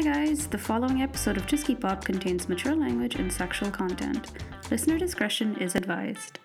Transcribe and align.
Hi 0.00 0.04
guys, 0.04 0.46
the 0.46 0.56
following 0.56 1.02
episode 1.02 1.36
of 1.36 1.46
Chuski 1.46 1.78
Pop 1.78 2.06
contains 2.06 2.48
mature 2.48 2.74
language 2.74 3.16
and 3.16 3.30
sexual 3.30 3.70
content. 3.70 4.30
Listener 4.70 4.96
discretion 4.98 5.54
is 5.60 5.74
advised. 5.74 6.38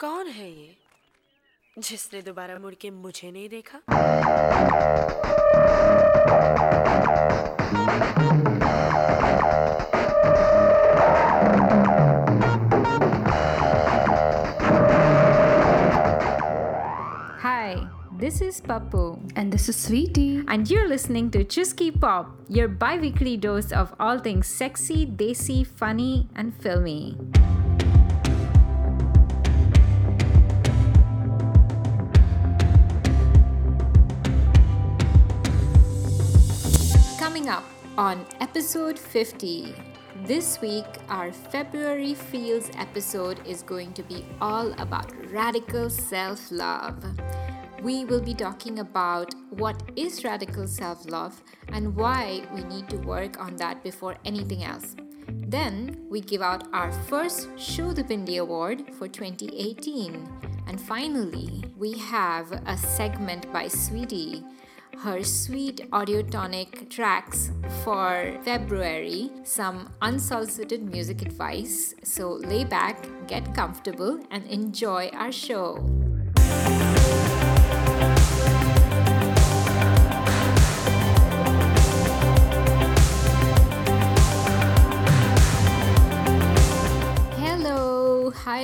कौन 0.00 0.28
है 0.38 0.50
ये 0.50 0.74
जिसने 1.78 2.22
दोबारा 2.22 2.58
मुड़ 2.58 2.74
के 2.80 2.90
मुझे 2.90 3.30
नहीं 3.30 3.48
देखा 3.48 3.80
this 18.24 18.40
is 18.40 18.58
Pappu, 18.58 19.20
And 19.36 19.52
this 19.52 19.68
is 19.68 19.76
Sweety. 19.76 20.42
and 20.48 20.70
you're 20.70 20.88
listening 20.88 21.30
to 21.32 21.44
Chuski 21.44 21.90
Pop, 21.92 22.32
your 22.48 22.68
bi 22.68 22.96
weekly 22.96 23.36
dose 23.36 23.70
of 23.70 23.94
all 24.00 24.18
things 24.18 24.46
sexy, 24.46 25.04
desi, 25.04 25.66
funny, 25.66 26.26
and 26.34 26.54
filmy. 26.56 27.18
Coming 37.18 37.50
up 37.50 37.64
on 37.98 38.24
episode 38.40 38.98
50. 38.98 39.74
This 40.24 40.62
week, 40.62 40.86
our 41.10 41.30
February 41.30 42.14
Feels 42.14 42.70
episode 42.78 43.46
is 43.46 43.60
going 43.62 43.92
to 43.92 44.02
be 44.02 44.24
all 44.40 44.72
about 44.80 45.12
radical 45.30 45.90
self 45.90 46.50
love. 46.50 46.96
We 47.84 48.06
will 48.06 48.22
be 48.22 48.32
talking 48.32 48.78
about 48.78 49.34
what 49.50 49.82
is 49.94 50.24
radical 50.24 50.66
self 50.66 51.04
love 51.10 51.42
and 51.68 51.94
why 51.94 52.42
we 52.54 52.64
need 52.64 52.88
to 52.88 52.96
work 52.96 53.38
on 53.38 53.56
that 53.56 53.82
before 53.82 54.16
anything 54.24 54.64
else. 54.64 54.96
Then, 55.28 56.06
we 56.08 56.22
give 56.22 56.40
out 56.40 56.66
our 56.72 56.90
first 56.90 57.50
Show 57.58 57.92
the 57.92 58.02
Bindi 58.02 58.40
Award 58.40 58.84
for 58.94 59.06
2018. 59.06 60.26
And 60.66 60.80
finally, 60.80 61.62
we 61.76 61.98
have 61.98 62.50
a 62.64 62.74
segment 62.78 63.52
by 63.52 63.68
Sweety 63.68 64.42
her 65.00 65.22
sweet 65.22 65.90
audiotonic 65.90 66.88
tracks 66.88 67.50
for 67.82 68.32
February, 68.44 69.30
some 69.42 69.92
unsolicited 70.00 70.82
music 70.82 71.20
advice. 71.20 71.94
So 72.04 72.30
lay 72.32 72.64
back, 72.64 73.04
get 73.26 73.54
comfortable, 73.54 74.20
and 74.30 74.46
enjoy 74.46 75.10
our 75.12 75.32
show. 75.32 75.84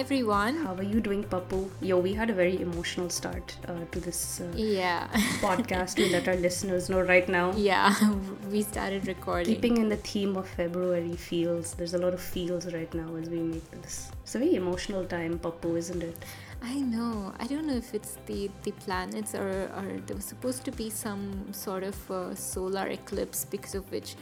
Everyone. 0.00 0.56
How 0.64 0.74
are 0.76 0.82
you 0.82 1.00
doing, 1.00 1.22
Pappu? 1.24 1.68
Yo, 1.82 1.98
we 1.98 2.14
had 2.14 2.30
a 2.30 2.32
very 2.32 2.58
emotional 2.62 3.10
start 3.10 3.56
uh, 3.68 3.74
to 3.92 4.00
this 4.00 4.40
uh, 4.40 4.50
Yeah, 4.56 5.08
podcast 5.42 5.96
to 5.96 6.08
let 6.10 6.26
our 6.26 6.36
listeners 6.36 6.88
know 6.88 7.02
right 7.02 7.28
now. 7.28 7.52
yeah, 7.54 7.94
we 8.50 8.62
started 8.62 9.06
recording. 9.06 9.54
Keeping 9.54 9.76
in 9.76 9.88
the 9.90 9.96
theme 9.96 10.36
of 10.38 10.48
February 10.48 11.16
feels, 11.16 11.74
there's 11.74 11.92
a 11.94 11.98
lot 11.98 12.14
of 12.14 12.20
feels 12.20 12.72
right 12.72 12.92
now 12.94 13.14
as 13.16 13.28
we 13.28 13.40
make 13.40 13.70
this. 13.82 14.10
It's 14.22 14.34
a 14.36 14.38
very 14.38 14.54
emotional 14.54 15.04
time, 15.04 15.38
Pappu, 15.38 15.76
isn't 15.76 16.02
it? 16.02 16.16
I 16.62 16.74
know. 16.80 17.32
I 17.38 17.46
don't 17.46 17.66
know 17.66 17.76
if 17.76 17.94
it's 17.94 18.16
the 18.26 18.50
the 18.64 18.72
planets 18.84 19.34
or 19.34 19.48
or 19.78 19.86
there 20.06 20.16
was 20.16 20.26
supposed 20.26 20.64
to 20.66 20.72
be 20.72 20.88
some 20.90 21.52
sort 21.52 21.82
of 21.84 22.10
uh, 22.10 22.34
solar 22.34 22.86
eclipse 22.88 23.44
because 23.46 23.74
of 23.74 23.90
which, 23.90 24.14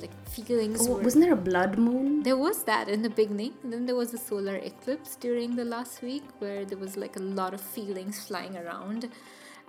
like 0.00 0.14
feelings. 0.28 0.86
Oh, 0.86 0.94
were, 0.94 1.02
wasn't 1.02 1.24
there 1.24 1.32
a 1.32 1.36
blood 1.36 1.78
moon? 1.78 2.22
there 2.22 2.36
was 2.36 2.64
that 2.64 2.88
in 2.88 3.02
the 3.02 3.10
beginning. 3.10 3.54
And 3.62 3.72
then 3.72 3.86
there 3.86 3.96
was 3.96 4.12
a 4.14 4.18
solar 4.18 4.56
eclipse 4.56 5.16
during 5.16 5.56
the 5.56 5.64
last 5.64 6.02
week 6.02 6.24
where 6.38 6.64
there 6.64 6.78
was 6.78 6.96
like 6.96 7.16
a 7.16 7.22
lot 7.22 7.54
of 7.54 7.60
feelings 7.60 8.26
flying 8.26 8.56
around. 8.56 9.10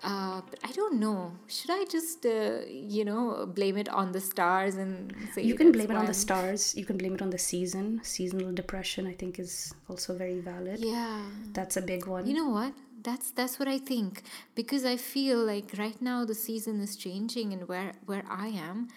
Uh, 0.03 0.41
but 0.49 0.59
I 0.63 0.71
don't 0.73 0.99
know. 0.99 1.31
Should 1.47 1.71
I 1.71 1.85
just, 1.85 2.25
uh, 2.25 2.59
you 2.67 3.05
know, 3.05 3.45
blame 3.47 3.77
it 3.77 3.89
on 3.89 4.11
the 4.11 4.21
stars 4.21 4.75
and 4.75 5.13
say 5.33 5.41
You 5.43 5.55
can 5.55 5.71
blame 5.71 5.89
it 5.89 5.97
on 5.97 6.05
the 6.05 6.13
stars. 6.13 6.75
You 6.75 6.85
can 6.85 6.97
blame 6.97 7.15
it 7.15 7.21
on 7.21 7.29
the 7.29 7.37
season. 7.37 8.01
Seasonal 8.03 8.51
depression, 8.51 9.07
I 9.07 9.13
think, 9.13 9.39
is 9.39 9.73
also 9.89 10.13
very 10.15 10.39
valid. 10.41 10.79
Yeah. 10.79 11.21
That's 11.53 11.77
a 11.77 11.81
big 11.81 12.07
one. 12.07 12.27
You 12.27 12.35
know 12.35 12.49
what? 12.49 12.73
That's 13.03 13.29
that's 13.31 13.59
what 13.59 13.67
I 13.67 13.77
think 13.77 14.23
because 14.55 14.83
I 14.83 14.97
feel 14.97 15.37
like 15.37 15.75
right 15.77 15.99
now 16.01 16.25
the 16.25 16.33
season 16.33 16.79
is 16.81 16.95
changing 16.95 17.53
and 17.53 17.67
where 17.67 17.93
where 18.07 18.25
I 18.27 18.47
am, 18.47 18.87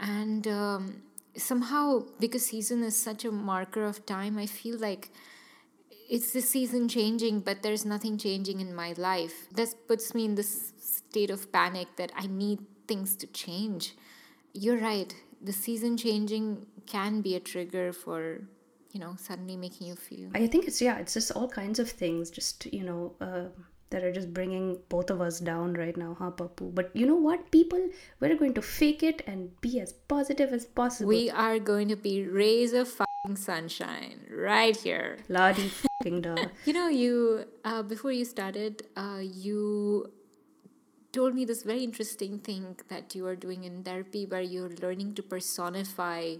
and 0.00 0.48
um, 0.48 1.02
somehow 1.36 2.04
because 2.18 2.46
season 2.46 2.82
is 2.82 2.96
such 2.96 3.24
a 3.24 3.30
marker 3.30 3.84
of 3.84 4.06
time, 4.06 4.38
I 4.38 4.46
feel 4.46 4.78
like 4.78 5.10
it's 6.08 6.32
the 6.32 6.40
season 6.40 6.88
changing, 6.88 7.40
but 7.40 7.62
there's 7.62 7.84
nothing 7.84 8.18
changing 8.18 8.60
in 8.60 8.74
my 8.74 8.94
life. 8.96 9.48
That 9.54 9.74
puts 9.86 10.14
me 10.14 10.24
in 10.24 10.34
this 10.34 10.72
state 10.80 11.30
of 11.30 11.52
panic 11.52 11.88
that 11.96 12.10
I 12.16 12.26
need 12.26 12.58
things 12.88 13.14
to 13.16 13.26
change. 13.28 13.94
You're 14.52 14.78
right. 14.78 15.14
The 15.40 15.52
season 15.52 15.96
changing 15.96 16.66
can 16.86 17.20
be 17.20 17.36
a 17.36 17.40
trigger 17.40 17.92
for, 17.92 18.40
you 18.90 18.98
know, 18.98 19.14
suddenly 19.16 19.56
making 19.56 19.86
you 19.86 19.94
feel. 19.94 20.30
I 20.34 20.48
think 20.48 20.66
it's 20.66 20.82
yeah, 20.82 20.98
it's 20.98 21.14
just 21.14 21.30
all 21.30 21.48
kinds 21.48 21.78
of 21.78 21.88
things, 21.88 22.30
just 22.30 22.66
you 22.66 22.82
know, 22.82 23.14
uh, 23.20 23.48
that 23.90 24.04
are 24.04 24.12
just 24.12 24.32
bringing 24.32 24.78
both 24.88 25.10
of 25.10 25.20
us 25.20 25.40
down 25.40 25.74
right 25.74 25.96
now, 25.96 26.16
huh, 26.18 26.30
Pappu? 26.30 26.74
But 26.74 26.94
you 26.94 27.06
know 27.06 27.16
what, 27.16 27.50
people, 27.50 27.88
we're 28.20 28.36
going 28.36 28.54
to 28.54 28.62
fake 28.62 29.02
it 29.02 29.22
and 29.26 29.60
be 29.60 29.80
as 29.80 29.92
positive 29.92 30.52
as 30.52 30.64
possible. 30.64 31.08
We 31.08 31.30
are 31.30 31.58
going 31.58 31.88
to 31.88 31.96
be 31.96 32.24
rays 32.24 32.72
of 32.72 32.88
fucking 32.88 33.36
sunshine 33.36 34.26
right 34.30 34.76
here. 34.76 35.18
La 35.28 35.52
di 35.58 35.68
fucking 35.68 36.20
da. 36.22 36.36
You 36.64 36.72
know, 36.72 36.88
you 36.88 37.44
uh, 37.64 37.82
before 37.82 38.12
you 38.12 38.24
started, 38.24 38.86
uh, 38.96 39.20
you 39.20 40.10
told 41.12 41.34
me 41.34 41.44
this 41.44 41.62
very 41.64 41.82
interesting 41.82 42.38
thing 42.38 42.76
that 42.88 43.14
you 43.14 43.26
are 43.26 43.36
doing 43.36 43.64
in 43.64 43.82
therapy, 43.82 44.26
where 44.26 44.40
you're 44.40 44.70
learning 44.80 45.14
to 45.14 45.22
personify 45.22 46.34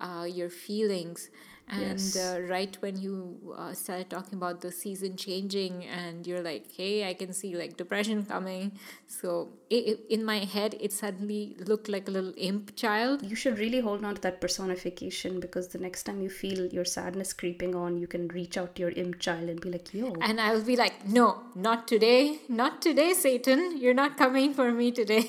uh, 0.00 0.26
your 0.28 0.50
feelings. 0.50 1.30
And 1.72 2.00
Yes. 2.00 2.16
uh, 2.16 2.40
right 2.48 2.76
when 2.82 2.96
you 3.00 3.54
uh, 3.56 3.72
started 3.74 4.10
talking 4.10 4.36
about 4.36 4.60
the 4.60 4.72
season 4.72 5.16
changing, 5.16 5.84
and 5.86 6.26
you're 6.26 6.42
like, 6.42 6.64
"Hey, 6.78 7.08
I 7.08 7.14
can 7.14 7.32
see 7.32 7.50
like 7.56 7.76
depression 7.82 8.24
coming," 8.30 8.72
so 9.06 9.34
i 9.70 9.78
i 9.90 9.94
in 10.16 10.24
my 10.30 10.38
head, 10.54 10.74
it 10.86 10.92
suddenly 10.92 11.40
looked 11.70 11.88
like 11.94 12.08
a 12.08 12.14
little 12.16 12.32
imp 12.48 12.74
child. 12.82 13.22
You 13.34 13.36
should 13.42 13.60
really 13.64 13.80
hold 13.88 14.04
on 14.10 14.16
to 14.16 14.22
that 14.26 14.40
personification 14.46 15.38
because 15.46 15.68
the 15.68 15.78
next 15.86 16.02
time 16.10 16.20
you 16.26 16.30
feel 16.40 16.66
your 16.78 16.84
sadness 16.94 17.32
creeping 17.44 17.76
on, 17.84 17.98
you 18.04 18.08
can 18.16 18.26
reach 18.40 18.58
out 18.64 18.74
to 18.74 18.82
your 18.86 18.90
imp 19.04 19.20
child 19.28 19.48
and 19.54 19.60
be 19.60 19.70
like, 19.76 19.94
yo, 19.94 20.12
And 20.20 20.40
I 20.40 20.52
will 20.54 20.66
be 20.72 20.76
like, 20.84 20.98
no, 21.20 21.28
not 21.54 21.86
today. 21.94 22.38
Not 22.48 22.82
today, 22.82 23.12
Satan. 23.14 23.64
You're 23.84 23.98
not 24.02 24.16
coming 24.24 24.54
for 24.54 24.72
me 24.72 24.90
today. 24.90 25.28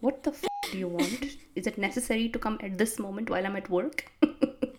what 0.00 0.22
the 0.22 0.30
f 0.30 0.44
do 0.70 0.78
you 0.78 0.88
want? 0.88 1.26
Is 1.56 1.66
it 1.66 1.76
necessary 1.76 2.28
to 2.28 2.38
come 2.38 2.58
at 2.70 2.78
this 2.78 2.98
moment 2.98 3.28
while 3.36 3.44
I'm 3.50 3.56
at 3.56 3.68
work? 3.78 4.04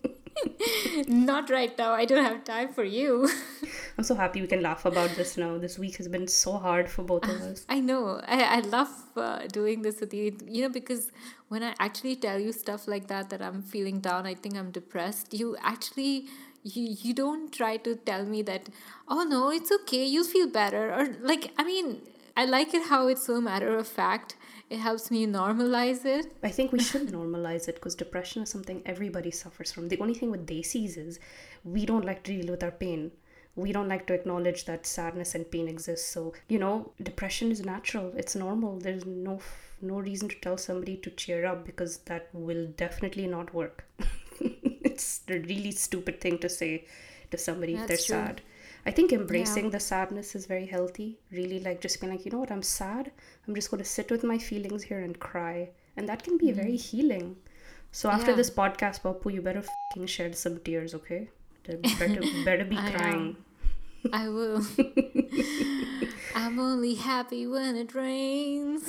not 1.08 1.50
right 1.50 1.78
now. 1.78 1.94
I 1.94 2.06
don't 2.06 2.24
have 2.24 2.44
time 2.44 2.70
for 2.74 2.84
you. 2.84 3.30
I'm 3.98 4.04
so 4.04 4.16
happy 4.16 4.42
we 4.42 4.48
can 4.48 4.62
laugh 4.62 4.86
about 4.86 5.12
this 5.12 5.38
now. 5.38 5.58
This 5.58 5.78
week 5.78 5.98
has 5.98 6.08
been 6.08 6.28
so 6.28 6.58
hard 6.58 6.90
for 6.90 7.04
both 7.04 7.24
of 7.26 7.42
us. 7.42 7.66
I 7.70 7.80
know. 7.80 8.22
I, 8.28 8.58
I 8.58 8.60
love 8.62 8.90
uh, 9.16 9.48
doing 9.48 9.82
this 9.82 10.00
with 10.00 10.14
you. 10.14 10.38
You 10.48 10.64
know, 10.64 10.70
because 10.70 11.12
when 11.50 11.64
I 11.64 11.74
actually 11.80 12.16
tell 12.16 12.40
you 12.40 12.52
stuff 12.52 12.88
like 12.88 13.08
that, 13.08 13.30
that 13.30 13.42
I'm 13.42 13.62
feeling 13.62 14.00
down, 14.00 14.26
I 14.26 14.34
think 14.34 14.56
I'm 14.56 14.72
depressed, 14.72 15.34
you 15.34 15.58
actually. 15.62 16.28
You, 16.66 16.96
you 17.02 17.14
don't 17.14 17.52
try 17.52 17.76
to 17.76 17.98
tell 17.98 18.24
me 18.24 18.42
that 18.44 18.70
oh 19.10 19.24
no 19.24 19.52
it's 19.52 19.70
okay 19.70 20.06
you'll 20.06 20.24
feel 20.24 20.48
better 20.48 20.94
or 20.94 21.08
like 21.20 21.52
i 21.58 21.64
mean 21.66 22.02
i 22.38 22.46
like 22.46 22.74
it 22.74 22.88
how 22.88 23.10
it's 23.10 23.26
so 23.26 23.42
matter 23.42 23.76
of 23.78 23.86
fact 23.86 24.38
it 24.70 24.80
helps 24.80 25.12
me 25.12 25.26
normalize 25.28 26.06
it 26.06 26.34
I 26.44 26.50
think 26.50 26.72
we 26.72 26.80
should 26.80 27.08
normalize 27.20 27.68
it 27.68 27.76
because 27.76 27.96
depression 27.96 28.44
is 28.44 28.50
something 28.50 28.82
everybody 28.86 29.32
suffers 29.32 29.72
from. 29.72 29.88
The 29.88 30.00
only 30.00 30.14
thing 30.14 30.32
with 30.32 30.46
desis 30.46 30.98
is 30.98 31.20
we 31.64 31.86
don't 31.86 32.06
like 32.06 32.24
to 32.24 32.32
deal 32.32 32.52
with 32.52 32.64
our 32.64 32.72
pain. 32.72 33.12
We 33.56 33.72
don't 33.72 33.88
like 33.88 34.08
to 34.08 34.14
acknowledge 34.14 34.66
that 34.66 34.86
sadness 34.86 35.36
and 35.36 35.50
pain 35.50 35.68
exists. 35.68 36.12
So, 36.12 36.34
you 36.48 36.58
know, 36.58 36.92
depression 37.02 37.52
is 37.52 37.64
natural. 37.64 38.12
It's 38.18 38.36
normal. 38.36 38.80
There's 38.80 39.06
no 39.06 39.40
no 39.82 40.00
reason 40.00 40.30
to 40.30 40.36
tell 40.36 40.58
somebody 40.58 40.96
to 40.98 41.10
cheer 41.12 41.46
up 41.46 41.66
because 41.66 41.98
that 42.10 42.30
will 42.34 42.68
definitely 42.78 43.28
not 43.28 43.54
work. 43.54 43.86
it's 44.40 45.22
a 45.28 45.40
really 45.40 45.72
stupid 45.72 46.22
thing 46.22 46.38
to 46.40 46.50
say 46.50 46.86
to 47.32 47.38
somebody 47.38 47.76
if 47.76 47.88
they're 47.88 47.98
true. 47.98 48.16
sad. 48.16 48.42
I 48.86 48.92
think 48.92 49.14
embracing 49.14 49.70
the 49.70 49.80
sadness 49.80 50.36
is 50.36 50.46
very 50.46 50.66
healthy. 50.66 51.18
Really, 51.32 51.60
like 51.60 51.80
just 51.82 52.02
being 52.02 52.12
like, 52.12 52.26
you 52.26 52.32
know 52.32 52.40
what, 52.40 52.52
I'm 52.52 52.62
sad. 52.64 53.12
I'm 53.48 53.56
just 53.56 53.72
going 53.72 53.82
to 53.82 53.90
sit 53.90 54.12
with 54.12 54.24
my 54.24 54.38
feelings 54.38 54.84
here 54.84 55.00
and 55.00 55.18
cry. 55.20 55.70
And 55.96 56.08
that 56.10 56.24
can 56.24 56.38
be 56.38 56.52
very 56.52 56.76
healing. 56.76 57.38
So 57.92 58.10
after 58.10 58.24
Mm-hmm. 58.24 58.30
Yeah. 58.32 58.36
this 58.36 58.50
podcast, 58.50 59.02
Pappu, 59.02 59.34
you 59.34 59.42
better 59.42 59.62
fucking 59.62 60.08
shed 60.08 60.36
some 60.36 60.58
tears, 60.60 60.94
okay? 60.96 61.30
Better, 61.66 62.22
better 62.46 62.66
be 62.66 62.78
I 62.78 62.92
crying. 62.92 63.38
I 64.12 64.28
will. 64.28 64.62
I'm 66.36 66.60
only 66.60 66.96
happy 66.96 67.46
when 67.48 67.76
it 67.76 67.94
rains. 67.96 68.84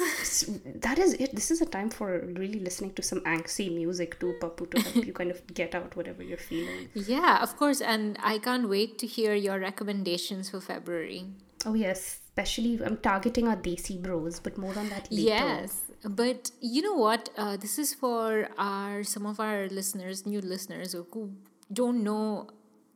That 0.87 0.99
is 0.99 1.14
it. 1.14 1.35
This 1.35 1.50
is 1.50 1.61
a 1.61 1.67
time 1.67 1.91
for 1.91 2.20
really 2.37 2.61
listening 2.61 2.93
to 2.94 3.02
some 3.02 3.20
angsty 3.20 3.73
music 3.75 4.19
too, 4.20 4.35
Pappu, 4.41 4.70
to 4.70 4.81
help 4.81 5.06
you 5.06 5.12
kind 5.12 5.31
of 5.31 5.46
get 5.55 5.75
out 5.75 5.94
whatever 5.96 6.23
you're 6.23 6.37
feeling. 6.38 6.88
Yeah, 6.94 7.43
of 7.43 7.56
course. 7.56 7.81
And 7.81 8.19
I 8.23 8.38
can't 8.38 8.69
wait 8.69 8.99
to 8.99 9.06
hear 9.06 9.35
your 9.35 9.58
recommendations 9.58 10.50
for 10.50 10.61
February. 10.61 11.25
Oh 11.67 11.75
yes, 11.75 12.20
especially 12.26 12.81
I'm 12.85 12.99
targeting 12.99 13.49
our 13.49 13.56
Desi 13.56 14.00
bros, 14.02 14.40
but 14.40 14.58
more 14.58 14.76
on 14.79 14.88
that 14.90 15.11
later. 15.11 15.23
Yes, 15.31 15.82
but 16.05 16.50
you 16.61 16.82
know 16.82 16.94
what? 16.94 17.31
Uh, 17.38 17.56
this 17.56 17.79
is 17.79 17.94
for 17.94 18.49
our 18.58 19.02
some 19.05 19.25
of 19.26 19.40
our 19.40 19.69
listeners, 19.69 20.26
new 20.26 20.40
listeners 20.40 20.93
who- 20.93 21.06
who 21.12 21.31
don't 21.73 22.02
know 22.05 22.49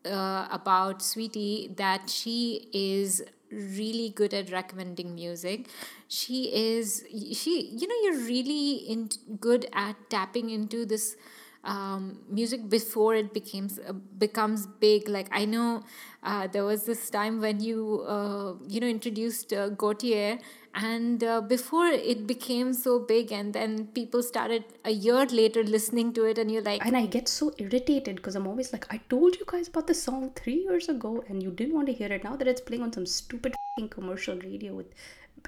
uh, 0.05 0.47
about 0.51 1.01
Sweety 1.03 1.75
that 1.77 2.11
she 2.11 2.69
is 2.73 3.23
really 3.51 4.11
good 4.11 4.35
at 4.35 4.51
recommending 4.51 5.15
music. 5.15 5.67
She 6.09 6.45
is 6.55 7.05
she 7.33 7.71
you 7.73 7.87
know 7.89 7.95
you're 8.05 8.27
really 8.27 8.75
in 8.95 9.09
good 9.41 9.67
at 9.73 9.97
tapping 10.11 10.51
into 10.51 10.85
this 10.87 11.17
um, 11.65 12.19
music 12.31 12.69
before 12.69 13.15
it 13.15 13.33
becomes 13.35 13.79
uh, 13.79 13.93
becomes 13.93 14.67
big. 14.67 15.09
Like 15.09 15.29
I 15.33 15.45
know 15.45 15.83
uh, 16.23 16.47
there 16.47 16.65
was 16.65 16.85
this 16.85 17.11
time 17.11 17.41
when 17.41 17.61
you 17.61 18.05
uh, 18.07 18.55
you 18.69 18.81
know 18.81 18.87
introduced 18.87 19.53
uh, 19.53 19.71
Gotye, 19.71 20.41
and 20.75 21.23
uh, 21.25 21.41
before 21.41 21.87
it 21.87 22.27
became 22.27 22.73
so 22.73 22.99
big, 22.99 23.33
and 23.33 23.53
then 23.53 23.87
people 23.89 24.23
started 24.23 24.65
a 24.85 24.91
year 24.91 25.27
later 25.27 25.63
listening 25.63 26.13
to 26.15 26.25
it, 26.25 26.39
and 26.39 26.51
you're 26.51 26.63
like, 26.63 26.85
And 26.85 26.97
I 26.97 27.07
get 27.07 27.29
so 27.29 27.53
irritated 27.59 28.17
because 28.17 28.35
I'm 28.35 28.47
always 28.47 28.73
like, 28.73 28.87
I 28.93 28.99
told 29.09 29.37
you 29.37 29.45
guys 29.47 29.69
about 29.69 29.87
the 29.87 29.95
song 29.95 30.33
three 30.35 30.61
years 30.65 30.89
ago 30.89 31.25
and 31.29 31.43
you 31.43 31.51
didn't 31.51 31.75
want 31.75 31.87
to 31.89 31.93
hear 31.93 32.13
it. 32.13 32.25
Now 32.25 32.37
that 32.37 32.49
it's 32.49 32.61
playing 32.61 32.83
on 32.83 32.93
some 32.93 33.07
stupid 33.07 33.55
commercial 33.91 34.37
radio 34.37 34.75
with 34.75 34.93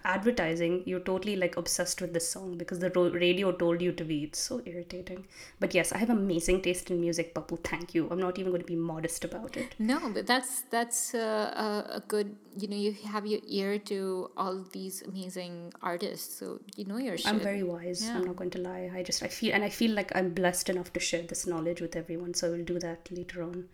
advertising, 0.05 0.83
you're 0.87 1.01
totally 1.01 1.37
like 1.37 1.57
obsessed 1.57 2.01
with 2.01 2.13
this 2.15 2.29
song 2.29 2.57
because 2.57 2.79
the 2.79 2.91
ro- 2.91 3.11
radio 3.11 3.53
told 3.53 3.81
you 3.81 3.93
to 3.93 4.05
be. 4.05 4.25
It's 4.25 4.39
so 4.39 4.63
irritating. 4.65 5.27
But 5.59 5.75
yes, 5.75 5.93
I 5.93 5.99
have 5.99 6.11
amazing 6.11 6.63
taste 6.63 6.91
in 6.91 7.01
music, 7.01 7.35
Pappu. 7.35 7.63
Thank 7.63 7.95
you. 7.95 8.09
I'm 8.11 8.21
not 8.21 8.39
even 8.39 8.53
going 8.53 8.63
to 8.63 8.67
be 8.67 8.77
modest 8.77 9.25
about 9.25 9.57
it. 9.57 9.75
No, 9.79 10.01
but 10.13 10.27
that's 10.27 10.63
that's 10.71 11.15
uh, 11.15 11.53
a, 11.89 11.97
a 11.97 12.03
good. 12.07 12.37
You 12.59 12.69
know, 12.69 12.77
you 12.77 12.93
have 13.09 13.27
your 13.27 13.41
ear 13.47 13.79
to 13.79 14.31
all 14.37 14.65
these 14.73 15.03
amazing 15.03 15.73
artists, 15.83 16.39
so 16.39 16.61
you 16.77 16.85
know 16.85 16.99
your 16.99 17.17
shit. 17.17 17.29
I'm 17.29 17.41
very 17.41 17.63
wise. 17.63 18.05
Yeah. 18.05 18.17
I'm 18.17 18.25
not 18.25 18.37
going 18.37 18.51
to 18.51 18.61
lie. 18.61 18.91
I 18.95 19.03
just 19.03 19.23
I 19.23 19.29
feel 19.29 19.55
and 19.55 19.65
I 19.65 19.69
feel 19.69 19.93
like 19.93 20.15
I'm 20.15 20.31
blessed 20.35 20.69
enough 20.69 20.93
to 20.95 21.01
share 21.01 21.23
this 21.23 21.47
knowledge 21.47 21.81
with 21.81 21.97
everyone. 21.97 22.35
So 22.35 22.49
I 22.49 22.51
will 22.51 22.65
do 22.65 22.79
that 22.81 23.09
later 23.11 23.43
on. 23.43 23.69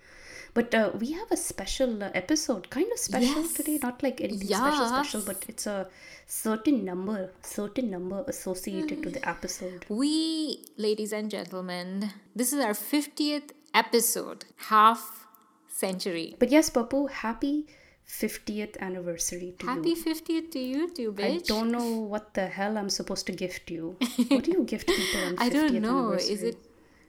But 0.58 0.75
uh, 0.75 0.91
we 1.00 1.08
have 1.12 1.31
a 1.31 1.37
special 1.37 2.03
uh, 2.03 2.11
episode, 2.23 2.69
kind 2.76 2.91
of 2.93 2.99
special 2.99 3.43
Yes. 3.43 3.53
today. 3.58 3.79
Not 3.82 4.03
like 4.06 4.20
anything 4.26 4.49
special, 4.49 4.88
special, 4.88 5.23
but 5.31 5.44
it's 5.53 5.67
a 5.67 5.87
certain 6.26 6.79
number, 6.91 7.19
certain 7.43 7.91
number 7.97 8.25
associated 8.35 9.03
to 9.05 9.11
the 9.17 9.23
episode. 9.29 9.85
We, 9.88 10.64
ladies 10.79 11.12
and 11.12 11.31
gentlemen, 11.31 12.11
this 12.35 12.53
is 12.55 12.64
our 12.69 12.75
fiftieth 12.75 13.53
episode, 13.75 14.47
half 14.73 15.26
century. 15.69 16.29
But 16.38 16.50
yes, 16.50 16.70
Pappu, 16.70 17.11
happy 17.11 17.67
50th 18.08 18.79
anniversary 18.79 19.55
to 19.58 19.67
you. 19.67 19.73
Happy 19.75 19.91
you. 19.91 19.97
fiftieth 19.97 20.50
to 20.53 20.58
you 20.61 20.88
too, 20.99 21.14
I 21.19 21.41
don't 21.53 21.70
know 21.70 21.88
what 22.14 22.32
the 22.35 22.47
hell 22.47 22.79
I'm 22.79 22.88
supposed 22.88 23.26
to 23.26 23.32
gift 23.32 23.70
you. 23.70 23.97
what 24.29 24.44
do 24.44 24.53
you 24.53 24.62
gift 24.64 24.87
people 24.88 25.20
on 25.26 25.37
50th 25.37 25.41
I 25.47 25.49
don't 25.50 25.75
know. 25.88 26.12
Is 26.12 26.43
it 26.43 26.56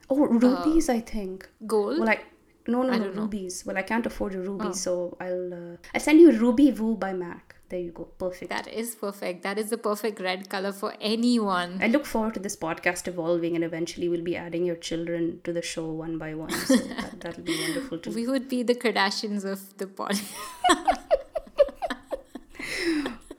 Oh, 0.09 0.25
rubies, 0.25 0.89
I 0.89 0.99
think. 1.01 1.47
gold? 1.65 1.99
Well, 1.99 2.09
I 2.09 2.19
no 2.67 2.83
no 2.83 2.93
I 2.93 2.97
no 2.97 3.03
don't 3.05 3.15
know. 3.15 3.21
Oh. 3.21 3.25
rubies. 3.25 3.63
Well, 3.65 3.77
I 3.77 3.81
can't 3.83 4.05
afford 4.05 4.35
a 4.35 4.39
ruby, 4.39 4.73
so 4.73 5.15
I'll 5.19 5.53
uh, 5.53 5.77
I'll 5.93 6.01
send 6.01 6.19
you 6.21 6.29
a 6.31 6.33
Ruby 6.33 6.71
Woo 6.71 6.95
by 6.95 7.13
Mac. 7.13 7.53
There 7.69 7.79
you 7.81 7.91
go, 7.91 8.05
perfect. 8.17 8.49
that 8.49 8.67
is 8.69 8.95
perfect. 8.95 9.43
That 9.43 9.57
is 9.57 9.69
the 9.69 9.77
perfect 9.77 10.21
red 10.21 10.47
color 10.49 10.71
for 10.71 10.93
anyone. 11.01 11.79
I 11.81 11.87
look 11.87 12.05
forward 12.05 12.33
to 12.35 12.39
this 12.39 12.55
podcast 12.55 13.09
evolving, 13.09 13.55
and 13.55 13.63
eventually 13.63 14.07
we'll 14.07 14.23
be 14.23 14.37
adding 14.37 14.63
your 14.65 14.77
children 14.77 15.41
to 15.43 15.51
the 15.51 15.61
show 15.61 15.85
one 15.91 16.17
by 16.17 16.33
one. 16.33 16.49
So 16.51 16.75
that, 16.93 17.19
that'll 17.19 17.43
be 17.43 17.59
wonderful 17.63 17.97
too. 17.99 18.11
We 18.11 18.25
would 18.27 18.47
be 18.47 18.63
the 18.63 18.75
Kardashians 18.75 19.43
of 19.43 19.77
the 19.77 19.87
pod. 19.87 20.17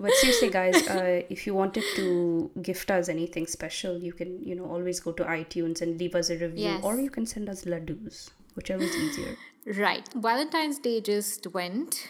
But 0.01 0.13
seriously, 0.13 0.49
guys, 0.51 0.77
uh, 0.89 1.23
if 1.29 1.45
you 1.45 1.55
wanted 1.55 1.83
to 1.97 2.51
gift 2.63 2.89
us 2.89 3.09
anything 3.09 3.49
special, 3.49 3.99
you 3.99 4.13
can 4.13 4.41
you 4.45 4.55
know 4.55 4.65
always 4.65 5.01
go 5.01 5.11
to 5.13 5.25
iTunes 5.25 5.83
and 5.83 5.99
leave 5.99 6.15
us 6.15 6.31
a 6.31 6.37
review, 6.39 6.67
Yes. 6.67 6.85
or 6.85 7.01
you 7.01 7.11
can 7.11 7.27
send 7.27 7.49
us 7.49 7.65
ladoos, 7.65 8.31
whichever 8.59 8.83
is 8.83 8.97
easier. 9.05 9.33
Right. 9.87 10.07
Valentine's 10.15 10.79
Day 10.79 11.01
just 11.01 11.47
went 11.59 12.09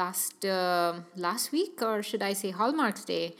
last 0.00 0.44
uh, 0.44 1.00
last 1.16 1.50
week, 1.56 1.82
or 1.82 2.02
should 2.02 2.22
I 2.22 2.34
say 2.42 2.50
Hallmark's 2.60 3.04
Day? 3.04 3.34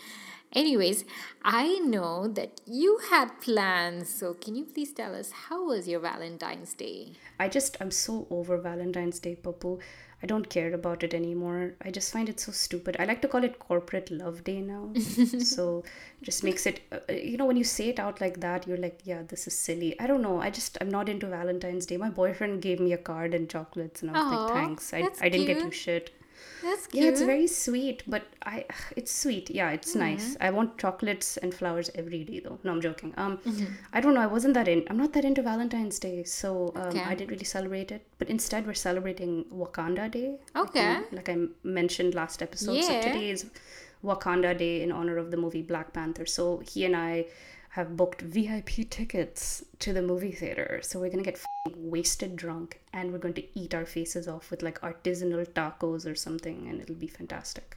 Anyways, 0.53 1.05
I 1.45 1.79
know 1.79 2.27
that 2.39 2.61
you 2.67 2.99
had 3.11 3.29
plans, 3.41 4.13
so 4.13 4.35
can 4.35 4.57
you 4.57 4.65
please 4.65 4.93
tell 4.93 5.15
us 5.15 5.31
how 5.47 5.59
was 5.67 5.87
your 5.87 6.01
Valentine's 6.01 6.75
Day? 6.75 7.13
I 7.39 7.47
just 7.49 7.77
I'm 7.81 7.93
so 7.93 8.27
over 8.39 8.59
Valentine's 8.59 9.21
Day, 9.21 9.37
Pappu. 9.37 9.79
I 10.23 10.27
don't 10.27 10.49
care 10.51 10.73
about 10.75 11.03
it 11.03 11.15
anymore. 11.15 11.75
I 11.83 11.91
just 11.91 12.13
find 12.13 12.29
it 12.29 12.39
so 12.41 12.53
stupid. 12.53 12.97
I 12.99 13.05
like 13.07 13.23
to 13.23 13.29
call 13.29 13.43
it 13.43 13.59
corporate 13.59 14.11
love 14.11 14.45
day 14.45 14.61
now. 14.61 14.93
so 15.41 15.83
just 16.23 16.45
makes 16.45 16.67
it 16.67 16.81
uh, 16.93 16.99
you 17.13 17.37
know 17.39 17.47
when 17.47 17.57
you 17.57 17.65
say 17.65 17.89
it 17.89 17.99
out 17.99 18.21
like 18.21 18.41
that, 18.41 18.67
you're 18.67 18.77
like, 18.77 19.01
yeah, 19.05 19.23
this 19.27 19.47
is 19.47 19.59
silly. 19.59 19.99
I 19.99 20.07
don't 20.07 20.23
know. 20.23 20.41
I 20.41 20.51
just 20.51 20.77
I'm 20.81 20.91
not 20.91 21.09
into 21.09 21.27
Valentine's 21.27 21.87
Day. 21.87 21.97
My 21.97 22.11
boyfriend 22.11 22.61
gave 22.63 22.81
me 22.81 22.93
a 22.93 22.99
card 22.99 23.35
and 23.35 23.49
chocolates 23.49 24.03
and 24.03 24.11
I 24.11 24.15
was 24.15 24.23
Aw, 24.23 24.45
like, 24.45 24.53
thanks. 24.53 24.93
I 24.93 25.11
I 25.21 25.29
didn't 25.29 25.47
get 25.47 25.61
you 25.61 25.71
shit. 25.71 26.11
That's 26.63 26.87
cute. 26.87 27.03
Yeah, 27.05 27.11
it's 27.11 27.23
very 27.23 27.47
sweet, 27.47 28.03
but 28.07 28.25
I 28.45 28.65
it's 28.97 29.13
sweet. 29.23 29.51
Yeah, 29.51 29.71
it's 29.71 29.91
Mm-hmm. 29.91 29.99
nice. 30.01 30.37
I 30.41 30.51
want 30.51 30.77
chocolates 30.79 31.37
and 31.39 31.55
flowers 31.55 31.91
every 31.95 32.23
day 32.25 32.41
though. 32.41 32.59
No, 32.65 32.73
I'm 32.73 32.81
joking. 32.81 33.13
Um 33.17 33.39
Mm-hmm. 33.39 33.67
I 33.93 34.01
don't 34.01 34.15
know. 34.15 34.21
I 34.21 34.27
wasn't 34.37 34.55
that 34.55 34.69
in. 34.69 34.85
I'm 34.91 34.97
not 35.05 35.13
that 35.15 35.25
into 35.25 35.43
Valentine's 35.43 35.99
Day, 35.99 36.25
so 36.25 36.73
um, 36.77 36.89
Okay. 36.89 37.03
I 37.03 37.15
didn't 37.15 37.31
really 37.31 37.45
celebrate 37.57 37.91
it. 37.99 38.07
But 38.19 38.29
instead, 38.37 38.67
we're 38.67 38.75
celebrating 38.85 39.45
Wakanda 39.65 40.11
Day. 40.11 40.29
Okay. 40.65 40.87
I- 40.87 41.05
Like 41.21 41.29
I 41.29 41.37
mentioned 41.63 42.15
last 42.23 42.43
episode. 42.49 42.83
So 42.91 43.01
today 43.09 43.31
is 43.31 43.47
Wakanda 44.05 44.57
Day 44.57 44.83
in 44.83 44.93
honor 44.93 45.17
of 45.19 45.31
the 45.31 45.37
movie 45.37 45.63
Black 45.63 45.93
Panther. 45.93 46.27
So 46.27 46.59
he 46.73 46.85
and 46.85 46.97
I 46.97 47.27
have 47.71 47.97
booked 47.97 48.23
VIP 48.23 48.89
tickets 48.91 49.65
to 49.79 49.93
the 49.93 50.03
movie 50.03 50.33
theater. 50.33 50.81
So 50.83 50.99
we're 50.99 51.11
gonna 51.11 51.23
get 51.23 51.35
f***ing 51.35 51.91
wasted 51.91 52.37
drunk 52.37 52.81
and 52.93 53.13
we're 53.13 53.19
going 53.19 53.35
to 53.35 53.59
eat 53.59 53.75
our 53.75 53.87
faces 53.87 54.27
off 54.27 54.51
with 54.51 54.63
like 54.63 54.81
artisanal 54.81 55.47
tacos 55.47 56.11
or 56.11 56.15
something, 56.15 56.67
and 56.69 56.81
it'll 56.81 56.95
be 56.97 57.07
fantastic. 57.07 57.77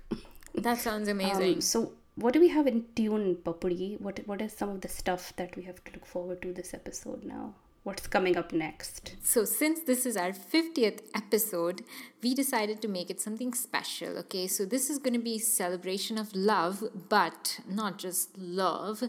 that 0.56 0.80
sounds 0.80 1.08
amazing. 1.08 1.56
Um, 1.56 1.62
so 1.62 1.94
what 2.16 2.34
do 2.34 2.40
we 2.40 2.50
have 2.50 2.68
in 2.68 2.86
tune, 2.96 3.38
Papuri? 3.44 4.00
What 4.00 4.20
what 4.28 4.42
is 4.42 4.54
some 4.54 4.70
of 4.70 4.82
the 4.82 4.88
stuff 4.88 5.34
that 5.36 5.56
we 5.56 5.64
have 5.64 5.84
to 5.84 5.92
look 5.94 6.06
forward 6.06 6.42
to 6.42 6.54
this 6.54 6.74
episode 6.74 7.24
now? 7.24 7.54
What's 7.84 8.08
coming 8.08 8.38
up 8.38 8.54
next? 8.54 9.16
So, 9.24 9.44
since 9.44 9.82
this 9.82 10.06
is 10.06 10.16
our 10.16 10.32
50th 10.32 11.02
episode, 11.14 11.84
we 12.22 12.34
decided 12.34 12.82
to 12.82 12.88
make 12.88 13.10
it 13.10 13.20
something 13.20 13.54
special. 13.54 14.18
Okay, 14.20 14.48
so 14.48 14.64
this 14.64 14.90
is 14.90 15.00
going 15.00 15.16
to 15.16 15.20
be 15.20 15.38
celebration 15.38 16.18
of 16.18 16.34
love, 16.34 16.82
but 17.10 17.60
not 17.68 18.00
just 18.00 18.38
love. 18.38 19.04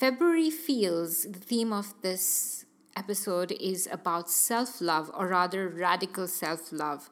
February 0.00 0.48
Feels, 0.48 1.24
the 1.24 1.38
theme 1.38 1.74
of 1.74 1.92
this 2.00 2.64
episode 2.96 3.52
is 3.60 3.86
about 3.92 4.30
self 4.30 4.80
love, 4.80 5.10
or 5.12 5.28
rather, 5.28 5.68
radical 5.68 6.26
self 6.26 6.72
love. 6.72 7.10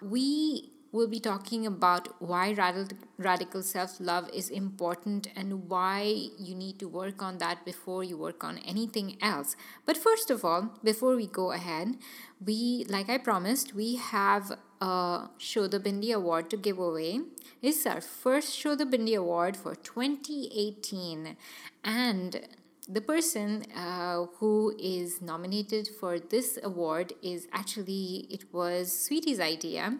We 0.00 0.70
will 0.90 1.08
be 1.08 1.20
talking 1.20 1.66
about 1.66 2.20
why 2.20 2.52
radical, 2.52 2.96
radical 3.18 3.62
self 3.62 4.00
love 4.00 4.28
is 4.32 4.48
important 4.48 5.28
and 5.36 5.68
why 5.68 6.28
you 6.38 6.54
need 6.54 6.78
to 6.78 6.88
work 6.88 7.22
on 7.22 7.38
that 7.38 7.64
before 7.64 8.02
you 8.02 8.16
work 8.16 8.42
on 8.42 8.58
anything 8.58 9.16
else. 9.20 9.56
But 9.84 9.96
first 9.96 10.30
of 10.30 10.44
all, 10.44 10.78
before 10.82 11.16
we 11.16 11.26
go 11.26 11.52
ahead, 11.52 11.96
we, 12.44 12.86
like 12.88 13.08
I 13.10 13.18
promised, 13.18 13.74
we 13.74 13.96
have 13.96 14.52
a 14.80 15.28
Show 15.38 15.66
the 15.66 15.80
Bindi 15.80 16.12
Award 16.12 16.50
to 16.50 16.56
give 16.56 16.78
away. 16.78 17.20
It's 17.60 17.84
our 17.86 18.00
first 18.00 18.56
Show 18.56 18.74
the 18.74 18.86
Bindi 18.86 19.16
Award 19.16 19.56
for 19.56 19.74
2018. 19.74 21.36
And 21.84 22.48
the 22.88 23.00
person 23.02 23.64
uh, 23.76 24.26
who 24.38 24.74
is 24.78 25.20
nominated 25.20 25.88
for 26.00 26.18
this 26.18 26.58
award 26.62 27.12
is 27.22 27.46
actually, 27.52 28.26
it 28.30 28.52
was 28.52 28.92
Sweety's 28.92 29.40
idea. 29.40 29.98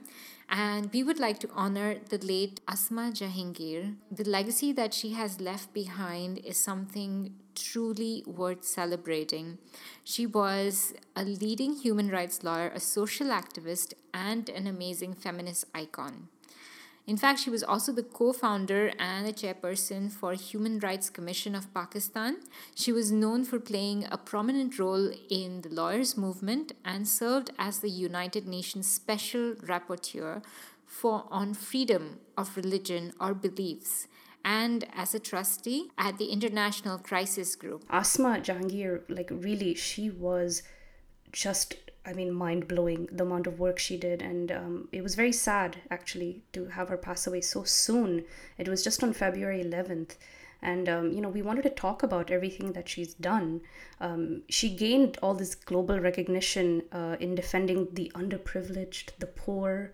And 0.51 0.91
we 0.93 1.03
would 1.03 1.19
like 1.19 1.39
to 1.41 1.51
honor 1.55 1.97
the 2.09 2.19
late 2.19 2.61
Asma 2.67 3.13
Jahangir. 3.13 3.97
The 4.11 4.25
legacy 4.25 4.73
that 4.73 4.95
she 4.95 5.13
has 5.13 5.41
left 5.41 5.75
behind 5.75 6.39
is 6.39 6.57
something 6.57 7.35
truly 7.55 8.25
worth 8.27 8.65
celebrating. 8.65 9.59
She 10.05 10.27
was 10.27 10.95
a 11.15 11.23
leading 11.25 11.75
human 11.75 12.09
rights 12.09 12.43
lawyer, 12.43 12.69
a 12.75 12.81
social 12.81 13.27
activist, 13.29 13.93
and 14.15 14.49
an 14.49 14.67
amazing 14.67 15.15
feminist 15.15 15.67
icon. 15.75 16.29
In 17.09 17.17
fact, 17.17 17.41
she 17.41 17.49
was 17.49 17.65
also 17.65 17.91
the 17.91 18.03
co 18.03 18.35
founder 18.35 18.93
and 18.99 19.27
a 19.27 19.33
chairperson 19.33 20.13
for 20.13 20.35
Human 20.35 20.79
Rights 20.79 21.09
Commission 21.09 21.55
of 21.55 21.73
Pakistan. 21.73 22.37
She 22.75 22.93
was 22.93 23.11
known 23.11 23.45
for 23.45 23.59
playing 23.59 24.07
a 24.13 24.19
prominent 24.19 24.79
role 24.79 25.11
in 25.31 25.63
the 25.63 25.71
lawyers' 25.71 26.19
movement 26.19 26.73
and 26.85 27.09
served 27.09 27.51
as 27.59 27.79
the 27.79 27.89
United 27.89 28.47
Nations 28.47 28.87
Special 28.87 29.55
Rapporteur 29.55 30.45
for 30.85 31.25
on 31.31 31.55
freedom 31.55 32.19
of 32.37 32.55
religion 32.59 33.15
or 33.19 33.33
beliefs 33.33 34.07
and 34.45 34.87
as 34.95 35.15
a 35.15 35.19
trustee 35.19 35.91
at 35.97 36.19
the 36.19 36.27
International 36.27 36.99
Crisis 36.99 37.57
Group. 37.57 37.87
Asma 37.89 38.41
Jahangir, 38.43 39.01
like 39.09 39.31
really, 39.31 39.75
she 39.75 40.11
was 40.11 40.63
just, 41.33 41.75
I 42.05 42.13
mean, 42.13 42.33
mind 42.33 42.69
blowing 42.69 43.09
the 43.13 43.25
amount 43.25 43.47
of 43.47 43.59
work 43.59 43.79
she 43.79 43.97
did. 43.97 44.23
And 44.23 44.51
um, 44.53 44.89
it 44.93 45.03
was 45.03 45.15
very 45.15 45.33
sad 45.33 45.79
actually 45.91 46.43
to 46.53 46.67
have 46.67 46.89
her 46.89 46.97
pass 46.97 47.27
away 47.27 47.41
so 47.41 47.65
soon. 47.65 48.25
It 48.57 48.69
was 48.69 48.83
just 48.83 49.03
on 49.03 49.13
February 49.13 49.63
11th. 49.63 50.17
And, 50.61 50.89
um, 50.89 51.13
you 51.13 51.21
know, 51.21 51.29
we 51.29 51.43
wanted 51.43 51.63
to 51.63 51.71
talk 51.71 52.03
about 52.03 52.31
everything 52.31 52.73
that 52.73 52.89
she's 52.89 53.15
done. 53.15 53.61
Um, 54.01 54.43
she 54.49 54.75
gained 54.75 55.19
all 55.23 55.35
this 55.35 55.55
global 55.55 56.01
recognition 56.01 56.83
uh, 56.91 57.17
in 57.21 57.35
defending 57.35 57.89
the 57.93 58.11
underprivileged, 58.15 59.11
the 59.19 59.27
poor, 59.27 59.93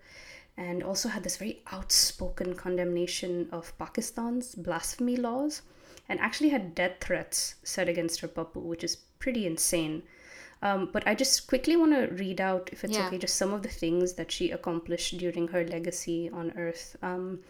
and 0.57 0.81
also 0.81 1.09
had 1.09 1.23
this 1.23 1.37
very 1.37 1.61
outspoken 1.71 2.55
condemnation 2.55 3.47
of 3.51 3.77
Pakistan's 3.77 4.55
blasphemy 4.55 5.17
laws 5.17 5.61
and 6.07 6.19
actually 6.19 6.49
had 6.49 6.75
death 6.75 6.97
threats 6.99 7.55
said 7.63 7.89
against 7.89 8.21
her 8.21 8.27
Pappu, 8.27 8.61
which 8.61 8.83
is 8.83 8.95
pretty 9.19 9.45
insane. 9.45 10.03
Um, 10.65 10.89
but 10.91 11.07
I 11.07 11.13
just 11.13 11.45
quickly 11.45 11.75
want 11.75 11.93
to 11.93 12.07
read 12.23 12.41
out, 12.41 12.69
if 12.73 12.83
it's 12.83 12.97
Yeah. 12.97 13.05
okay, 13.07 13.19
just 13.19 13.35
some 13.35 13.53
of 13.53 13.61
the 13.61 13.69
things 13.69 14.13
that 14.13 14.31
she 14.31 14.49
accomplished 14.49 15.15
during 15.19 15.49
her 15.49 15.63
legacy 15.63 16.27
on 16.33 16.53
Earth. 16.57 16.95
Um, 17.03 17.41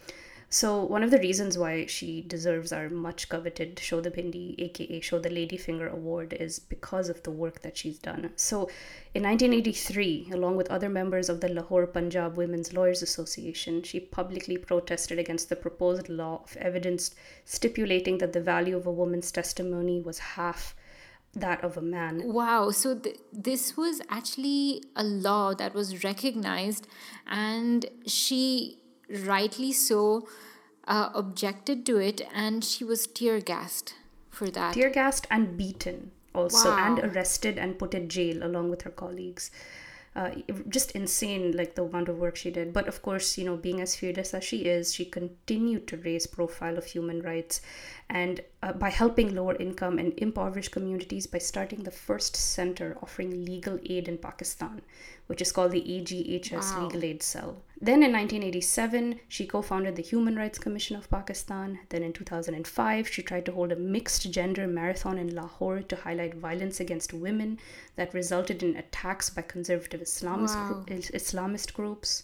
so 0.49 0.83
one 0.83 1.01
of 1.01 1.11
the 1.11 1.17
reasons 1.19 1.57
why 1.57 1.85
she 1.85 2.21
deserves 2.21 2.73
our 2.73 2.89
much 2.89 3.29
coveted 3.29 3.79
Show 3.79 4.01
the 4.01 4.11
Bindi, 4.11 4.55
aka 4.59 4.99
Show 4.99 5.19
the 5.19 5.29
Ladyfinger 5.29 5.89
Award, 5.91 6.33
is 6.33 6.59
because 6.59 7.07
of 7.07 7.23
the 7.23 7.31
work 7.31 7.61
that 7.61 7.77
she's 7.77 7.97
done. 7.99 8.31
So 8.35 8.69
in 9.13 9.23
1983, 9.23 10.29
along 10.33 10.57
with 10.57 10.69
other 10.69 10.89
members 10.89 11.29
of 11.29 11.39
the 11.39 11.49
Lahore 11.49 11.87
Punjab 11.87 12.35
Women's 12.35 12.73
Lawyers 12.73 13.01
Association, 13.01 13.81
she 13.83 13.99
publicly 13.99 14.57
protested 14.57 15.19
against 15.19 15.47
the 15.47 15.55
proposed 15.55 16.09
law 16.09 16.41
of 16.43 16.57
evidence 16.57 17.15
stipulating 17.45 18.17
that 18.17 18.33
the 18.33 18.41
value 18.41 18.75
of 18.75 18.85
a 18.85 18.91
woman's 18.91 19.31
testimony 19.31 20.01
was 20.01 20.19
half 20.19 20.75
that 21.35 21.63
of 21.63 21.77
a 21.77 21.81
man. 21.81 22.21
Wow, 22.23 22.71
so 22.71 22.97
th- 22.97 23.19
this 23.31 23.75
was 23.77 24.01
actually 24.09 24.83
a 24.95 25.03
law 25.03 25.53
that 25.53 25.73
was 25.73 26.03
recognized, 26.03 26.87
and 27.27 27.85
she 28.05 28.79
rightly 29.09 29.71
so 29.71 30.27
uh, 30.87 31.09
objected 31.13 31.85
to 31.87 31.97
it, 31.97 32.21
and 32.33 32.63
she 32.63 32.83
was 32.83 33.07
tear 33.07 33.39
gassed 33.39 33.93
for 34.29 34.49
that. 34.49 34.73
tear 34.73 34.89
gassed 34.89 35.27
and 35.31 35.57
beaten 35.57 36.11
also 36.33 36.71
and 36.71 36.99
arrested 36.99 37.57
and 37.57 37.79
put 37.79 37.93
in 37.93 38.09
jail 38.09 38.43
along 38.43 38.69
with 38.69 38.81
her 38.81 38.89
colleagues 38.89 39.51
uh, 40.15 40.31
just 40.69 40.91
insane 40.91 41.51
like 41.57 41.75
the 41.75 41.83
amount 41.83 42.07
of 42.07 42.17
work 42.17 42.35
she 42.35 42.49
did 42.51 42.71
but 42.73 42.87
of 42.87 43.01
course 43.01 43.37
you 43.37 43.45
know 43.45 43.57
being 43.57 43.81
as 43.81 43.95
fearless 43.95 44.33
as 44.33 44.43
she 44.43 44.59
is 44.59 44.93
she 44.93 45.05
continued 45.05 45.87
to 45.87 45.97
raise 45.97 46.25
profile 46.27 46.77
of 46.77 46.85
human 46.85 47.21
rights 47.21 47.61
and 48.09 48.41
uh, 48.61 48.71
by 48.73 48.89
helping 48.89 49.33
lower 49.33 49.55
income 49.55 49.97
and 49.97 50.13
impoverished 50.17 50.71
communities 50.71 51.25
by 51.27 51.39
starting 51.39 51.83
the 51.83 51.91
first 51.91 52.35
center 52.35 52.95
offering 53.01 53.43
legal 53.45 53.79
aid 53.89 54.07
in 54.07 54.17
pakistan 54.17 54.81
which 55.27 55.41
is 55.41 55.51
called 55.51 55.71
the 55.71 55.81
aghs 55.81 56.51
Wow. 56.75 56.83
legal 56.83 57.03
aid 57.03 57.23
cell 57.23 57.63
then 57.81 58.03
in 58.03 58.11
1987 58.11 59.19
she 59.27 59.47
co-founded 59.47 59.95
the 59.95 60.03
human 60.03 60.35
rights 60.35 60.59
commission 60.59 60.95
of 60.95 61.09
pakistan 61.09 61.79
then 61.89 62.03
in 62.03 62.13
2005 62.13 63.07
she 63.07 63.23
tried 63.23 63.45
to 63.45 63.51
hold 63.51 63.71
a 63.71 63.75
mixed 63.75 64.31
gender 64.31 64.67
marathon 64.67 65.17
in 65.17 65.33
lahore 65.35 65.81
to 65.81 65.95
highlight 65.95 66.35
violence 66.35 66.79
against 66.79 67.11
women 67.13 67.57
that 67.95 68.13
resulted 68.13 68.61
in 68.61 68.75
attacks 68.77 69.29
by 69.31 69.41
conservative 69.41 70.01
Islamist, 70.01 70.55
Wow. 70.55 70.67
group, 70.73 70.87
Islamist 70.89 71.73
groups. 71.73 72.23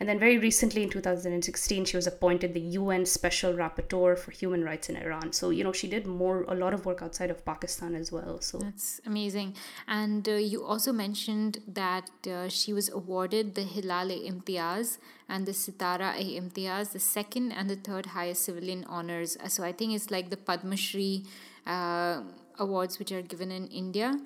And 0.00 0.08
then 0.08 0.18
very 0.18 0.38
recently 0.38 0.84
in 0.84 0.90
2016, 0.90 1.84
she 1.84 1.96
was 1.96 2.06
appointed 2.06 2.54
the 2.54 2.60
UN 2.60 3.04
Special 3.04 3.52
Rapporteur 3.52 4.16
for 4.16 4.30
Human 4.30 4.62
Rights 4.62 4.88
in 4.88 4.96
Iran. 4.96 5.32
So, 5.32 5.50
you 5.50 5.64
know, 5.64 5.72
she 5.72 5.88
did 5.88 6.06
more, 6.06 6.44
a 6.44 6.54
lot 6.54 6.72
of 6.72 6.86
work 6.86 7.02
outside 7.02 7.30
of 7.30 7.44
Pakistan 7.44 7.94
as 7.96 8.12
well. 8.12 8.40
So, 8.40 8.58
That's 8.58 9.00
amazing. 9.04 9.54
And 9.88 10.28
uh, 10.28 10.34
you 10.34 10.64
also 10.64 10.92
mentioned 10.92 11.58
that 11.66 12.10
uh, 12.26 12.48
she 12.48 12.72
was 12.72 12.88
awarded 12.88 13.56
the 13.56 13.62
Hilal 13.62 14.10
Imtiaz 14.10 14.98
and 15.28 15.46
the 15.46 15.52
Sitara 15.52 16.14
Imtiaz, 16.14 16.92
the 16.92 17.00
second 17.00 17.50
and 17.50 17.68
the 17.68 17.76
third 17.76 18.06
highest 18.06 18.44
civilian 18.44 18.84
honors. 18.88 19.36
Uh, 19.36 19.48
So 19.48 19.64
I 19.64 19.72
think 19.72 19.94
it's 19.94 20.10
like 20.10 20.30
the 20.30 20.36
Padma 20.36 20.76
Shri 20.76 21.24
uh, 21.66 22.22
awards, 22.58 22.98
which 23.00 23.10
are 23.10 23.22
given 23.22 23.50
in 23.50 23.66
India. 23.66 24.16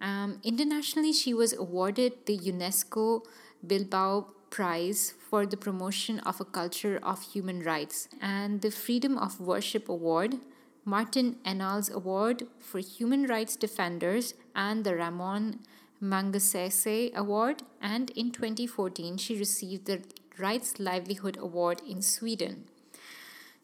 Um, 0.00 0.40
internationally, 0.42 1.12
she 1.12 1.34
was 1.34 1.52
awarded 1.52 2.12
the 2.26 2.38
UNESCO 2.38 3.24
Bilbao 3.66 4.28
Prize 4.50 5.14
for 5.28 5.46
the 5.46 5.56
promotion 5.56 6.20
of 6.20 6.40
a 6.40 6.44
culture 6.44 6.98
of 7.02 7.22
human 7.22 7.62
rights 7.62 8.08
and 8.20 8.60
the 8.62 8.70
Freedom 8.70 9.18
of 9.18 9.40
Worship 9.40 9.88
Award, 9.88 10.36
Martin 10.84 11.36
Ennals 11.44 11.92
Award 11.92 12.46
for 12.58 12.78
Human 12.78 13.26
Rights 13.26 13.56
Defenders, 13.56 14.34
and 14.54 14.84
the 14.84 14.96
Ramon 14.96 15.60
Magsaysay 16.02 17.14
Award. 17.14 17.62
And 17.80 18.10
in 18.10 18.30
2014, 18.30 19.18
she 19.18 19.38
received 19.38 19.86
the 19.86 20.00
Rights 20.38 20.78
Livelihood 20.78 21.36
Award 21.38 21.82
in 21.86 22.00
Sweden. 22.00 22.64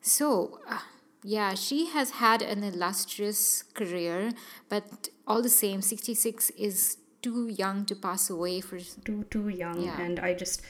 So, 0.03 0.61
uh, 0.69 0.81
yeah, 1.23 1.55
she 1.55 1.87
has 1.87 2.11
had 2.11 2.43
an 2.43 2.63
illustrious 2.63 3.63
career, 3.63 4.33
but 4.69 5.09
all 5.27 5.41
the 5.41 5.49
same, 5.49 5.81
66 5.81 6.51
is 6.51 6.99
too 7.25 7.49
young 7.49 7.85
to 7.87 7.97
pass 7.97 8.31
away 8.31 8.61
for. 8.61 8.79
too, 9.05 9.25
too 9.31 9.49
young. 9.49 9.83
Yeah. 9.83 10.01
And 10.01 10.21
I 10.21 10.35
just, 10.35 10.63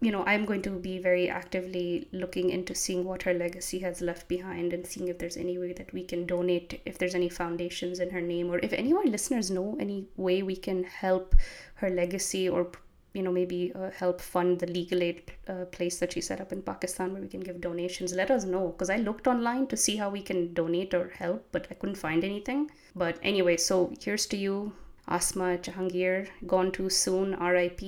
you 0.00 0.10
know, 0.10 0.24
I'm 0.24 0.44
going 0.46 0.62
to 0.62 0.70
be 0.70 0.98
very 0.98 1.28
actively 1.28 2.08
looking 2.12 2.50
into 2.50 2.74
seeing 2.74 3.04
what 3.04 3.22
her 3.24 3.34
legacy 3.34 3.80
has 3.80 4.00
left 4.00 4.28
behind 4.28 4.72
and 4.72 4.86
seeing 4.86 5.08
if 5.08 5.18
there's 5.18 5.36
any 5.36 5.58
way 5.58 5.72
that 5.74 5.92
we 5.92 6.04
can 6.04 6.24
donate, 6.26 6.80
if 6.86 6.96
there's 6.98 7.14
any 7.14 7.28
foundations 7.28 8.00
in 8.00 8.10
her 8.10 8.22
name, 8.22 8.50
or 8.50 8.58
if 8.60 8.72
any 8.72 8.92
of 8.92 8.98
our 8.98 9.04
listeners 9.16 9.50
know 9.50 9.76
any 9.78 10.06
way 10.16 10.42
we 10.42 10.56
can 10.56 10.84
help 10.84 11.34
her 11.74 11.90
legacy 11.90 12.48
or 12.48 12.70
you 13.14 13.22
know 13.22 13.30
maybe 13.30 13.72
uh, 13.74 13.90
help 13.90 14.22
fund 14.22 14.58
the 14.58 14.66
legal 14.66 15.02
aid 15.02 15.32
uh, 15.46 15.66
place 15.66 15.98
that 15.98 16.12
she 16.14 16.20
set 16.22 16.40
up 16.40 16.50
in 16.50 16.62
pakistan 16.62 17.12
where 17.12 17.20
we 17.20 17.28
can 17.28 17.40
give 17.40 17.60
donations 17.60 18.14
let 18.14 18.30
us 18.30 18.44
know 18.44 18.68
because 18.68 18.88
i 18.88 18.96
looked 18.96 19.26
online 19.26 19.66
to 19.66 19.76
see 19.76 19.96
how 19.96 20.08
we 20.08 20.22
can 20.22 20.54
donate 20.54 20.94
or 20.94 21.10
help 21.18 21.46
but 21.52 21.66
i 21.70 21.74
couldn't 21.74 22.00
find 22.04 22.24
anything 22.24 22.70
but 22.96 23.18
anyway 23.22 23.54
so 23.56 23.92
here's 24.00 24.24
to 24.24 24.38
you 24.38 24.72
asma 25.06 25.56
jahangir 25.58 26.28
gone 26.46 26.70
too 26.72 26.88
soon 26.90 27.34
rip 27.40 27.80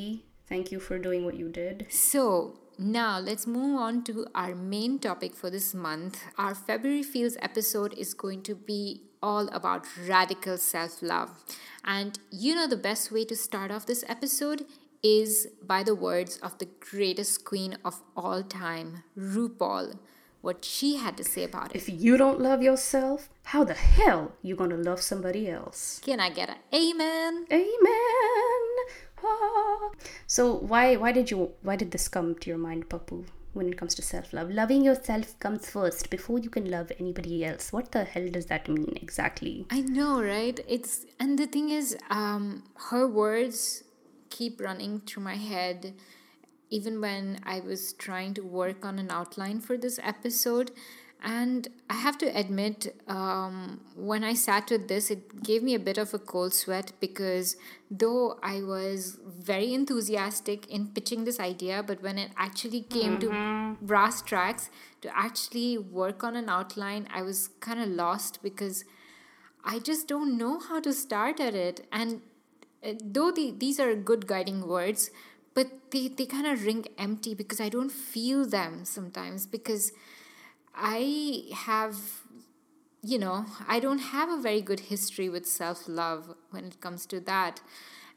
thank 0.49 0.71
you 0.73 0.81
for 0.81 0.99
doing 0.99 1.25
what 1.25 1.35
you 1.35 1.49
did 1.49 1.87
So, 1.91 2.55
now 2.79 3.19
let's 3.21 3.47
move 3.47 3.79
on 3.79 4.03
to 4.05 4.27
our 4.35 4.55
main 4.55 4.99
topic 4.99 5.35
for 5.37 5.49
this 5.49 5.75
month. 5.75 6.25
Our 6.37 6.55
February 6.57 7.05
Feels 7.05 7.37
episode 7.41 7.95
is 7.97 8.15
going 8.15 8.43
to 8.43 8.55
be 8.57 9.03
all 9.23 9.47
about 9.49 9.87
radical 10.09 10.59
self 10.59 11.01
love. 11.01 11.31
And 11.85 12.19
you 12.31 12.55
know, 12.55 12.67
the 12.67 12.77
best 12.77 13.13
way 13.13 13.25
to 13.27 13.37
start 13.37 13.71
off 13.71 13.87
this 13.87 14.05
episode 14.09 14.65
is 15.03 15.47
by 15.63 15.83
the 15.83 15.95
words 15.95 16.39
of 16.39 16.59
the 16.59 16.69
greatest 16.81 17.45
queen 17.45 17.77
of 17.85 18.03
all 18.17 18.43
time, 18.43 19.05
RuPaul, 19.17 19.99
what 20.47 20.65
she 20.65 20.89
had 21.05 21.17
to 21.21 21.25
say 21.25 21.45
about 21.51 21.71
it. 21.71 21.77
if 21.81 21.87
you 22.05 22.17
don't 22.23 22.41
love 22.49 22.63
yourself 22.63 23.29
how 23.53 23.63
the 23.71 23.75
hell 23.75 24.33
you 24.43 24.55
gonna 24.63 24.81
love 24.91 25.01
somebody 25.13 25.43
else 25.59 26.01
Can 26.09 26.21
I 26.27 26.31
get 26.41 26.49
an 26.55 26.61
amen? 26.83 27.47
Amen. 27.61 28.65
Ah. 29.27 29.91
So 30.27 30.43
why 30.73 30.97
why 31.03 31.13
did 31.19 31.31
you 31.33 31.39
why 31.69 31.77
did 31.83 31.91
this 31.93 32.09
come 32.17 32.35
to 32.41 32.51
your 32.51 32.59
mind, 32.59 32.89
Pappu? 32.91 33.25
When 33.59 33.69
it 33.73 33.77
comes 33.81 33.95
to 33.99 34.03
self 34.03 34.33
love, 34.37 34.51
loving 34.51 34.83
yourself 34.85 35.39
comes 35.45 35.71
first 35.71 36.11
before 36.11 36.39
you 36.45 36.51
can 36.57 36.69
love 36.71 36.91
anybody 36.99 37.37
else. 37.51 37.73
What 37.77 37.93
the 37.93 38.03
hell 38.15 38.29
does 38.37 38.47
that 38.47 38.69
mean 38.69 38.99
exactly? 39.01 39.55
I 39.71 39.81
know, 39.99 40.21
right? 40.23 40.59
It's 40.77 41.07
and 41.21 41.39
the 41.39 41.47
thing 41.47 41.71
is, 41.71 41.97
um, 42.11 42.65
her 42.91 43.07
words 43.21 43.85
keep 44.31 44.61
running 44.61 45.01
through 45.07 45.23
my 45.23 45.37
head, 45.37 45.95
even 46.71 47.01
when 47.01 47.41
I 47.45 47.61
was 47.61 47.93
trying 47.93 48.35
to 48.35 48.43
work 48.43 48.85
on 48.85 48.99
an 48.99 49.11
outline 49.11 49.61
for 49.61 49.77
this 49.77 49.99
episode. 50.03 50.71
And 51.27 51.69
I 51.89 51.95
have 51.95 52.19
to 52.19 52.27
admit, 52.27 53.01
um, 53.09 53.81
when 53.97 54.23
I 54.23 54.35
sat 54.35 54.71
with 54.71 54.89
this, 54.89 55.11
it 55.11 55.43
gave 55.43 55.63
me 55.63 55.75
a 55.75 55.79
bit 55.79 55.97
of 55.97 56.13
a 56.13 56.19
cold 56.19 56.53
sweat 56.53 56.93
because 57.01 57.57
though 57.91 58.39
I 58.43 58.61
was 58.61 59.19
very 59.25 59.73
enthusiastic 59.73 60.67
in 60.67 60.89
pitching 60.89 61.25
this 61.25 61.41
idea, 61.41 61.83
but 61.83 62.03
when 62.03 62.19
it 62.19 62.33
actually 62.37 62.83
came 62.83 63.19
to 63.21 63.77
brass 63.81 64.21
tracks 64.21 64.69
to 65.01 65.17
actually 65.17 65.79
work 65.79 66.23
on 66.23 66.37
an 66.37 66.51
outline, 66.51 67.09
I 67.13 67.23
was 67.23 67.49
kind 67.61 67.81
of 67.81 67.89
lost 67.89 68.43
because 68.43 68.85
I 69.65 69.79
just 69.79 70.07
don't 70.07 70.37
know 70.37 70.59
how 70.59 70.81
to 70.81 70.93
start 70.93 71.41
at 71.41 71.55
it. 71.55 71.87
And 71.91 72.21
uh, 72.85 72.93
though 73.03 73.31
the, 73.31 73.55
these 73.57 73.81
are 73.81 73.95
good 73.95 74.27
guiding 74.27 74.69
words, 74.69 75.11
but 75.55 75.69
they, 75.91 76.09
they 76.09 76.27
kind 76.27 76.47
of 76.47 76.65
ring 76.65 76.85
empty 76.99 77.35
because 77.35 77.61
I 77.61 77.69
don't 77.69 77.93
feel 77.93 78.47
them 78.47 78.85
sometimes 78.85 79.47
because 79.47 79.93
I 80.75 81.45
have, 81.53 81.97
you 83.03 83.19
know, 83.19 83.47
I 83.69 83.79
don't 83.81 83.99
have 83.99 84.29
a 84.29 84.41
very 84.41 84.61
good 84.61 84.81
history 84.81 85.29
with 85.29 85.47
self 85.47 85.89
love 85.89 86.35
when 86.51 86.65
it 86.65 86.81
comes 86.81 87.07
to 87.07 87.21
that. 87.21 87.61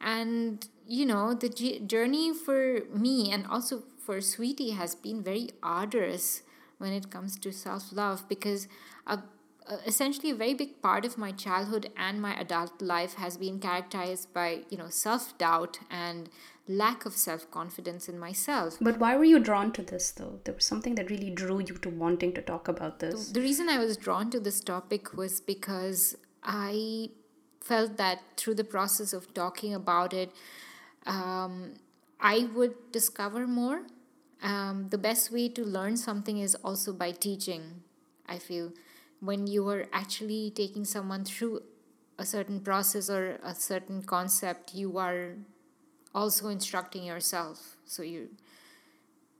And, 0.02 0.68
you 0.88 1.06
know, 1.06 1.34
the 1.34 1.50
journey 1.86 2.34
for 2.34 2.82
me 2.94 3.32
and 3.32 3.46
also 3.48 3.84
for 4.00 4.22
Sweety 4.22 4.72
has 4.72 4.96
been 4.96 5.24
very 5.24 5.50
arduous 5.62 6.44
when 6.78 6.94
it 6.94 7.10
comes 7.10 7.38
to 7.40 7.52
self 7.52 7.92
love 7.92 8.28
because 8.30 8.68
a, 9.06 9.20
a, 9.68 9.80
essentially 9.86 10.32
a 10.32 10.36
very 10.36 10.54
big 10.54 10.82
part 10.82 11.06
of 11.06 11.18
my 11.18 11.32
childhood 11.32 11.92
and 11.98 12.22
my 12.22 12.40
adult 12.40 12.82
life 12.82 13.16
has 13.16 13.38
been 13.38 13.60
characterized 13.60 14.34
by 14.34 14.62
you 14.70 14.78
know 14.78 14.90
self 14.90 15.38
doubt 15.38 15.80
and 15.90 16.30
lack 16.68 17.06
of 17.06 17.14
self 17.14 17.50
confidence 17.52 18.10
in 18.10 18.20
myself. 18.20 18.78
But 18.82 19.00
why 19.00 19.16
were 19.16 19.24
you 19.24 19.40
drawn 19.40 19.72
to 19.74 19.82
this 19.82 20.12
though? 20.12 20.40
There 20.44 20.54
was 20.54 20.66
something 20.66 20.96
that 20.96 21.10
really 21.10 21.30
drew 21.30 21.60
you 21.60 21.78
to 21.78 21.90
wanting 21.90 22.34
to 22.34 22.42
talk 22.42 22.68
about 22.68 23.00
this. 23.00 23.30
The 23.30 23.42
reason 23.42 23.70
I 23.70 23.80
was 23.80 23.98
drawn 23.98 24.30
to 24.32 24.40
this 24.40 24.60
topic 24.62 25.14
was 25.16 25.40
because 25.40 26.18
I 26.44 27.10
felt 27.62 27.98
that 27.98 28.22
through 28.38 28.56
the 28.56 28.64
process 28.64 29.14
of 29.14 29.34
talking 29.34 29.74
about 29.74 30.14
it, 30.14 30.32
um, 31.06 31.76
I 32.20 32.50
would 32.54 32.92
discover 32.92 33.48
more. 33.48 33.84
Um, 34.42 34.90
the 34.90 34.98
best 34.98 35.32
way 35.32 35.50
to 35.50 35.64
learn 35.64 35.98
something 35.98 36.38
is 36.38 36.56
also 36.56 36.94
by 36.94 37.12
teaching, 37.12 37.82
I 38.28 38.38
feel. 38.38 38.72
When 39.20 39.48
you 39.48 39.68
are 39.70 39.88
actually 39.92 40.52
taking 40.52 40.86
someone 40.86 41.26
through 41.26 41.64
a 42.20 42.26
certain 42.26 42.60
process 42.60 43.10
or 43.10 43.40
a 43.44 43.56
certain 43.56 44.04
concept, 44.04 44.76
you 44.76 44.98
are 44.98 45.38
also 46.18 46.50
instructing 46.50 47.04
yourself. 47.04 47.78
So 47.86 48.02
you 48.04 48.30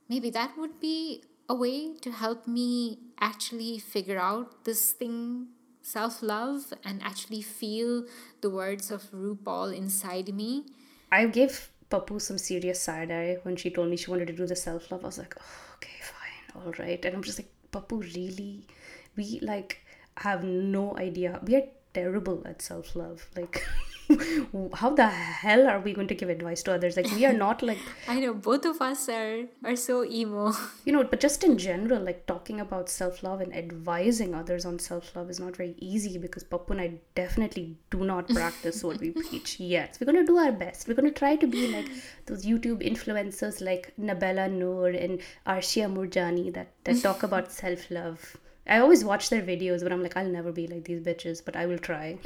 maybe 0.08 0.30
that 0.30 0.58
would 0.58 0.80
be 0.80 1.24
a 1.50 1.56
way 1.56 1.96
to 2.06 2.12
help 2.12 2.48
me 2.48 3.00
actually 3.20 3.80
figure 3.80 4.20
out 4.20 4.66
this 4.66 4.92
thing 4.92 5.48
self 5.82 6.22
love 6.22 6.74
and 6.84 7.02
actually 7.02 7.42
feel 7.42 8.04
the 8.42 8.50
words 8.50 8.92
of 8.92 9.10
RuPaul 9.12 9.76
inside 9.76 10.34
me. 10.42 10.66
I 11.12 11.26
gave 11.28 11.72
Pappu 11.90 12.22
some 12.22 12.38
serious 12.38 12.82
side 12.82 13.12
eye 13.12 13.38
when 13.44 13.56
she 13.56 13.70
told 13.72 13.90
me 13.90 13.98
she 13.98 14.12
wanted 14.12 14.28
to 14.28 14.38
do 14.42 14.46
the 14.46 14.56
self 14.56 14.92
love. 14.92 15.04
I 15.04 15.08
was 15.08 15.18
like, 15.18 15.36
oh, 15.40 15.76
okay, 15.76 16.00
fine, 16.14 16.62
all 16.62 16.74
right. 16.78 17.04
And 17.06 17.16
I'm 17.16 17.24
just 17.24 17.40
like, 17.40 17.52
Pappu, 17.72 18.02
really? 18.16 18.68
We 19.16 19.40
like 19.42 19.82
have 20.18 20.44
no 20.44 20.96
idea. 20.98 21.40
We 21.44 21.56
are 21.56 21.68
terrible 21.94 22.44
at 22.46 22.62
self 22.62 22.96
love. 22.96 23.28
Like, 23.36 23.66
how 24.76 24.90
the 24.92 25.08
hell 25.08 25.68
are 25.68 25.80
we 25.80 25.94
going 25.94 26.08
to 26.08 26.16
give 26.16 26.30
advice 26.30 26.64
to 26.64 26.74
others? 26.74 26.98
Like 26.98 27.12
we 27.12 27.26
are 27.26 27.34
not 27.34 27.62
like 27.62 27.78
i 28.08 28.20
know 28.20 28.34
both 28.34 28.66
of 28.66 28.82
us 28.82 29.08
are 29.10 29.46
are 29.64 29.76
so 29.76 30.04
emo. 30.06 30.54
You 30.86 30.94
know 30.94 31.04
but 31.04 31.20
just 31.20 31.44
in 31.44 31.58
general 31.58 32.02
like 32.02 32.26
talking 32.26 32.62
about 32.62 32.90
self-love 32.90 33.42
and 33.42 33.54
advising 33.56 34.34
others 34.34 34.66
on 34.66 34.80
self-love 34.80 35.30
is 35.30 35.40
not 35.40 35.56
very 35.56 35.76
easy 35.80 36.18
because 36.18 36.44
pappu 36.44 36.72
and 36.72 36.82
i 36.82 36.94
definitely 37.16 37.78
do 37.90 38.06
not 38.06 38.30
practice 38.30 38.84
what 38.84 39.00
we 39.00 39.12
preach 39.12 39.60
yet. 39.60 39.96
So 39.96 40.00
we're 40.02 40.12
going 40.12 40.26
to 40.26 40.32
do 40.32 40.38
our 40.38 40.52
best. 40.52 40.88
We're 40.88 40.96
going 40.96 41.12
to 41.14 41.20
try 41.20 41.36
to 41.36 41.48
be 41.48 41.68
like 41.68 41.90
those 42.26 42.46
youtube 42.46 42.82
influencers 42.92 43.62
like 43.62 43.94
nabela 44.00 44.50
noor 44.52 44.90
and 44.90 45.20
arshia 45.46 45.92
murjani 45.98 46.54
that 46.54 46.74
that 46.86 47.02
talk 47.02 47.24
about 47.24 47.52
self-love. 47.52 48.38
I 48.70 48.80
always 48.80 49.04
watch 49.04 49.30
their 49.30 49.42
videos, 49.42 49.82
but 49.82 49.94
I'm 49.94 50.04
like, 50.04 50.18
I'll 50.18 50.30
never 50.30 50.52
be 50.52 50.68
like 50.68 50.84
these 50.86 51.00
bitches, 51.00 51.44
but 51.44 51.56
I 51.56 51.66
will 51.66 51.78
try. 51.78 52.18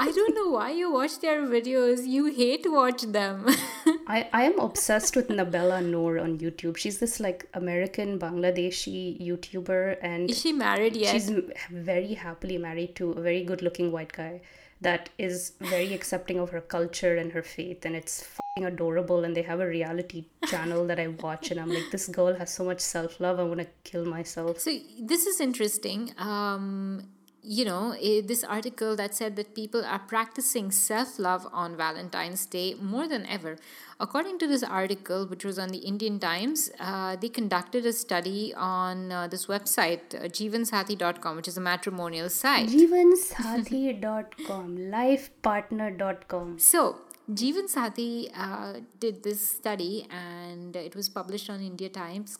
I 0.00 0.12
don't 0.12 0.34
know 0.34 0.50
why 0.50 0.70
you 0.70 0.92
watch 0.92 1.18
their 1.20 1.42
videos. 1.42 2.06
You 2.06 2.26
hate 2.26 2.64
watch 2.70 3.02
them. 3.02 3.46
I, 4.06 4.28
I 4.32 4.44
am 4.44 4.58
obsessed 4.60 5.16
with 5.16 5.28
Nabela 5.28 5.84
Noor 5.84 6.20
on 6.20 6.38
YouTube. 6.38 6.76
She's 6.76 6.98
this 6.98 7.18
like 7.18 7.48
American 7.54 8.18
Bangladeshi 8.18 9.20
YouTuber 9.20 9.98
and 10.00 10.30
Is 10.30 10.40
she 10.40 10.52
married 10.52 10.96
yet? 10.96 11.12
She's 11.12 11.30
very 11.70 12.14
happily 12.14 12.58
married 12.58 12.94
to 12.96 13.10
a 13.10 13.20
very 13.20 13.44
good 13.44 13.60
looking 13.60 13.90
white 13.90 14.12
guy 14.12 14.40
that 14.80 15.10
is 15.18 15.52
very 15.60 15.92
accepting 15.92 16.38
of 16.38 16.50
her 16.50 16.60
culture 16.60 17.16
and 17.16 17.32
her 17.32 17.42
faith 17.42 17.84
and 17.84 17.96
it's 17.96 18.22
fucking 18.22 18.64
adorable 18.64 19.24
and 19.24 19.36
they 19.36 19.42
have 19.42 19.58
a 19.58 19.66
reality 19.66 20.26
channel 20.46 20.86
that 20.86 21.00
I 21.00 21.08
watch 21.08 21.50
and 21.50 21.58
I'm 21.58 21.68
like 21.68 21.90
this 21.90 22.06
girl 22.06 22.32
has 22.34 22.54
so 22.54 22.64
much 22.64 22.78
self-love 22.78 23.40
I 23.40 23.42
want 23.42 23.58
to 23.58 23.66
kill 23.82 24.04
myself. 24.04 24.60
So 24.60 24.70
this 25.00 25.26
is 25.26 25.40
interesting. 25.40 26.14
Um 26.18 27.08
you 27.42 27.64
know, 27.64 27.94
eh, 28.00 28.20
this 28.24 28.44
article 28.44 28.94
that 28.96 29.14
said 29.14 29.36
that 29.36 29.54
people 29.54 29.84
are 29.84 29.98
practicing 29.98 30.70
self 30.70 31.18
love 31.18 31.46
on 31.52 31.76
Valentine's 31.76 32.46
Day 32.46 32.74
more 32.74 33.08
than 33.08 33.26
ever. 33.26 33.56
According 34.00 34.38
to 34.40 34.46
this 34.46 34.62
article, 34.62 35.26
which 35.26 35.44
was 35.44 35.58
on 35.58 35.68
the 35.68 35.78
Indian 35.78 36.18
Times, 36.18 36.70
uh, 36.78 37.16
they 37.16 37.28
conducted 37.28 37.86
a 37.86 37.92
study 37.92 38.54
on 38.54 39.10
uh, 39.10 39.26
this 39.26 39.46
website, 39.46 40.14
uh, 40.14 40.28
jeevansathi.com, 40.28 41.36
which 41.36 41.48
is 41.48 41.56
a 41.56 41.60
matrimonial 41.60 42.28
site. 42.28 42.68
Jeevansathi.com, 42.68 44.78
lifepartner.com. 44.78 46.58
So, 46.58 46.98
Jeevan 47.30 47.70
Sathi 47.70 48.30
uh, 48.34 48.80
did 49.00 49.22
this 49.22 49.50
study 49.50 50.06
and 50.10 50.74
it 50.74 50.96
was 50.96 51.10
published 51.10 51.50
on 51.50 51.60
India 51.60 51.90
Times 51.90 52.38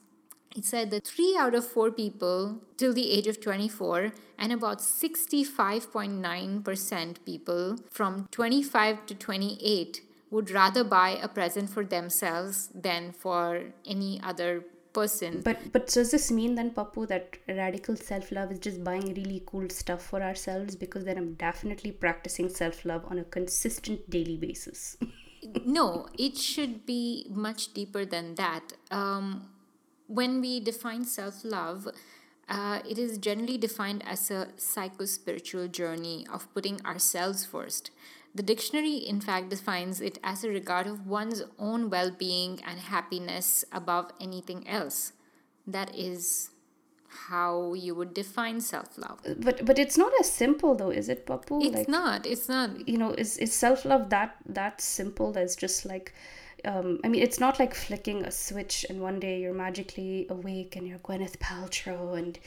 it 0.56 0.64
said 0.64 0.90
that 0.90 1.06
three 1.06 1.36
out 1.38 1.54
of 1.54 1.66
four 1.66 1.90
people 1.90 2.60
till 2.76 2.92
the 2.92 3.10
age 3.10 3.26
of 3.26 3.40
24 3.40 4.12
and 4.38 4.52
about 4.52 4.78
65.9% 4.78 7.24
people 7.24 7.76
from 7.90 8.28
25 8.30 9.06
to 9.06 9.14
28 9.14 10.02
would 10.30 10.50
rather 10.50 10.84
buy 10.84 11.18
a 11.22 11.28
present 11.28 11.70
for 11.70 11.84
themselves 11.84 12.68
than 12.74 13.12
for 13.12 13.72
any 13.86 14.20
other 14.22 14.64
person. 14.92 15.40
But 15.42 15.72
but 15.72 15.86
does 15.86 16.10
this 16.10 16.30
mean 16.30 16.54
then, 16.54 16.70
Pappu, 16.70 17.06
that 17.08 17.38
radical 17.48 17.96
self 17.96 18.32
love 18.32 18.52
is 18.52 18.58
just 18.58 18.84
buying 18.84 19.14
really 19.14 19.42
cool 19.46 19.68
stuff 19.70 20.02
for 20.02 20.22
ourselves? 20.22 20.76
Because 20.76 21.04
then 21.04 21.18
I'm 21.18 21.34
definitely 21.34 21.92
practicing 21.92 22.48
self 22.48 22.84
love 22.84 23.04
on 23.08 23.18
a 23.18 23.24
consistent 23.24 24.08
daily 24.10 24.36
basis. 24.36 24.96
no, 25.64 26.06
it 26.18 26.36
should 26.36 26.86
be 26.86 27.26
much 27.30 27.74
deeper 27.74 28.04
than 28.04 28.34
that. 28.34 28.72
Um, 28.90 29.48
when 30.08 30.40
we 30.40 30.58
define 30.58 31.04
self 31.04 31.44
love, 31.44 31.86
uh, 32.48 32.80
it 32.88 32.98
is 32.98 33.18
generally 33.18 33.58
defined 33.58 34.02
as 34.06 34.30
a 34.30 34.48
psycho 34.56 35.04
spiritual 35.04 35.68
journey 35.68 36.26
of 36.32 36.52
putting 36.54 36.84
ourselves 36.84 37.44
first. 37.44 37.90
The 38.34 38.42
dictionary, 38.42 38.96
in 38.96 39.20
fact, 39.20 39.50
defines 39.50 40.00
it 40.00 40.18
as 40.24 40.44
a 40.44 40.48
regard 40.48 40.86
of 40.86 41.06
one's 41.06 41.42
own 41.58 41.90
well 41.90 42.10
being 42.10 42.60
and 42.66 42.80
happiness 42.80 43.64
above 43.72 44.10
anything 44.20 44.66
else. 44.66 45.12
That 45.66 45.94
is 45.94 46.50
how 47.28 47.74
you 47.74 47.94
would 47.94 48.14
define 48.14 48.60
self 48.60 48.96
love. 48.96 49.20
But 49.38 49.64
but 49.64 49.78
it's 49.78 49.98
not 49.98 50.12
as 50.20 50.30
simple 50.30 50.74
though, 50.74 50.90
is 50.90 51.08
it, 51.08 51.26
Pappu? 51.26 51.64
It's 51.64 51.74
like, 51.74 51.88
not. 51.88 52.26
It's 52.26 52.48
not. 52.48 52.88
You 52.88 52.98
know, 52.98 53.12
is 53.12 53.36
is 53.38 53.52
self 53.52 53.84
love 53.84 54.08
that 54.10 54.36
that 54.46 54.80
simple? 54.80 55.32
That's 55.32 55.56
just 55.56 55.84
like 55.84 56.14
um, 56.64 57.00
I 57.04 57.08
mean, 57.08 57.22
it's 57.22 57.38
not 57.38 57.58
like 57.58 57.74
flicking 57.74 58.24
a 58.24 58.30
switch 58.30 58.84
and 58.88 59.00
one 59.00 59.20
day 59.20 59.40
you're 59.40 59.54
magically 59.54 60.26
awake 60.28 60.76
and 60.76 60.86
you're 60.86 60.98
Gwyneth 60.98 61.38
Paltrow 61.38 62.18
and 62.18 62.38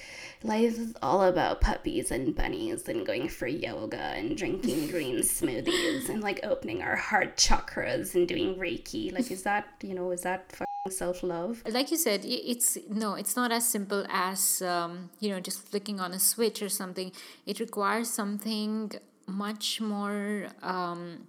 life 0.44 0.78
is 0.78 0.94
all 1.02 1.24
about 1.24 1.62
puppies 1.62 2.12
and 2.12 2.36
bunnies 2.36 2.88
and 2.88 3.06
going 3.06 3.30
for 3.30 3.48
yoga 3.48 3.98
and 3.98 4.38
drinking 4.38 4.88
green 4.92 5.20
smoothies 5.20 6.10
and 6.10 6.22
like 6.22 6.40
opening 6.44 6.82
our 6.82 6.96
heart 6.96 7.38
chakras 7.38 8.16
and 8.16 8.28
doing 8.28 8.56
Reiki. 8.56 9.14
Like, 9.14 9.32
is 9.32 9.44
that, 9.44 9.68
you 9.82 9.94
know, 9.94 10.12
is 10.12 10.22
that 10.22 10.54
self 10.90 11.24
love? 11.24 11.64
Like 11.70 11.92
you 11.92 11.98
said, 11.98 12.22
it's 12.26 12.78
no, 12.90 13.14
it's 13.14 13.36
not 13.36 13.52
as 13.52 13.68
simple 13.68 14.06
as, 14.10 14.62
um, 14.62 15.10
you 15.20 15.30
know, 15.30 15.40
just 15.40 15.62
flicking 15.68 16.00
on 16.00 16.12
a 16.12 16.20
switch 16.20 16.62
or 16.62 16.70
something. 16.70 17.12
It 17.46 17.60
requires 17.60 18.10
something 18.10 18.92
much 19.28 19.80
more. 19.80 20.48
Um, 20.62 21.28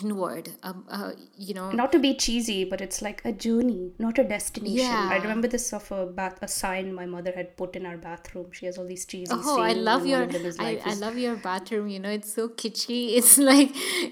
inward 0.00 0.50
um, 0.62 0.84
uh, 0.88 1.12
you 1.36 1.54
know. 1.54 1.70
Not 1.70 1.92
to 1.92 1.98
be 1.98 2.14
cheesy 2.14 2.64
but 2.64 2.80
it's 2.80 3.02
like 3.02 3.20
a 3.24 3.32
journey 3.32 3.92
not 3.98 4.18
a 4.18 4.24
destination. 4.24 4.78
Yeah. 4.78 5.08
i 5.12 5.18
remember 5.18 5.48
this 5.48 5.72
of 5.72 5.90
a 5.92 6.06
bath 6.06 6.38
a 6.42 6.48
sign 6.48 6.94
my 6.94 7.06
mother 7.06 7.32
had 7.34 7.56
put 7.56 7.76
in 7.76 7.86
our 7.86 7.96
bathroom. 7.96 8.50
She 8.52 8.66
has 8.66 8.78
all 8.78 8.86
these 8.86 9.04
cheesy 9.04 9.32
oh 9.32 9.60
i 9.60 9.72
love 9.72 10.06
your 10.06 10.26
I, 10.58 10.80
I 10.84 10.94
love 10.94 11.18
your 11.18 11.36
bathroom 11.36 11.88
you 11.88 12.00
know 12.00 12.10
it's 12.10 12.32
so 12.32 12.48
kitschy. 12.48 13.00
It's 13.22 13.38
like 13.38 13.70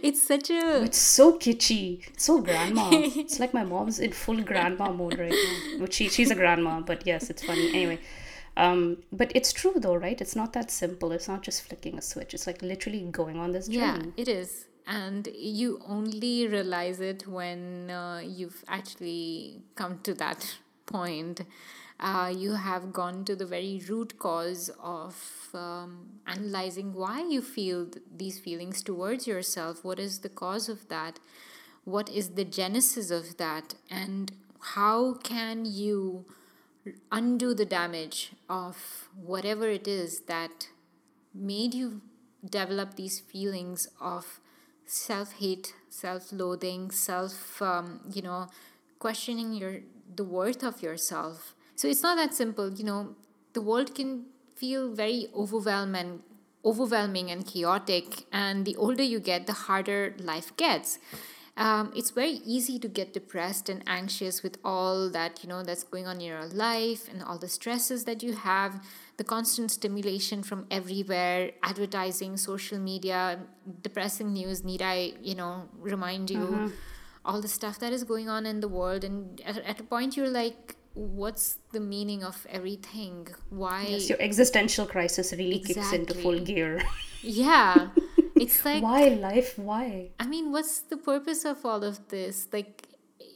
it's 0.09 0.23
such 0.23 0.51
a 0.51 0.61
oh, 0.63 0.83
it's 0.85 0.99
so 0.99 1.39
kitschy. 1.39 2.07
It's 2.09 2.25
so 2.25 2.41
grandma. 2.41 2.89
It's 2.93 3.41
like 3.41 3.55
my 3.55 3.65
mom's 3.65 3.99
in 3.99 4.13
full 4.13 4.43
grandma 4.43 4.93
mode 4.93 5.19
right 5.19 5.31
now. 5.33 5.83
Which 5.83 5.95
she, 5.95 6.09
she's 6.09 6.31
a 6.31 6.35
grandma 6.35 6.81
but 6.81 7.07
yes 7.07 7.31
it's 7.31 7.45
funny. 7.45 7.69
Anyway 7.69 7.99
um, 8.57 8.99
but 9.13 9.33
it's 9.35 9.53
true 9.53 9.75
though 9.77 9.95
right? 9.95 10.21
It's 10.21 10.37
not 10.37 10.53
that 10.53 10.71
simple. 10.71 11.13
It's 11.13 11.29
not 11.29 11.43
just 11.43 11.63
flicking 11.63 11.97
a 11.97 12.03
switch. 12.03 12.35
It's 12.35 12.47
like 12.47 12.61
literally 12.63 13.01
going 13.11 13.39
on 13.39 13.53
this 13.53 13.69
journey. 13.69 14.13
yeah 14.17 14.23
it 14.23 14.29
is 14.29 14.67
and 14.91 15.29
you 15.37 15.81
only 15.87 16.49
realize 16.49 17.01
it 17.01 17.27
when 17.27 17.91
uh, 17.91 18.21
you've 18.25 18.65
actually 18.67 19.63
come 19.77 20.01
to 20.03 20.13
that 20.15 20.57
point. 20.85 21.43
Uh, 22.01 22.33
you 22.35 22.55
have 22.55 22.93
gone 22.93 23.25
to 23.25 23.37
the 23.37 23.47
very 23.47 23.81
root 23.89 24.19
cause 24.19 24.69
of 24.83 25.49
um, 25.55 26.09
analyzing 26.27 26.93
why 26.93 27.23
you 27.23 27.41
feel 27.41 27.87
th- 27.87 28.05
these 28.17 28.41
feelings 28.41 28.83
towards 28.83 29.29
yourself. 29.29 29.85
What 29.85 30.01
is 30.01 30.21
the 30.21 30.29
cause 30.29 30.69
of 30.69 30.89
that? 30.89 31.21
What 31.85 32.09
is 32.09 32.31
the 32.31 32.45
genesis 32.45 33.13
of 33.13 33.37
that? 33.37 33.75
And 33.91 34.33
how 34.75 35.15
can 35.23 35.67
you 35.67 36.25
undo 37.13 37.55
the 37.55 37.67
damage 37.67 38.33
of 38.49 39.09
whatever 39.15 39.69
it 39.69 39.87
is 39.87 40.23
that 40.23 40.69
made 41.33 41.75
you 41.75 42.01
develop 42.45 42.97
these 42.97 43.21
feelings 43.21 43.87
of 44.01 44.41
self 44.91 45.33
hate, 45.35 45.75
self 45.89 46.33
loathing, 46.33 46.91
self, 46.91 47.63
um, 47.63 48.01
you 48.13 48.23
know, 48.23 48.49
questioning 48.99 49.53
your 49.53 49.81
the 50.17 50.25
worth 50.25 50.65
of 50.65 50.83
yourself. 50.83 51.55
So 51.77 51.89
it's 51.89 52.03
not 52.03 52.17
that 52.17 52.35
simple, 52.35 52.73
you 52.73 52.85
know. 52.85 53.15
The 53.53 53.63
world 53.63 53.95
can 53.95 54.27
feel 54.57 54.93
very 54.93 55.29
overwhelming 55.35 56.23
overwhelming 56.63 57.31
and 57.31 57.47
chaotic 57.47 58.27
and 58.31 58.67
the 58.67 58.77
older 58.77 59.03
you 59.03 59.19
get 59.19 59.47
the 59.47 59.53
harder 59.53 60.15
life 60.19 60.55
gets 60.59 60.99
um, 61.57 61.91
it's 61.97 62.11
very 62.11 62.41
easy 62.45 62.79
to 62.79 62.87
get 62.87 63.15
depressed 63.15 63.71
and 63.71 63.83
anxious 63.87 64.43
with 64.43 64.59
all 64.63 65.09
that 65.09 65.43
you 65.43 65.49
know 65.49 65.63
that's 65.63 65.85
going 65.85 66.07
on 66.07 66.17
in 66.17 66.27
your 66.27 66.45
life 66.45 67.09
and 67.09 67.23
all 67.23 67.39
the 67.39 67.49
stresses 67.49 68.05
that 68.05 68.23
you 68.23 68.35
have 68.35 68.85
the 69.21 69.25
constant 69.25 69.71
stimulation 69.71 70.43
from 70.43 70.61
everywhere 70.71 71.51
advertising 71.63 72.37
social 72.37 72.79
media 72.79 73.19
depressing 73.87 74.33
news 74.33 74.65
need 74.65 74.83
i 74.83 75.13
you 75.31 75.35
know 75.41 75.69
remind 75.91 76.31
you 76.31 76.47
mm-hmm. 76.47 76.69
all 77.25 77.41
the 77.41 77.49
stuff 77.49 77.79
that 77.79 77.93
is 77.93 78.05
going 78.05 78.29
on 78.29 78.47
in 78.47 78.61
the 78.61 78.69
world. 78.69 79.05
And 79.05 79.41
at, 79.45 79.59
at 79.59 79.81
a 79.81 79.83
point 79.83 80.17
you're 80.17 80.31
like 80.31 80.77
what's 80.95 81.59
the 81.73 81.81
meaning 81.81 82.25
of 82.25 82.47
everything? 82.51 83.29
Why 83.51 83.87
yes, 83.89 84.09
your 84.09 84.21
existential 84.21 84.87
crisis 84.87 85.33
really 85.33 85.57
exactly. 85.57 85.75
kicks 85.75 85.93
into 85.93 86.15
full 86.15 86.41
gear. 86.41 86.83
Yeah. 87.23 87.89
It's 88.37 88.65
like 88.65 88.83
why 88.83 89.09
life? 89.09 89.59
Why? 89.59 90.13
I 90.19 90.27
mean 90.27 90.51
what's 90.51 90.81
the 90.81 90.97
purpose 90.97 91.45
of 91.45 91.59
all 91.67 91.85
of 91.85 92.09
this? 92.09 92.49
Like 92.51 92.89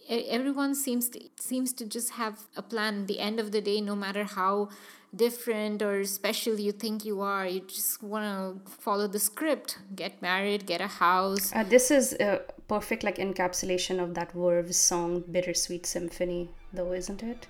everyone 0.09 0.75
seems 0.75 1.11
to 1.11 1.20
seems 1.38 1.75
to 1.75 1.85
just 1.85 2.12
have 2.12 2.38
a 2.57 2.62
plan. 2.62 3.05
The 3.05 3.18
end 3.20 3.38
of 3.38 3.53
the 3.53 3.61
day 3.61 3.83
no 3.83 3.94
matter 3.94 4.25
how 4.25 4.70
different 5.16 5.83
or 5.83 6.05
special 6.05 6.59
you 6.59 6.72
think 6.72 7.05
you 7.05 7.20
are 7.20 7.46
you 7.46 7.61
just 7.61 8.03
want 8.03 8.24
to 8.24 8.70
follow 8.70 9.07
the 9.07 9.18
script. 9.18 9.79
Get 9.94 10.20
married 10.22 10.66
get 10.66 10.81
a 10.81 10.87
house. 10.87 11.53
Uh, 11.55 11.64
this 11.64 11.90
is 11.90 12.14
a 12.14 12.42
perfect 12.68 13.05
like 13.05 13.16
encapsulation 13.16 14.03
of 14.03 14.14
that 14.14 14.33
verve 14.33 14.74
song 14.74 15.24
bittersweet 15.31 15.87
symphony 15.87 16.50
though 16.72 16.92
isn't 16.92 17.22
it? 17.22 17.46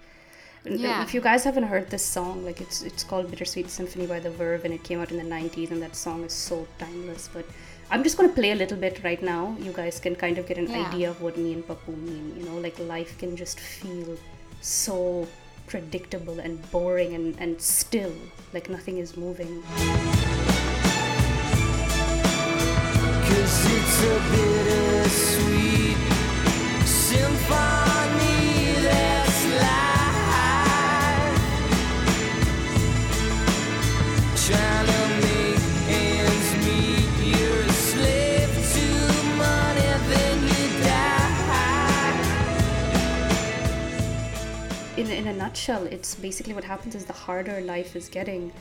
Yeah. 0.66 1.02
if 1.02 1.12
you 1.12 1.20
guys 1.20 1.44
haven't 1.44 1.64
heard 1.64 1.90
this 1.90 2.02
song 2.02 2.42
like 2.44 2.62
it's 2.62 2.80
it's 2.82 3.04
called 3.04 3.30
bittersweet 3.30 3.68
symphony 3.68 4.06
by 4.06 4.18
the 4.18 4.30
verve 4.30 4.64
and 4.64 4.72
it 4.72 4.82
came 4.82 4.98
out 4.98 5.10
in 5.10 5.18
the 5.18 5.34
90s 5.36 5.70
and 5.70 5.82
that 5.82 5.94
song 5.94 6.24
is 6.24 6.32
so 6.32 6.66
timeless 6.78 7.28
but 7.34 7.44
i'm 7.90 8.02
just 8.02 8.16
going 8.16 8.26
to 8.30 8.34
play 8.34 8.52
a 8.52 8.54
little 8.54 8.78
bit 8.78 9.02
right 9.04 9.22
now. 9.22 9.56
You 9.60 9.72
guys 9.72 10.00
can 10.00 10.14
kind 10.16 10.38
of 10.38 10.46
get 10.46 10.58
an 10.58 10.68
yeah. 10.68 10.86
idea 10.86 11.10
of 11.10 11.20
what 11.20 11.36
me 11.36 11.52
and 11.52 11.66
pappu 11.66 11.96
mean 11.96 12.34
you 12.36 12.44
know? 12.46 12.56
Like 12.56 12.78
life 12.78 13.18
can 13.18 13.36
just 13.36 13.60
feel 13.60 14.16
so 14.60 15.28
predictable 15.74 16.38
and 16.38 16.54
boring 16.70 17.14
and, 17.14 17.34
and 17.40 17.60
still 17.60 18.14
like 18.52 18.70
nothing 18.70 18.98
is 18.98 19.16
moving. 19.16 19.60
Cause 23.26 23.56
it's 23.74 24.04
a 24.04 24.16
bittersweet 24.30 25.98
symphony 26.86 28.03
nutshell, 45.34 45.84
it's 45.86 46.14
basically 46.14 46.54
what 46.54 46.64
happens 46.64 46.94
is 46.94 47.04
the 47.04 47.12
harder 47.12 47.60
life 47.60 47.96
is 47.96 48.08
getting, 48.08 48.52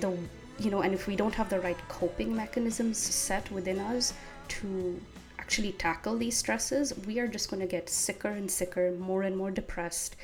the 0.00 0.16
you 0.58 0.70
know, 0.70 0.82
and 0.82 0.94
if 0.94 1.06
we 1.06 1.16
don't 1.16 1.34
have 1.34 1.48
the 1.48 1.60
right 1.60 1.78
coping 1.88 2.34
mechanisms 2.34 2.98
set 2.98 3.50
within 3.50 3.78
us 3.78 4.14
to 4.48 5.00
actually 5.38 5.72
tackle 5.72 6.16
these 6.16 6.36
stresses, 6.36 6.92
we 7.06 7.18
are 7.18 7.26
just 7.26 7.50
going 7.50 7.60
to 7.60 7.66
get 7.66 7.88
sicker 7.88 8.28
and 8.28 8.50
sicker, 8.50 8.92
more 8.92 9.22
and 9.22 9.36
more 9.36 9.50
depressed. 9.50 10.16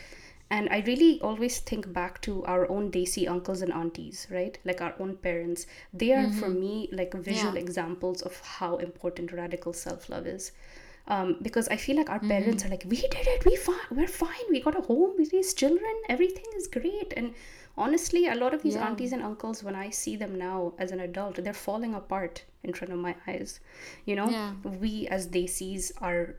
And 0.51 0.69
I 0.71 0.83
really 0.87 1.21
always 1.21 1.59
think 1.59 1.93
back 1.93 2.23
to 2.23 2.45
our 2.45 2.71
own 2.71 2.91
Desi 2.91 3.29
uncles 3.29 3.61
and 3.61 3.73
aunties, 3.73 4.27
right? 4.31 4.57
Like 4.65 4.81
our 4.81 4.95
own 4.99 5.17
parents. 5.17 5.67
They 5.93 6.13
are, 6.13 6.25
mm-hmm. 6.25 6.39
for 6.39 6.49
me, 6.49 6.89
like 6.93 7.13
visual 7.15 7.55
yeah. 7.55 7.61
examples 7.61 8.23
of 8.23 8.41
how 8.41 8.77
important 8.77 9.33
radical 9.33 9.73
self 9.73 10.09
love 10.09 10.27
is 10.27 10.53
um, 11.09 11.37
because 11.43 11.69
I 11.69 11.77
feel 11.77 11.97
like 11.97 12.11
our 12.11 12.19
mm-hmm. 12.19 12.29
parents 12.29 12.65
are 12.65 12.69
like, 12.69 12.85
we 12.87 12.97
did 12.97 13.27
it, 13.27 13.45
we 13.45 13.57
fine, 13.57 13.77
we're 13.91 14.07
fine, 14.07 14.47
we 14.51 14.61
got 14.61 14.79
a 14.79 14.83
home, 14.83 15.15
we 15.19 15.29
raised 15.33 15.59
children, 15.59 15.95
everything 16.09 16.45
is 16.57 16.69
great. 16.69 17.15
And 17.17 17.35
honestly, 17.77 18.27
a 18.29 18.35
lot 18.35 18.55
of 18.55 18.63
these 18.63 18.75
yeah. 18.75 18.87
aunties 18.87 19.13
and 19.13 19.23
uncles, 19.23 19.65
when 19.65 19.75
I 19.75 19.91
see 19.91 20.17
them 20.17 20.39
now 20.39 20.75
as 20.79 20.93
an 20.93 21.01
adult, 21.01 21.43
they're 21.43 21.55
falling 21.55 21.95
apart 21.95 22.45
in 22.63 22.75
front 22.75 22.93
of 22.93 22.99
my 22.99 23.17
eyes. 23.27 23.61
You 24.05 24.17
know, 24.17 24.29
yeah. 24.29 24.53
we 24.65 25.09
as 25.09 25.27
Desis 25.29 25.93
are 26.01 26.37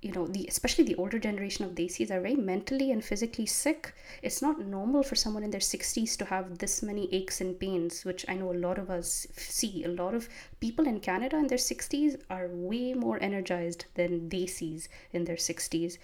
you 0.00 0.12
know 0.12 0.26
the 0.26 0.46
especially 0.48 0.84
the 0.84 0.94
older 0.94 1.18
generation 1.18 1.64
of 1.64 1.74
desis 1.74 2.10
are 2.10 2.20
very 2.20 2.36
mentally 2.36 2.92
and 2.92 3.04
physically 3.04 3.46
sick 3.46 3.94
it's 4.22 4.40
not 4.40 4.60
normal 4.60 5.02
for 5.02 5.16
someone 5.16 5.42
in 5.42 5.50
their 5.50 5.60
60s 5.60 6.16
to 6.16 6.24
have 6.24 6.58
this 6.58 6.82
many 6.82 7.12
aches 7.12 7.40
and 7.40 7.58
pains 7.58 8.04
which 8.04 8.24
i 8.28 8.34
know 8.34 8.52
a 8.52 8.62
lot 8.66 8.78
of 8.78 8.90
us 8.90 9.26
see 9.36 9.82
a 9.84 9.88
lot 9.88 10.14
of 10.14 10.28
people 10.60 10.86
in 10.86 11.00
canada 11.00 11.36
in 11.36 11.48
their 11.48 11.58
60s 11.58 12.20
are 12.30 12.48
way 12.52 12.94
more 12.94 13.20
energized 13.20 13.86
than 13.94 14.28
desis 14.30 14.88
in 15.12 15.24
their 15.24 15.36
60s 15.36 15.98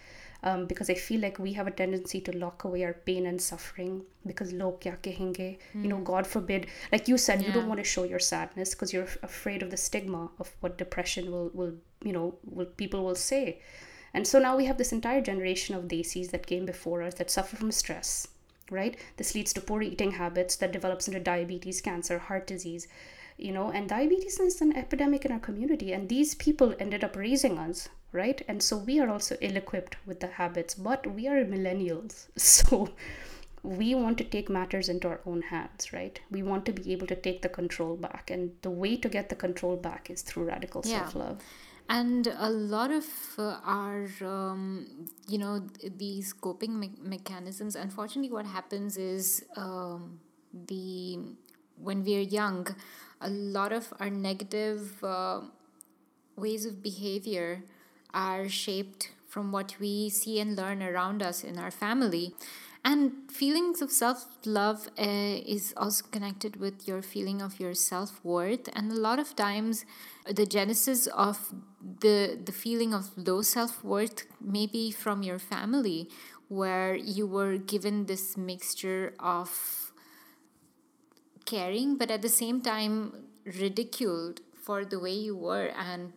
um, 0.45 0.67
because 0.67 0.91
I 0.91 0.95
feel 0.95 1.21
like 1.21 1.39
we 1.39 1.55
have 1.55 1.67
a 1.67 1.71
tendency 1.71 2.21
to 2.21 2.37
lock 2.37 2.65
away 2.65 2.85
our 2.85 2.93
pain 2.93 3.27
and 3.27 3.41
suffering 3.41 4.03
because 4.27 4.53
log 4.53 4.81
kya 4.81 4.99
kahenge, 4.99 5.57
you 5.73 5.89
know, 5.89 5.97
hmm. 5.97 6.05
God 6.05 6.27
forbid. 6.27 6.67
Like 6.93 7.09
you 7.09 7.17
said, 7.17 7.41
yeah. 7.41 7.49
you 7.49 7.53
don't 7.55 7.67
want 7.67 7.81
to 7.81 7.85
show 7.85 8.05
your 8.05 8.19
sadness 8.19 8.75
because 8.75 8.93
you're 8.93 9.09
afraid 9.23 9.63
of 9.63 9.71
the 9.71 9.79
stigma 9.79 10.31
of 10.39 10.55
what 10.61 10.77
depression 10.77 11.33
will, 11.33 11.51
will 11.55 11.73
you 12.05 12.13
know, 12.13 12.39
will 12.45 12.67
people 12.67 13.05
will 13.05 13.15
say. 13.15 13.61
And 14.15 14.27
so 14.27 14.39
now 14.39 14.57
we 14.57 14.67
have 14.67 14.79
this 14.79 14.93
entire 14.93 15.21
generation 15.21 15.75
of 15.75 15.89
desis 15.89 16.31
that 16.31 16.47
came 16.47 16.65
before 16.65 17.03
us 17.03 17.15
that 17.15 17.31
suffer 17.31 17.57
from 17.57 17.73
stress, 17.73 18.29
right? 18.71 18.97
This 19.17 19.35
leads 19.35 19.53
to 19.55 19.61
poor 19.61 19.83
eating 19.83 20.13
habits 20.13 20.55
that 20.57 20.73
develops 20.73 21.09
into 21.09 21.19
diabetes, 21.19 21.81
cancer, 21.81 22.19
heart 22.19 22.47
disease, 22.47 22.87
you 23.37 23.51
know, 23.51 23.71
and 23.71 23.89
diabetes 23.89 24.39
is 24.39 24.61
an 24.61 24.77
epidemic 24.77 25.25
in 25.25 25.33
our 25.33 25.41
community. 25.41 25.93
And 25.93 26.09
these 26.09 26.37
people 26.37 26.77
ended 26.79 27.03
up 27.03 27.17
raising 27.17 27.59
us, 27.59 27.89
right? 28.13 28.41
And 28.47 28.63
so 28.63 28.77
we 28.77 29.01
are 29.01 29.11
also 29.11 29.37
ill 29.41 29.57
equipped 29.57 29.97
with 30.07 30.21
the 30.21 30.29
habits, 30.29 30.77
but 30.77 31.05
we 31.07 31.27
are 31.27 31.45
millennials. 31.45 32.27
So 32.37 32.91
we 33.65 33.95
want 33.95 34.19
to 34.19 34.25
take 34.25 34.51
matters 34.51 34.89
into 34.89 35.09
our 35.09 35.21
own 35.27 35.41
hands, 35.43 35.93
right? 35.93 36.21
We 36.31 36.43
want 36.43 36.67
to 36.67 36.73
be 36.73 36.93
able 36.93 37.07
to 37.09 37.17
take 37.17 37.43
the 37.43 37.49
control 37.49 37.97
back. 37.97 38.31
And 38.31 38.53
the 38.63 38.71
way 38.71 38.97
to 38.99 39.09
get 39.09 39.31
the 39.31 39.35
control 39.35 39.77
back 39.77 40.11
is 40.11 40.23
through 40.23 40.45
radical 40.45 40.83
yeah. 40.85 40.99
self 40.99 41.15
love 41.17 41.43
and 41.89 42.27
a 42.39 42.51
lot 42.51 42.91
of 42.91 43.05
uh, 43.39 43.59
our 43.65 44.09
um, 44.23 44.87
you 45.29 45.39
know 45.39 45.63
these 45.97 46.33
coping 46.33 46.79
me- 46.79 46.99
mechanisms 47.03 47.77
unfortunately 47.77 48.31
what 48.31 48.47
happens 48.47 48.97
is 48.97 49.45
um, 49.57 50.19
the 50.67 51.19
when 51.77 52.03
we're 52.05 52.21
young 52.21 52.67
a 53.21 53.29
lot 53.29 53.73
of 53.73 53.93
our 54.01 54.11
negative 54.11 55.03
uh, 55.05 55.41
ways 56.37 56.65
of 56.67 56.83
behavior 56.83 57.63
are 58.13 58.49
shaped 58.49 59.11
from 59.29 59.51
what 59.53 59.77
we 59.81 60.09
see 60.09 60.39
and 60.41 60.57
learn 60.57 60.83
around 60.83 61.23
us 61.23 61.43
in 61.43 61.59
our 61.59 61.71
family 61.71 62.35
and 62.85 63.13
feelings 63.31 63.81
of 63.81 63.91
self 63.91 64.27
love 64.45 64.89
uh, 64.99 65.03
is 65.47 65.73
also 65.77 66.05
connected 66.11 66.57
with 66.57 66.87
your 66.87 67.01
feeling 67.03 67.41
of 67.41 67.59
your 67.59 67.73
self 67.75 68.23
worth. 68.23 68.69
And 68.75 68.93
a 68.93 68.95
lot 68.95 69.19
of 69.19 69.35
times, 69.35 69.87
the 70.27 70.47
genesis 70.47 71.07
of 71.09 71.53
the 72.01 72.39
the 72.43 72.53
feeling 72.53 72.95
of 72.95 73.11
low 73.17 73.43
self 73.43 73.85
worth 73.85 74.27
maybe 74.41 74.91
from 74.91 75.23
your 75.23 75.39
family, 75.39 76.09
where 76.49 76.95
you 76.95 77.27
were 77.27 77.59
given 77.59 78.07
this 78.07 78.37
mixture 78.37 79.15
of 79.19 79.93
caring, 81.45 81.97
but 81.97 82.11
at 82.11 82.23
the 82.23 82.29
same 82.29 82.61
time 82.61 83.27
ridiculed 83.45 84.41
for 84.55 84.85
the 84.85 84.99
way 84.99 85.13
you 85.13 85.37
were 85.37 85.71
and 85.77 86.13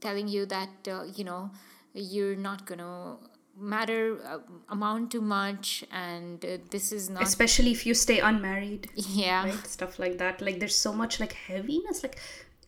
telling 0.00 0.28
you 0.28 0.46
that 0.46 0.70
uh, 0.88 1.04
you 1.16 1.24
know 1.24 1.50
you're 1.94 2.36
not 2.36 2.64
gonna 2.64 3.16
matter 3.56 4.20
uh, 4.24 4.38
amount 4.68 5.10
too 5.10 5.20
much 5.20 5.84
and 5.90 6.44
uh, 6.44 6.58
this 6.70 6.92
is 6.92 7.10
not 7.10 7.22
especially 7.22 7.72
if 7.72 7.84
you 7.84 7.94
stay 7.94 8.20
unmarried. 8.20 8.88
Yeah. 8.94 9.44
Right? 9.44 9.66
Stuff 9.66 9.98
like 9.98 10.18
that. 10.18 10.40
Like 10.40 10.60
there's 10.60 10.76
so 10.76 10.92
much 10.92 11.18
like 11.18 11.32
heaviness. 11.32 12.02
Like 12.02 12.18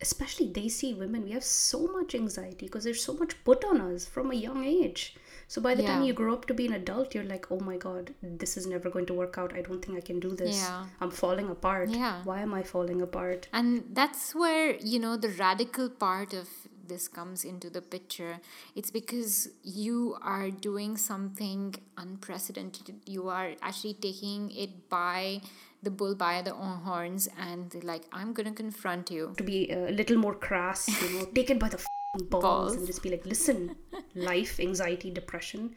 especially 0.02 0.48
desi 0.48 0.96
women 0.96 1.24
we 1.24 1.32
have 1.32 1.44
so 1.44 1.86
much 1.86 2.14
anxiety 2.14 2.66
because 2.66 2.84
there's 2.84 3.02
so 3.02 3.14
much 3.14 3.34
put 3.44 3.64
on 3.64 3.80
us 3.80 4.06
from 4.06 4.30
a 4.30 4.34
young 4.34 4.64
age. 4.64 5.14
So 5.48 5.60
by 5.60 5.74
the 5.74 5.82
yeah. 5.82 5.88
time 5.88 6.04
you 6.04 6.12
grow 6.12 6.32
up 6.32 6.46
to 6.46 6.54
be 6.54 6.66
an 6.66 6.74
adult 6.74 7.14
you're 7.14 7.24
like 7.24 7.50
oh 7.50 7.60
my 7.60 7.76
god 7.76 8.14
this 8.22 8.56
is 8.56 8.66
never 8.66 8.88
going 8.90 9.06
to 9.06 9.14
work 9.14 9.38
out. 9.38 9.54
I 9.54 9.62
don't 9.62 9.84
think 9.84 9.98
i 9.98 10.00
can 10.00 10.20
do 10.20 10.30
this. 10.30 10.56
Yeah. 10.56 10.84
i'm 11.00 11.10
falling 11.10 11.48
apart. 11.50 11.90
Yeah. 11.90 12.20
Why 12.24 12.40
am 12.40 12.54
i 12.54 12.62
falling 12.62 13.02
apart? 13.02 13.48
And 13.52 13.84
that's 13.92 14.34
where 14.34 14.76
you 14.76 14.98
know 14.98 15.16
the 15.16 15.30
radical 15.30 15.88
part 15.88 16.32
of 16.32 16.48
this 16.90 17.08
comes 17.08 17.44
into 17.44 17.70
the 17.70 17.80
picture. 17.80 18.40
It's 18.74 18.90
because 18.90 19.48
you 19.62 20.18
are 20.20 20.50
doing 20.50 20.96
something 20.96 21.76
unprecedented. 21.96 22.96
You 23.06 23.28
are 23.28 23.52
actually 23.62 23.94
taking 23.94 24.50
it 24.50 24.88
by 24.90 25.40
the 25.82 25.90
bull 25.90 26.14
by 26.14 26.42
the 26.42 26.52
horns 26.52 27.28
and 27.38 27.82
like 27.84 28.02
i'm 28.12 28.32
gonna 28.32 28.52
confront 28.52 29.10
you 29.10 29.32
to 29.36 29.42
be 29.42 29.70
a 29.70 29.90
little 29.90 30.16
more 30.16 30.34
crass 30.34 30.88
you 31.02 31.18
know 31.18 31.24
take 31.34 31.50
it 31.50 31.58
by 31.58 31.68
the 31.68 31.84
balls, 32.28 32.42
balls 32.42 32.76
and 32.76 32.86
just 32.86 33.02
be 33.02 33.10
like 33.10 33.24
listen 33.24 33.74
life 34.14 34.60
anxiety 34.60 35.10
depression 35.10 35.74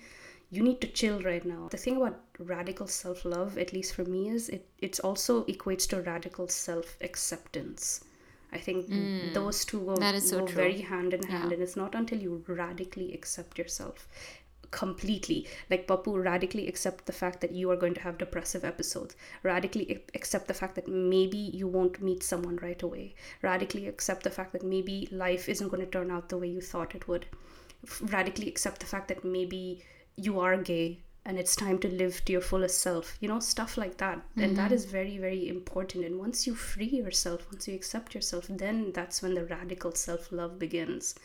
you 0.53 0.61
need 0.61 0.81
to 0.81 0.87
chill 0.87 1.19
right 1.21 1.43
now. 1.43 1.67
The 1.71 1.77
thing 1.77 1.97
about 1.97 2.19
radical 2.37 2.85
self 2.85 3.25
love, 3.25 3.57
at 3.57 3.73
least 3.73 3.95
for 3.95 4.05
me, 4.05 4.29
is 4.29 4.49
it 4.49 4.67
it's 4.77 4.99
also 4.99 5.45
equates 5.45 5.87
to 5.89 6.01
radical 6.01 6.47
self 6.47 6.95
acceptance. 7.01 8.03
I 8.51 8.59
think 8.59 8.85
hmm. 8.85 9.33
those 9.33 9.65
two 9.65 9.79
go, 9.79 10.19
so 10.19 10.41
go 10.41 10.45
very 10.45 10.81
hand 10.81 11.15
in 11.15 11.23
hand, 11.23 11.49
Yeah. 11.49 11.53
and 11.55 11.63
it's 11.63 11.75
not 11.75 11.95
until 11.95 12.19
you 12.19 12.43
radically 12.47 13.11
accept 13.15 13.57
yourself 13.57 14.07
completely. 14.73 15.47
Like 15.69 15.87
pappu 15.87 16.11
radically 16.23 16.67
accept 16.67 17.05
the 17.05 17.13
fact 17.13 17.41
that 17.41 17.51
you 17.51 17.69
are 17.69 17.77
going 17.77 17.93
to 17.93 18.01
have 18.01 18.17
depressive 18.17 18.65
episodes. 18.65 19.15
Radically 19.43 20.03
accept 20.15 20.47
the 20.47 20.59
fact 20.61 20.75
that 20.75 20.87
maybe 20.87 21.37
you 21.37 21.67
won't 21.67 22.01
meet 22.01 22.23
someone 22.23 22.57
right 22.57 22.81
away. 22.81 23.13
Radically 23.43 23.87
accept 23.87 24.23
the 24.23 24.35
fact 24.37 24.51
that 24.53 24.63
maybe 24.63 25.07
life 25.11 25.47
isn't 25.47 25.69
going 25.69 25.85
to 25.85 25.91
turn 25.91 26.09
out 26.09 26.29
the 26.29 26.39
way 26.39 26.47
you 26.47 26.61
thought 26.61 26.95
it 26.95 27.07
would. 27.07 27.27
Radically 28.01 28.47
accept 28.47 28.79
the 28.79 28.91
fact 28.93 29.07
that 29.09 29.23
maybe 29.23 29.83
you 30.15 30.39
are 30.39 30.57
gay 30.57 30.99
and 31.25 31.39
it's 31.39 31.55
time 31.55 31.77
to 31.79 31.87
live 31.87 32.25
to 32.25 32.33
your 32.33 32.41
fullest 32.41 32.81
self 32.81 33.17
you 33.21 33.27
know 33.27 33.39
stuff 33.39 33.77
like 33.77 33.97
that. 33.97 34.19
And 34.37 34.57
that 34.57 34.65
mm-hmm. 34.65 34.73
is 34.73 34.85
very 34.85 35.17
very 35.19 35.47
important. 35.49 36.03
And 36.05 36.19
once 36.19 36.47
you 36.47 36.55
free 36.55 36.93
yourself 37.03 37.47
once 37.51 37.67
you 37.67 37.75
accept 37.75 38.15
yourself 38.15 38.47
then 38.49 38.91
that's 38.91 39.21
when 39.21 39.35
the 39.35 39.45
radical 39.45 39.93
self-love 39.93 40.57
begins 40.57 41.15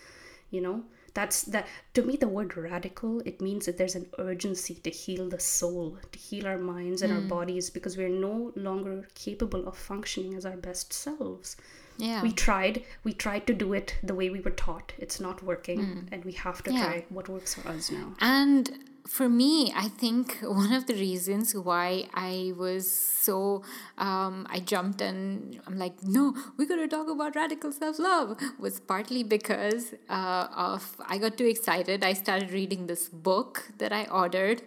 you 0.50 0.60
know 0.60 0.82
that's 1.14 1.42
that 1.42 1.66
to 1.94 2.02
me 2.02 2.16
the 2.16 2.28
word 2.28 2.56
radical 2.56 3.20
it 3.20 3.40
means 3.40 3.66
that 3.66 3.78
there's 3.78 3.94
an 3.94 4.06
urgency 4.18 4.74
to 4.74 4.90
heal 4.90 5.28
the 5.28 5.40
soul 5.40 5.96
to 6.12 6.18
heal 6.18 6.46
our 6.46 6.58
minds 6.58 7.02
and 7.02 7.12
our 7.12 7.20
hmm. 7.20 7.28
bodies 7.28 7.70
because 7.70 7.96
we're 7.96 8.08
no 8.08 8.52
longer 8.56 9.06
capable 9.14 9.66
of 9.66 9.76
functioning 9.76 10.34
as 10.34 10.46
our 10.46 10.56
best 10.56 10.92
selves. 10.92 11.56
Yeah. 11.96 12.22
we 12.22 12.30
tried 12.30 12.84
we 13.02 13.12
tried 13.12 13.46
to 13.48 13.54
do 13.54 13.72
it 13.72 13.96
the 14.04 14.14
way 14.14 14.30
we 14.30 14.40
were 14.40 14.52
taught. 14.52 14.92
It's 14.98 15.18
not 15.18 15.42
working 15.42 15.84
hmm. 15.84 16.00
and 16.12 16.24
we 16.24 16.32
have 16.32 16.62
to 16.64 16.72
Yeah. 16.72 16.84
try 16.84 17.04
what 17.08 17.28
works 17.28 17.54
for 17.54 17.68
us 17.68 17.90
now. 17.90 18.14
And 18.20 18.70
for 19.08 19.28
me, 19.28 19.72
I 19.74 19.88
think 19.88 20.38
one 20.42 20.72
of 20.72 20.86
the 20.86 20.94
reasons 20.94 21.54
why 21.54 22.08
I 22.14 22.52
was 22.56 22.90
so, 22.90 23.62
um, 23.96 24.46
I 24.50 24.60
jumped 24.60 25.00
and 25.00 25.60
I'm 25.66 25.78
like, 25.78 26.02
no, 26.02 26.34
we 26.56 26.66
got 26.66 26.76
to 26.76 26.88
talk 26.88 27.08
about 27.08 27.34
radical 27.34 27.72
self 27.72 27.98
love 27.98 28.38
was 28.58 28.80
partly 28.80 29.22
because 29.22 29.94
uh, 30.08 30.46
of, 30.54 30.96
I 31.06 31.18
got 31.18 31.36
too 31.36 31.46
excited. 31.46 32.04
I 32.04 32.12
started 32.12 32.52
reading 32.52 32.86
this 32.86 33.08
book 33.08 33.70
that 33.78 33.92
I 33.92 34.04
ordered. 34.06 34.62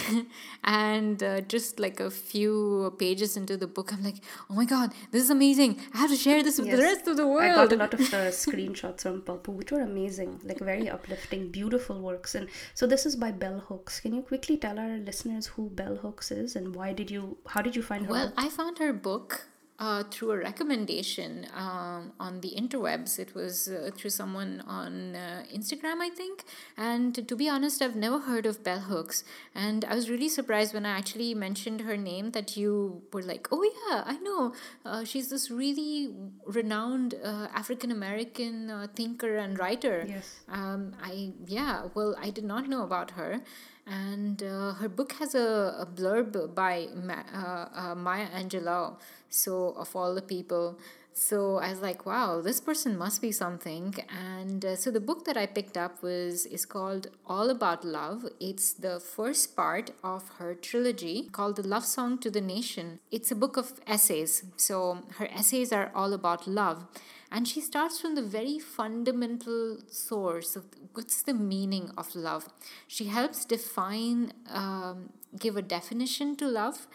and 0.64 1.22
uh, 1.22 1.40
just 1.42 1.78
like 1.78 2.00
a 2.00 2.10
few 2.10 2.94
pages 2.98 3.36
into 3.36 3.56
the 3.56 3.66
book, 3.66 3.92
I'm 3.92 4.02
like, 4.02 4.16
oh 4.50 4.54
my 4.54 4.64
god, 4.64 4.92
this 5.10 5.22
is 5.22 5.30
amazing. 5.30 5.80
I 5.94 5.98
have 5.98 6.10
to 6.10 6.16
share 6.16 6.42
this 6.42 6.58
with 6.58 6.70
the 6.70 6.78
rest 6.78 7.06
of 7.06 7.16
the 7.16 7.26
world. 7.26 7.58
I 7.58 7.64
got 7.64 7.72
a 7.72 7.76
lot 7.76 7.94
of 7.94 8.00
uh, 8.00 8.30
screenshots 8.44 9.02
from 9.02 9.22
Pappu, 9.22 9.48
which 9.48 9.72
were 9.72 9.82
amazing, 9.82 10.40
like 10.44 10.58
very 10.58 10.88
uplifting, 10.88 11.48
beautiful 11.48 12.00
works. 12.00 12.34
And 12.34 12.48
so 12.74 12.86
this 12.86 13.06
is 13.06 13.16
by 13.16 13.30
Bell 13.30 13.60
Hooks. 13.60 14.00
Can 14.00 14.14
you 14.14 14.22
quickly 14.22 14.56
tell 14.56 14.78
our 14.78 14.96
listeners 14.98 15.46
who 15.46 15.70
Bell 15.70 15.96
Hooks 15.96 16.30
is 16.30 16.56
and 16.56 16.74
why 16.74 16.92
did 16.92 17.10
you, 17.10 17.36
how 17.46 17.62
did 17.62 17.76
you 17.76 17.82
find 17.82 18.06
her? 18.06 18.12
Well, 18.12 18.28
book? 18.28 18.34
I 18.36 18.48
found 18.48 18.78
her 18.78 18.92
book 18.92 19.46
uh, 19.82 20.04
through 20.12 20.30
a 20.30 20.38
recommendation 20.38 21.44
um, 21.56 22.12
on 22.20 22.40
the 22.40 22.52
interwebs. 22.56 23.18
It 23.18 23.34
was 23.34 23.68
uh, 23.68 23.90
through 23.96 24.10
someone 24.10 24.62
on 24.64 25.16
uh, 25.16 25.42
Instagram, 25.52 25.98
I 26.00 26.08
think. 26.08 26.44
And 26.76 27.26
to 27.28 27.34
be 27.34 27.48
honest, 27.48 27.82
I've 27.82 27.96
never 27.96 28.20
heard 28.20 28.46
of 28.46 28.62
Bell 28.62 28.82
Hooks. 28.92 29.24
And 29.56 29.84
I 29.84 29.96
was 29.96 30.08
really 30.08 30.28
surprised 30.28 30.72
when 30.72 30.86
I 30.86 30.96
actually 30.96 31.34
mentioned 31.34 31.80
her 31.80 31.96
name 31.96 32.30
that 32.30 32.56
you 32.56 33.02
were 33.12 33.22
like, 33.22 33.48
oh, 33.50 33.64
yeah, 33.64 34.04
I 34.06 34.18
know. 34.18 34.54
Uh, 34.84 35.02
she's 35.02 35.30
this 35.30 35.50
really 35.50 36.14
renowned 36.46 37.14
uh, 37.24 37.48
African 37.52 37.90
American 37.90 38.70
uh, 38.70 38.86
thinker 38.94 39.36
and 39.36 39.58
writer. 39.58 40.04
Yes. 40.06 40.40
Um, 40.48 40.94
I 41.02 41.32
yeah, 41.46 41.88
well, 41.94 42.14
I 42.20 42.30
did 42.30 42.44
not 42.44 42.68
know 42.68 42.84
about 42.84 43.12
her, 43.12 43.40
and 43.86 44.42
uh, 44.42 44.74
her 44.74 44.88
book 44.88 45.12
has 45.14 45.34
a, 45.34 45.76
a 45.78 45.86
blurb 45.86 46.54
by 46.54 46.88
Ma- 46.94 47.24
uh, 47.34 47.68
uh, 47.74 47.94
Maya 47.94 48.28
Angelou. 48.28 48.96
So 49.28 49.74
of 49.78 49.94
all 49.96 50.14
the 50.14 50.22
people, 50.22 50.78
so 51.14 51.58
I 51.58 51.70
was 51.70 51.80
like, 51.80 52.06
wow, 52.06 52.40
this 52.40 52.60
person 52.60 52.96
must 52.96 53.20
be 53.20 53.32
something. 53.32 53.94
And 54.08 54.64
uh, 54.64 54.76
so 54.76 54.90
the 54.90 55.00
book 55.00 55.24
that 55.26 55.36
I 55.36 55.46
picked 55.46 55.76
up 55.76 56.02
was 56.02 56.46
is 56.46 56.64
called 56.64 57.08
All 57.26 57.50
About 57.50 57.84
Love. 57.84 58.26
It's 58.40 58.72
the 58.72 58.98
first 58.98 59.54
part 59.56 59.90
of 60.02 60.28
her 60.38 60.54
trilogy 60.54 61.28
called 61.32 61.56
The 61.56 61.66
Love 61.66 61.84
Song 61.84 62.18
to 62.18 62.30
the 62.30 62.40
Nation. 62.40 63.00
It's 63.10 63.30
a 63.30 63.36
book 63.36 63.56
of 63.56 63.74
essays. 63.86 64.44
So 64.56 65.02
her 65.18 65.28
essays 65.28 65.72
are 65.72 65.90
all 65.94 66.12
about 66.12 66.46
love. 66.46 66.86
And 67.34 67.48
she 67.48 67.62
starts 67.62 67.98
from 67.98 68.14
the 68.14 68.22
very 68.22 68.58
fundamental 68.58 69.78
source 69.90 70.54
of 70.54 70.64
what's 70.92 71.22
the 71.22 71.32
meaning 71.32 71.90
of 71.96 72.14
love. 72.14 72.46
She 72.86 73.06
helps 73.06 73.46
define, 73.46 74.34
um, 74.50 75.08
give 75.38 75.56
a 75.56 75.62
definition 75.62 76.36
to 76.36 76.46
love, 76.46 76.86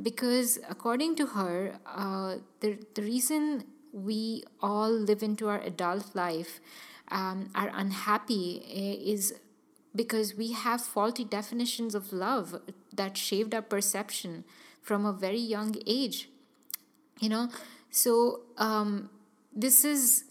because 0.00 0.58
according 0.68 1.16
to 1.16 1.26
her, 1.28 1.78
uh, 1.86 2.36
the, 2.60 2.78
the 2.94 3.00
reason 3.00 3.64
we 3.90 4.44
all 4.60 4.90
live 4.90 5.22
into 5.22 5.48
our 5.48 5.62
adult 5.62 6.14
life 6.14 6.60
um, 7.10 7.48
are 7.54 7.70
unhappy 7.72 8.62
eh, 8.68 9.12
is 9.12 9.34
because 9.94 10.34
we 10.34 10.52
have 10.52 10.82
faulty 10.82 11.24
definitions 11.24 11.94
of 11.94 12.12
love 12.12 12.60
that 12.92 13.16
shaped 13.16 13.54
our 13.54 13.62
perception 13.62 14.44
from 14.82 15.06
a 15.06 15.12
very 15.12 15.38
young 15.38 15.74
age 15.86 16.28
you 17.18 17.30
know 17.30 17.48
so 17.90 18.40
um, 18.58 19.08
this 19.56 19.84
is 19.84 20.24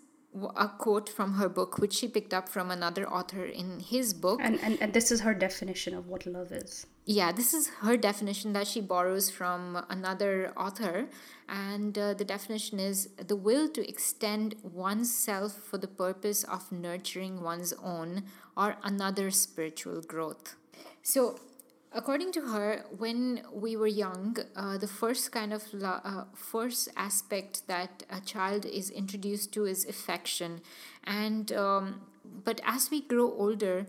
a 0.56 0.68
quote 0.68 1.08
from 1.08 1.34
her 1.36 1.48
book 1.48 1.78
which 1.78 1.94
she 1.94 2.08
picked 2.08 2.34
up 2.34 2.50
from 2.50 2.70
another 2.70 3.08
author 3.08 3.46
in 3.46 3.80
his 3.80 4.14
book. 4.14 4.40
And, 4.44 4.60
and, 4.62 4.78
and 4.82 4.94
this 4.94 5.12
is 5.12 5.22
her 5.22 5.34
definition 5.34 5.94
of 5.94 6.08
what 6.08 6.26
love 6.26 6.52
is. 6.52 6.86
yeah 7.06 7.32
this 7.32 7.54
is 7.54 7.68
her 7.82 7.96
definition 7.96 8.54
that 8.54 8.68
she 8.68 8.82
borrows 8.82 9.30
from 9.30 9.84
another 9.90 10.52
author. 10.58 11.08
And 11.48 11.98
uh, 11.98 12.16
the 12.16 12.26
definition 12.26 12.80
is 12.80 13.10
the 13.28 13.36
will 13.36 13.70
to 13.70 13.88
extend 13.88 14.56
oneself 14.64 15.54
for 15.54 15.78
the 15.78 15.88
purpose 15.88 16.44
of 16.44 16.72
nurturing 16.72 17.42
one's 17.42 17.74
own 17.82 18.24
or 18.58 18.76
another 18.84 19.32
spiritual 19.32 20.02
growth. 20.02 20.56
So 21.04 21.40
according 21.96 22.32
to 22.34 22.42
her 22.42 22.86
when 22.98 23.42
we 23.52 23.76
were 23.76 23.88
young 23.88 24.38
uh, 24.56 24.78
the 24.78 24.88
first 24.88 25.32
kind 25.32 25.54
of 25.54 25.64
lo- 25.74 26.02
uh, 26.04 26.26
first 26.36 26.90
aspect 26.98 27.68
that 27.68 28.04
a 28.10 28.20
child 28.20 28.66
is 28.66 28.90
introduced 28.90 29.54
to 29.54 29.66
is 29.66 29.86
affection. 29.86 30.62
And 31.06 31.52
um, 31.54 32.02
but 32.44 32.60
as 32.66 32.92
we 32.92 33.02
grow 33.02 33.32
older 33.32 33.86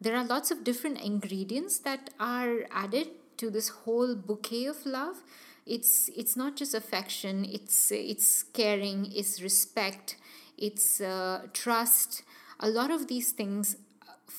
there 0.00 0.16
are 0.16 0.24
lots 0.24 0.50
of 0.50 0.64
different 0.64 1.00
ingredients 1.00 1.78
that 1.78 2.10
are 2.18 2.66
added 2.70 3.08
to 3.36 3.50
this 3.50 3.68
whole 3.68 4.14
bouquet 4.14 4.66
of 4.66 4.84
love. 4.86 5.22
It's 5.66 6.10
it's 6.16 6.36
not 6.36 6.56
just 6.56 6.74
affection 6.74 7.44
it's 7.44 7.92
it's 7.92 8.42
caring 8.42 9.12
it's 9.14 9.40
respect 9.42 10.16
it's 10.56 11.00
uh, 11.00 11.46
trust. 11.52 12.22
A 12.60 12.68
lot 12.68 12.90
of 12.90 13.08
these 13.08 13.32
things 13.32 13.76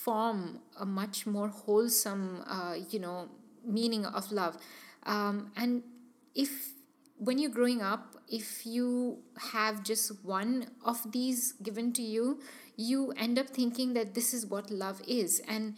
form 0.04 0.60
a 0.80 0.86
much 0.86 1.26
more 1.26 1.48
wholesome 1.48 2.44
uh, 2.48 2.76
you 2.90 3.00
know 3.00 3.30
meaning 3.66 4.06
of 4.06 4.32
love. 4.32 4.58
Um, 5.04 5.52
and 5.56 5.84
if 6.34 6.74
when 7.18 7.38
you're 7.38 7.52
growing 7.52 7.82
up 7.82 8.16
if 8.28 8.66
you 8.66 9.20
have 9.52 9.84
just 9.84 10.24
one 10.26 10.68
of 10.84 11.12
these 11.12 11.54
given 11.64 11.94
to 11.94 12.02
you 12.02 12.40
you 12.78 13.12
end 13.18 13.40
up 13.40 13.50
thinking 13.50 13.94
that 13.94 14.14
this 14.14 14.34
is 14.34 14.46
what 14.46 14.70
love 14.70 15.02
is. 15.08 15.42
And 15.48 15.76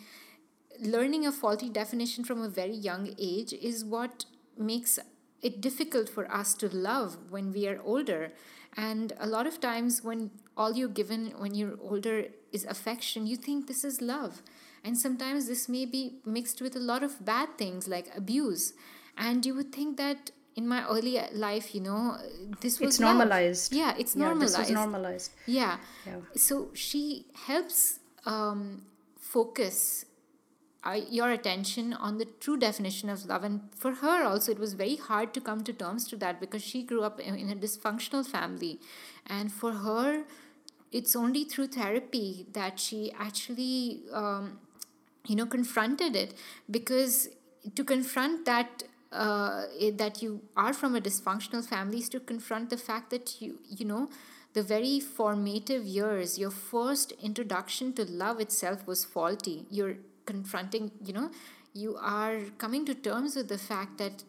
learning 0.79 1.25
a 1.25 1.31
faulty 1.31 1.69
definition 1.69 2.23
from 2.23 2.41
a 2.41 2.49
very 2.49 2.73
young 2.75 3.13
age 3.17 3.53
is 3.53 3.83
what 3.83 4.25
makes 4.57 4.99
it 5.41 5.61
difficult 5.61 6.09
for 6.09 6.31
us 6.31 6.53
to 6.55 6.67
love 6.67 7.17
when 7.29 7.51
we 7.53 7.67
are 7.67 7.79
older 7.83 8.31
and 8.77 9.13
a 9.19 9.27
lot 9.27 9.45
of 9.47 9.59
times 9.59 10.03
when 10.03 10.29
all 10.55 10.73
you're 10.79 10.95
given 11.01 11.33
when 11.39 11.53
you're 11.55 11.77
older 11.81 12.25
is 12.51 12.63
affection 12.65 13.25
you 13.27 13.35
think 13.35 13.67
this 13.67 13.83
is 13.83 14.01
love 14.01 14.41
and 14.83 14.97
sometimes 14.97 15.47
this 15.47 15.67
may 15.67 15.85
be 15.85 16.03
mixed 16.25 16.61
with 16.61 16.75
a 16.75 16.79
lot 16.79 17.03
of 17.03 17.23
bad 17.25 17.49
things 17.57 17.87
like 17.87 18.07
abuse 18.15 18.73
and 19.17 19.45
you 19.45 19.53
would 19.55 19.71
think 19.73 19.97
that 19.97 20.31
in 20.55 20.67
my 20.67 20.83
early 20.87 21.19
life 21.33 21.73
you 21.75 21.81
know 21.81 22.17
this 22.61 22.79
was 22.79 22.89
It's 22.89 22.99
love. 22.99 23.15
normalized. 23.17 23.73
yeah 23.73 23.93
it's 23.97 24.15
Yeah, 24.15 24.25
normalized 24.25 24.53
this 24.53 24.59
was 24.59 24.71
normalized. 24.71 25.31
yeah. 25.45 25.77
Yeah. 26.05 26.15
So 26.35 26.69
she 26.73 27.25
helps 27.47 27.99
um, 28.25 28.81
focus 29.19 30.05
your 31.09 31.31
attention 31.31 31.93
on 31.93 32.17
the 32.17 32.25
true 32.39 32.57
definition 32.57 33.09
of 33.09 33.25
love. 33.25 33.43
And 33.43 33.61
for 33.75 33.93
her 33.95 34.23
also, 34.23 34.51
it 34.51 34.59
was 34.59 34.73
very 34.73 34.95
hard 34.95 35.33
to 35.33 35.41
come 35.41 35.63
to 35.63 35.73
terms 35.73 36.07
to 36.09 36.15
that 36.17 36.39
because 36.39 36.63
she 36.63 36.83
grew 36.83 37.03
up 37.03 37.19
in, 37.19 37.49
a 37.49 37.55
dysfunctional 37.55 38.25
family. 38.25 38.79
And 39.25 39.51
for 39.51 39.71
her, 39.73 40.23
it's 40.91 41.15
only 41.15 41.43
through 41.43 41.67
therapy 41.67 42.45
that 42.53 42.79
she 42.79 43.11
actually, 43.17 44.03
um, 44.13 44.59
you 45.27 45.35
know, 45.35 45.45
confronted 45.45 46.15
it. 46.15 46.33
Because 46.69 47.29
to 47.75 47.83
confront 47.83 48.45
that 48.45 48.83
uh, 49.11 49.63
that 49.93 50.21
you 50.21 50.41
are 50.55 50.73
from 50.73 50.95
a 50.95 51.01
dysfunctional 51.01 51.65
family 51.65 51.99
is 51.99 52.09
to 52.09 52.19
confront 52.19 52.69
the 52.69 52.77
fact 52.77 53.09
that 53.09 53.41
you 53.41 53.59
you 53.69 53.85
know 53.85 54.09
the 54.53 54.61
very 54.61 54.99
formative 54.99 55.83
years 55.85 56.37
your 56.37 56.51
first 56.51 57.13
introduction 57.13 57.93
to 57.93 58.03
love 58.03 58.39
itself 58.41 58.85
was 58.85 59.05
faulty 59.05 59.65
your 59.69 59.95
confronting 60.31 60.91
you 61.03 61.13
know 61.13 61.29
you 61.73 61.95
are 61.99 62.39
coming 62.57 62.85
to 62.85 62.93
terms 62.93 63.35
with 63.35 63.49
the 63.49 63.57
fact 63.57 63.97
that 63.97 64.23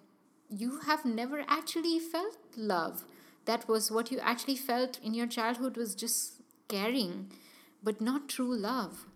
you 0.51 0.81
have 0.81 1.05
never 1.05 1.45
actually 1.47 1.99
felt 1.99 2.37
love. 2.57 3.05
That 3.45 3.69
was 3.69 3.91
what 3.91 4.11
you 4.11 4.19
actually 4.19 4.57
felt 4.57 4.99
in 5.03 5.15
your 5.15 5.27
childhood 5.27 5.77
was 5.77 5.95
just 5.95 6.41
caring 6.69 7.31
but 7.83 8.01
not 8.01 8.29
true 8.29 8.55
love. 8.55 9.07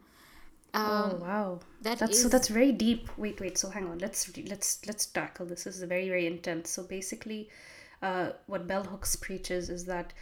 Oh 0.74 1.18
wow. 1.20 1.60
that 1.82 1.98
that's 1.98 2.22
so 2.22 2.28
that's 2.28 2.48
very 2.48 2.72
deep. 2.72 3.10
Wait 3.18 3.40
wait. 3.40 3.58
So 3.58 3.68
hang 3.68 3.88
on. 3.88 3.98
Let's 3.98 4.34
let's 4.48 4.86
let's 4.86 5.04
tackle 5.04 5.46
this. 5.46 5.64
This 5.64 5.76
is 5.76 5.82
very 5.82 6.08
very 6.08 6.26
intense. 6.26 6.70
So 6.70 6.82
basically 6.84 7.50
uh, 8.00 8.30
what 8.46 8.66
bell 8.66 8.84
hooks 8.84 9.16
preaches 9.16 9.68
is 9.68 9.84
that 9.84 10.14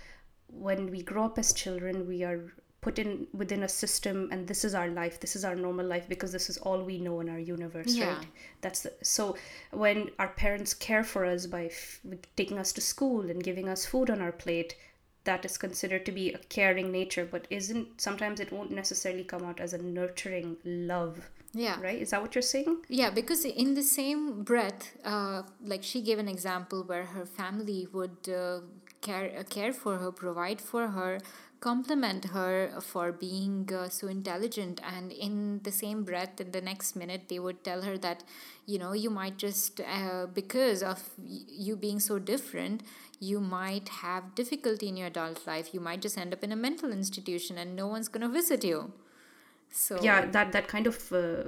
when 0.49 0.91
we 0.91 1.03
grow 1.03 1.25
up 1.27 1.39
as 1.39 1.53
children 1.53 2.09
we 2.09 2.25
are 2.25 2.53
put 2.81 2.99
in 2.99 3.27
within 3.35 3.63
a 3.63 3.69
system 3.69 4.29
and 4.33 4.47
this 4.47 4.65
is 4.65 4.75
our 4.75 4.89
life 4.89 5.21
this 5.21 5.37
is 5.37 5.45
our 5.45 5.55
normal 5.55 5.85
life 5.87 6.09
because 6.09 6.33
this 6.33 6.49
is 6.49 6.57
all 6.59 6.83
we 6.83 6.99
know 6.99 7.21
in 7.21 7.29
our 7.29 7.39
universe 7.39 7.95
Yeah. 7.95 8.17
right? 8.17 8.27
That's 8.61 8.81
the, 8.83 8.93
so 9.03 9.37
when 9.71 10.11
our 10.19 10.29
parents 10.29 10.73
care 10.73 11.05
for 11.05 11.25
us 11.25 11.47
by 11.47 11.67
f- 11.67 12.01
taking 12.37 12.59
us 12.59 12.73
to 12.73 12.81
school 12.81 13.31
and 13.31 13.43
giving 13.43 13.69
us 13.69 13.85
food 13.85 14.09
on 14.11 14.21
our 14.21 14.33
plate 14.33 14.77
that 15.25 15.45
is 15.45 15.59
considered 15.59 16.07
to 16.07 16.13
be 16.13 16.33
a 16.33 16.39
caring 16.39 16.91
nature 16.91 17.29
but 17.31 17.47
isn't 17.51 18.01
sometimes 18.01 18.41
it 18.41 18.51
won't 18.53 18.71
necessarily 18.71 19.25
come 19.25 19.45
out 19.45 19.61
as 19.61 19.75
a 19.75 19.79
nurturing 19.79 20.57
love 20.65 21.29
yeah. 21.53 21.81
right? 21.81 22.01
Is 22.01 22.11
that 22.11 22.23
what 22.23 22.35
you're 22.35 22.43
saying? 22.43 22.85
Yeah, 22.89 23.11
because 23.11 23.45
in 23.45 23.75
the 23.75 23.83
same 23.83 24.43
breath, 24.45 24.97
uh, 25.05 25.43
like 25.65 25.83
she 25.83 26.01
gave 26.01 26.19
an 26.19 26.29
example 26.29 26.85
where 26.85 27.05
her 27.07 27.27
family 27.27 27.89
would 27.93 28.29
uh, 28.29 28.61
care 29.01 29.33
uh, 29.39 29.43
care 29.43 29.73
for 29.73 29.99
her, 29.99 30.13
provide 30.13 30.61
for 30.61 30.89
her, 30.89 31.19
compliment 31.61 32.27
her 32.27 32.81
for 32.81 33.13
being 33.13 33.69
uh, 33.73 33.89
so 33.89 34.09
intelligent, 34.09 34.81
and 34.83 35.13
in 35.13 35.61
the 35.63 35.71
same 35.71 36.05
breath, 36.05 36.41
in 36.41 36.53
the 36.53 36.61
next 36.61 36.97
minute, 36.97 37.29
they 37.29 37.39
would 37.39 37.63
tell 37.63 37.83
her 37.83 37.99
that, 37.99 38.25
you 38.67 38.79
know, 38.79 38.93
you 38.93 39.11
might 39.11 39.37
just 39.37 39.81
uh, 39.81 40.27
because 40.27 40.83
of 40.83 41.11
you 41.19 41.77
being 41.77 42.01
so 42.01 42.19
different, 42.19 42.83
you 43.19 43.41
might 43.41 43.89
have 43.89 44.35
difficulty 44.35 44.89
in 44.89 44.97
your 44.97 45.09
adult 45.09 45.47
life. 45.47 45.75
You 45.75 45.81
might 45.81 46.01
just 46.01 46.17
end 46.17 46.33
up 46.33 46.43
in 46.43 46.53
a 46.53 46.57
mental 46.57 46.93
institution, 46.93 47.59
and 47.59 47.77
no 47.77 47.87
one's 47.87 48.09
gonna 48.09 48.29
visit 48.29 48.65
you. 48.65 48.93
So 49.71 49.99
yeah 50.03 50.27
that 50.27 50.53
that 50.53 50.67
kind 50.67 50.87
of 50.87 51.13
uh, 51.13 51.45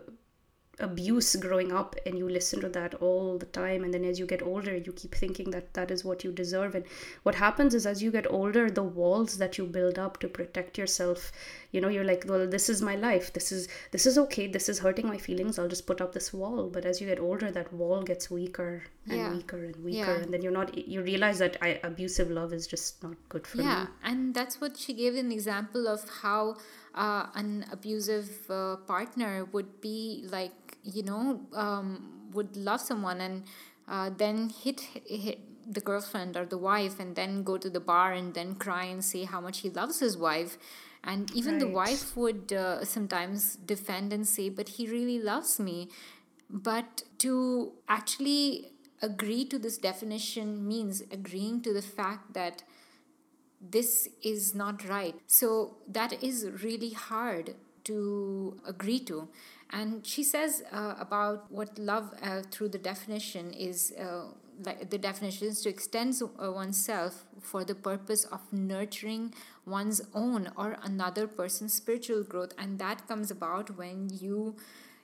abuse 0.83 1.35
growing 1.37 1.73
up 1.73 1.97
and 2.05 2.19
you 2.19 2.29
listen 2.29 2.61
to 2.61 2.69
that 2.71 2.95
all 2.97 3.39
the 3.39 3.47
time 3.47 3.85
and 3.85 3.95
then 3.95 4.05
as 4.05 4.19
you 4.19 4.27
get 4.27 4.43
older 4.43 4.77
you 4.77 4.93
keep 4.93 5.15
thinking 5.15 5.51
that 5.51 5.73
that 5.75 5.91
is 5.91 6.05
what 6.05 6.25
you 6.25 6.33
deserve. 6.33 6.75
And 6.75 6.85
what 7.23 7.35
happens 7.37 7.75
is 7.75 7.87
as 7.87 8.03
you 8.03 8.11
get 8.11 8.31
older 8.31 8.71
the 8.71 8.83
walls 8.83 9.39
that 9.39 9.59
you 9.59 9.67
build 9.67 9.99
up 9.99 10.19
to 10.21 10.29
protect 10.29 10.77
yourself 10.79 11.33
you 11.71 11.81
know 11.81 11.89
you're 11.89 12.05
like 12.05 12.25
well 12.29 12.47
this 12.47 12.69
is 12.69 12.83
my 12.83 12.97
life. 12.97 13.33
This 13.33 13.53
is 13.53 13.69
this 13.93 14.05
is 14.07 14.19
okay. 14.19 14.47
This 14.47 14.69
is 14.69 14.79
hurting 14.79 15.07
my 15.07 15.19
feelings. 15.19 15.59
I'll 15.59 15.69
just 15.69 15.87
put 15.87 16.01
up 16.01 16.13
this 16.13 16.33
wall. 16.33 16.69
But 16.69 16.85
as 16.85 17.01
you 17.01 17.07
get 17.07 17.21
older 17.21 17.51
that 17.51 17.73
wall 17.73 18.03
gets 18.03 18.31
weaker 18.31 18.83
and 19.09 19.19
Yeah. 19.19 19.33
weaker 19.35 19.65
and 19.65 19.77
weaker. 19.85 19.99
Yeah. 19.99 20.23
and 20.23 20.33
then 20.35 20.43
you're 20.43 20.53
not 20.61 20.77
you 20.77 21.03
realize 21.03 21.39
that 21.39 21.57
I, 21.63 21.81
abusive 21.83 22.31
love 22.31 22.53
is 22.53 22.67
just 22.67 23.03
not 23.03 23.17
good 23.29 23.47
for 23.47 23.59
you. 23.59 23.65
yeah. 23.65 23.85
me. 23.85 23.89
And 24.05 24.35
that's 24.35 24.61
what 24.61 24.77
she 24.77 24.93
gave 24.93 25.15
an 25.17 25.33
example 25.33 25.89
of 25.89 26.09
how 26.23 26.57
uh, 26.95 27.27
an 27.35 27.65
abusive 27.73 28.31
uh, 28.51 28.77
partner 28.77 29.47
would 29.53 29.81
be 29.81 30.27
like 30.31 30.53
you 30.83 31.03
know 31.03 31.41
um, 31.55 32.29
would 32.33 32.57
love 32.57 32.81
someone 32.81 33.21
and 33.21 33.45
uh, 33.89 34.11
then 34.17 34.51
hit, 34.51 34.81
hit 34.81 35.41
the 35.71 35.81
girlfriend 35.81 36.37
or 36.37 36.45
the 36.45 36.59
wife 36.59 36.99
and 36.99 37.15
then 37.15 37.43
go 37.43 37.57
to 37.57 37.71
the 37.71 37.81
bar 37.81 38.13
and 38.13 38.35
then 38.35 38.55
cry 38.55 38.85
and 38.85 39.05
say 39.05 39.25
how 39.25 39.41
much 39.41 39.61
he 39.61 39.71
loves 39.71 40.01
his 40.01 40.17
wife 40.17 40.59
and 41.05 41.31
even 41.35 41.59
the 41.59 41.69
wife 41.69 42.17
would 42.17 42.53
uh, 42.53 42.85
sometimes 42.85 43.57
defend 43.57 44.13
and 44.13 44.27
say 44.27 44.49
but 44.49 44.71
he 44.71 44.89
really 44.89 45.19
loves 45.21 45.59
me 45.61 45.89
but 46.51 47.03
to 47.19 47.73
actually 47.89 48.73
agree 49.01 49.45
to 49.45 49.59
this 49.59 49.79
definition 49.79 50.67
means 50.67 51.03
agreeing 51.11 51.61
to 51.63 51.73
the 51.73 51.83
fact 51.83 52.35
that 52.35 52.63
this 53.61 54.09
is 54.23 54.55
not 54.55 54.89
right. 54.89 55.15
So 55.27 55.77
that 55.89 56.23
is 56.23 56.49
really 56.63 56.91
hard 56.91 57.55
to 57.85 58.61
agree 58.67 59.01
to. 59.01 59.29
And 59.73 60.07
she 60.07 60.23
says 60.23 60.63
uh, 60.71 60.95
about 60.99 61.51
what 61.51 61.79
love 61.79 62.13
uh, 62.23 62.43
through 62.51 62.69
the 62.71 62.79
definition 62.79 63.53
is 63.53 63.93
uh, 63.99 64.25
like 64.65 64.91
the 64.91 64.99
definition 64.99 65.49
is 65.49 65.63
to 65.63 65.71
extend 65.71 66.21
uh, 66.23 66.53
oneself 66.53 67.25
for 67.41 67.65
the 67.65 67.75
purpose 67.75 68.25
of 68.25 68.41
nurturing 68.53 69.33
one's 69.65 70.03
own 70.15 70.51
or 70.57 70.77
another 70.83 71.27
person's 71.27 71.73
spiritual 71.73 72.23
growth. 72.23 72.53
And 72.59 72.79
that 72.79 73.09
comes 73.09 73.31
about 73.31 73.77
when 73.79 74.11
you 74.11 74.57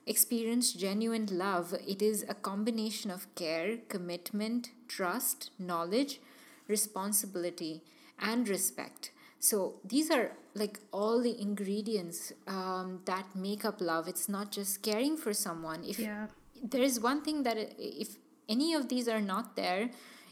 experience 0.05 0.73
genuine 0.73 1.27
love. 1.31 1.73
It 1.87 2.01
is 2.01 2.23
a 2.29 2.33
combination 2.35 3.09
of 3.11 3.33
care, 3.35 3.77
commitment, 3.89 4.69
trust, 4.87 5.49
knowledge, 5.57 6.19
responsibility 6.67 7.81
and 8.19 8.47
respect 8.47 9.11
so 9.39 9.75
these 9.85 10.11
are 10.11 10.31
like 10.53 10.79
all 10.91 11.21
the 11.21 11.39
ingredients 11.41 12.33
um, 12.47 13.01
that 13.05 13.25
make 13.35 13.63
up 13.65 13.79
love 13.79 14.07
it's 14.07 14.27
not 14.29 14.51
just 14.51 14.81
caring 14.83 15.15
for 15.17 15.33
someone 15.33 15.83
if 15.83 15.99
Yeah. 15.99 16.27
there 16.63 16.81
is 16.81 16.99
one 16.99 17.21
thing 17.21 17.43
that 17.43 17.57
if 17.77 18.17
any 18.49 18.73
of 18.73 18.89
these 18.89 19.07
are 19.07 19.21
not 19.21 19.55
there 19.55 19.89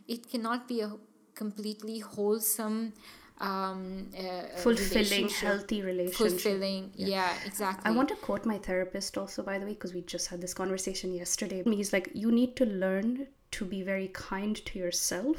it 0.07 0.29
cannot 0.29 0.67
be 0.67 0.81
a 0.81 0.91
completely 1.35 1.99
wholesome 1.99 2.93
um, 3.39 4.09
uh, 4.17 4.47
fulfilling 4.57 5.03
relationship. 5.03 5.47
healthy 5.47 5.81
relationship 5.83 6.17
fulfilling 6.31 6.91
yeah, 6.95 7.33
exactly 7.45 7.89
I 7.89 7.95
want 7.95 8.09
to 8.09 8.15
quote 8.15 8.45
my 8.45 8.57
therapist 8.57 9.15
also, 9.17 9.43
by 9.43 9.59
the 9.59 9.65
way, 9.65 9.73
because 9.73 9.93
we 9.93 10.01
just 10.01 10.27
had 10.27 10.41
this 10.41 10.55
conversation 10.55 11.13
yesterday. 11.13 11.61
He's 11.63 11.93
like, 11.93 12.09
you 12.15 12.31
need 12.31 12.55
to 12.55 12.65
learn 12.65 13.27
to 13.51 13.63
be 13.65 13.83
very 13.83 14.07
kind 14.07 14.55
to 14.65 14.79
yourself 14.79 15.37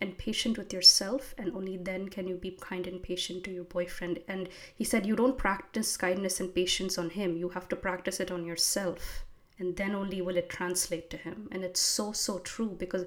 and 0.00 0.16
patient 0.18 0.58
with 0.58 0.72
yourself, 0.72 1.34
and 1.38 1.54
only 1.54 1.76
then 1.76 2.08
can 2.08 2.26
you 2.26 2.34
be 2.34 2.50
kind 2.60 2.86
and 2.86 3.02
patient 3.02 3.44
to 3.44 3.50
your 3.52 3.64
boyfriend. 3.64 4.18
And 4.26 4.48
he 4.74 4.84
said, 4.84 5.06
you 5.06 5.14
don't 5.14 5.38
practice 5.38 5.96
kindness 5.96 6.40
and 6.40 6.54
patience 6.54 6.98
on 6.98 7.10
him, 7.10 7.36
you 7.36 7.50
have 7.50 7.68
to 7.68 7.76
practice 7.76 8.18
it 8.18 8.30
on 8.32 8.44
yourself, 8.44 9.24
and 9.58 9.76
then 9.76 9.94
only 9.94 10.20
will 10.22 10.36
it 10.36 10.48
translate 10.48 11.10
to 11.10 11.16
him. 11.16 11.48
And 11.52 11.62
it's 11.62 11.80
so, 11.80 12.12
so 12.12 12.38
true 12.40 12.74
because. 12.78 13.04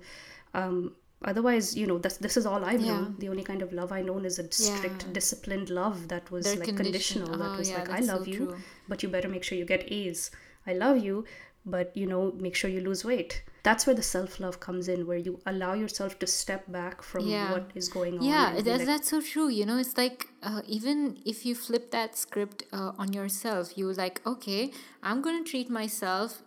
Um, 0.53 0.95
Otherwise, 1.23 1.75
you 1.75 1.87
know, 1.87 1.97
this, 1.97 2.17
this 2.17 2.37
is 2.37 2.45
all 2.45 2.63
I've 2.65 2.81
Yeah. 2.81 2.91
known. 2.91 3.15
The 3.17 3.29
only 3.29 3.41
kind 3.41 3.61
of 3.63 3.71
love 3.73 3.91
I 3.91 4.01
known 4.01 4.25
is 4.25 4.37
a 4.37 4.51
strict, 4.51 5.05
Yeah. 5.05 5.13
disciplined 5.13 5.69
love 5.71 6.09
that 6.09 6.29
was 6.29 6.43
They're 6.45 6.57
like 6.57 6.75
condition- 6.75 7.21
conditional. 7.23 7.37
That 7.39 7.55
oh, 7.55 7.57
was 7.57 7.69
yeah, 7.69 7.79
like, 7.79 7.89
I 7.89 7.99
love 8.01 8.25
so 8.25 8.31
you, 8.31 8.37
true. 8.45 8.57
but 8.87 9.01
you 9.01 9.09
better 9.09 9.29
make 9.29 9.43
sure 9.43 9.57
you 9.57 9.65
get 9.65 9.91
A's. 9.91 10.29
I 10.67 10.73
love 10.73 10.97
you, 11.03 11.23
but 11.65 11.95
you 11.95 12.05
know, 12.05 12.31
make 12.37 12.55
sure 12.55 12.69
you 12.69 12.81
lose 12.81 13.03
weight. 13.05 13.43
That's 13.63 13.87
where 13.87 13.95
the 13.95 14.03
self 14.03 14.39
love 14.39 14.59
comes 14.59 14.87
in, 14.87 15.07
where 15.07 15.17
you 15.17 15.39
allow 15.47 15.73
yourself 15.73 16.19
to 16.19 16.27
step 16.27 16.63
back 16.71 17.01
from 17.01 17.27
Yeah. 17.27 17.51
what 17.51 17.71
is 17.73 17.87
going 17.89 18.19
on. 18.19 18.23
yeah 18.23 18.53
that's, 18.55 18.67
like, 18.67 18.85
that's 18.85 19.09
so 19.09 19.21
true 19.21 19.47
you 19.49 19.65
know 19.65 19.77
it's 19.83 19.97
like 19.97 20.27
uh, 20.43 20.61
even 20.67 21.17
if 21.25 21.45
you 21.47 21.55
flip 21.55 21.89
that 21.91 22.15
script 22.15 22.63
uh, 22.71 22.91
on 23.01 23.13
yourself 23.13 23.75
you're 23.77 23.93
like 24.05 24.21
okay 24.33 24.71
i'm 25.01 25.19
going 25.25 25.43
to 25.43 25.49
treat 25.49 25.69
myself 25.81 26.43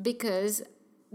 because 0.00 0.62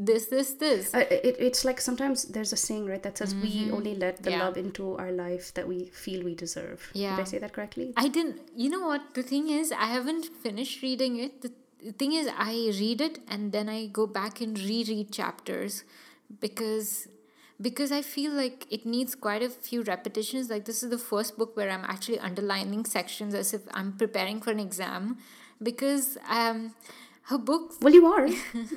this 0.09 0.27
this 0.27 0.53
this 0.63 0.93
Uh, 0.93 0.99
it, 1.09 1.35
it's 1.39 1.65
like 1.65 1.81
sometimes 1.81 2.25
there's 2.25 2.53
a 2.53 2.57
saying, 2.67 2.85
right, 2.85 3.01
that 3.01 3.17
says 3.17 3.33
we 3.33 3.71
only 3.71 3.95
let 3.95 4.17
the 4.17 4.29
Mm-hmm. 4.29 4.39
Yeah. 4.39 4.45
love 4.45 4.57
into 4.57 4.95
our 5.01 5.11
life 5.11 5.45
that 5.55 5.67
we 5.67 5.85
feel 6.03 6.23
we 6.23 6.35
deserve. 6.35 6.79
Yeah. 6.93 7.15
Did 7.15 7.21
I 7.21 7.27
say 7.31 7.39
that 7.39 7.53
correctly? 7.53 7.93
I 7.97 8.07
didn't. 8.07 8.41
You 8.55 8.69
know 8.69 8.85
what? 8.85 9.01
The 9.15 9.23
thing 9.23 9.49
is, 9.49 9.71
I 9.71 9.87
haven't 9.97 10.25
finished 10.45 10.83
reading 10.83 11.17
it. 11.17 11.41
The, 11.41 11.51
the 11.83 11.91
thing 11.91 12.13
is, 12.13 12.27
I 12.37 12.53
read 12.79 13.01
it 13.01 13.19
and 13.27 13.51
then 13.51 13.69
I 13.69 13.87
go 13.87 14.07
back 14.07 14.41
and 14.41 14.57
reread 14.59 15.11
chapters 15.11 15.83
because 16.39 17.07
because 17.59 17.91
I 17.91 18.03
feel 18.03 18.31
like 18.33 18.65
it 18.69 18.85
needs 18.85 19.15
quite 19.15 19.41
a 19.41 19.49
few 19.49 19.81
repetitions. 19.83 20.49
Like 20.49 20.65
this 20.65 20.83
is 20.83 20.89
the 20.91 20.97
first 20.99 21.37
book 21.37 21.55
where 21.57 21.69
I'm 21.71 21.85
actually 21.85 22.19
underlining 22.19 22.85
sections 22.85 23.33
as 23.33 23.53
if 23.53 23.61
I'm 23.73 23.93
preparing 23.93 24.41
for 24.41 24.51
an 24.51 24.59
exam 24.59 25.17
because 25.61 26.17
um 26.29 26.75
her 27.23 27.37
books 27.37 27.75
Well, 27.81 27.93
you 27.93 28.05
are. 28.05 28.27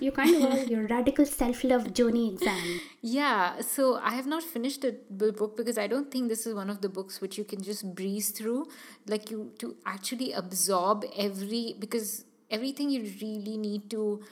you 0.00 0.10
kind 0.10 0.34
of 0.36 0.52
are. 0.52 0.64
Your 0.64 0.86
radical 0.86 1.24
self 1.26 1.62
love 1.62 1.92
journey 1.94 2.32
exam. 2.34 2.80
Yeah, 3.03 3.61
so 3.61 3.96
I 4.03 4.11
have 4.14 4.26
not 4.26 4.42
finished 4.42 4.82
the 4.82 4.96
book 5.32 5.57
because 5.57 5.78
I 5.78 5.86
don't 5.86 6.11
think 6.11 6.28
this 6.28 6.46
is 6.46 6.55
one 6.55 6.68
of 6.70 6.80
the 6.80 6.88
books 6.88 7.20
which 7.20 7.38
you 7.38 7.44
can 7.44 7.62
just 7.62 7.94
breeze 7.94 8.30
through. 8.30 8.66
Like 9.07 9.30
you 9.30 9.53
to 9.59 9.76
actually 9.86 10.32
absorb 10.32 11.05
every 11.16 11.76
because 11.78 12.24
everything 12.51 12.90
you 12.90 13.03
really 13.20 13.57
need 13.57 13.90
to 13.90 14.22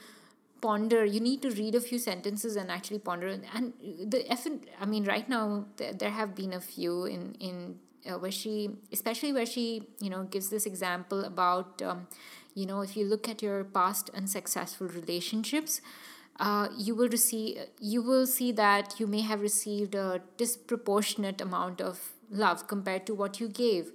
ponder. 0.61 1.05
You 1.05 1.19
need 1.19 1.41
to 1.43 1.51
read 1.51 1.75
a 1.75 1.81
few 1.81 1.99
sentences 1.99 2.55
and 2.55 2.69
actually 2.71 2.99
ponder. 2.99 3.27
And 3.53 3.73
the 4.05 4.29
F, 4.31 4.47
I 4.79 4.85
mean, 4.85 5.05
right 5.05 5.27
now 5.27 5.65
there, 5.77 5.93
there 5.93 6.11
have 6.11 6.35
been 6.35 6.53
a 6.53 6.59
few 6.61 7.05
in 7.05 7.35
in 7.39 7.79
uh, 8.09 8.17
where 8.17 8.31
she, 8.31 8.69
especially 8.91 9.33
where 9.33 9.45
she, 9.45 9.83
you 9.99 10.09
know, 10.09 10.23
gives 10.23 10.49
this 10.49 10.65
example 10.65 11.25
about, 11.25 11.81
um, 11.81 12.07
you 12.55 12.65
know, 12.65 12.81
if 12.81 12.95
you 12.95 13.05
look 13.05 13.27
at 13.27 13.41
your 13.41 13.63
past 13.63 14.09
unsuccessful 14.13 14.87
relationships 14.87 15.81
uh, 16.39 16.69
you 16.77 16.95
will 16.95 17.09
receive 17.09 17.57
you 17.79 18.01
will 18.01 18.25
see 18.25 18.51
that 18.51 18.99
you 18.99 19.07
may 19.07 19.21
have 19.21 19.41
received 19.41 19.93
a 19.93 20.21
disproportionate 20.37 21.41
amount 21.41 21.81
of 21.81 22.13
love 22.31 22.67
compared 22.67 23.05
to 23.05 23.13
what 23.13 23.39
you 23.39 23.47
gave 23.47 23.91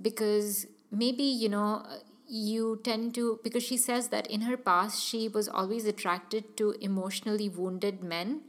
because 0.00 0.66
maybe 0.90 1.24
you 1.24 1.48
know 1.48 1.84
you 2.30 2.80
tend 2.84 3.14
to 3.14 3.40
because 3.42 3.62
she 3.62 3.76
says 3.76 4.08
that 4.08 4.26
in 4.26 4.42
her 4.42 4.56
past 4.56 5.02
she 5.02 5.28
was 5.28 5.48
always 5.48 5.84
attracted 5.84 6.56
to 6.56 6.74
emotionally 6.80 7.48
wounded 7.48 8.02
men 8.02 8.40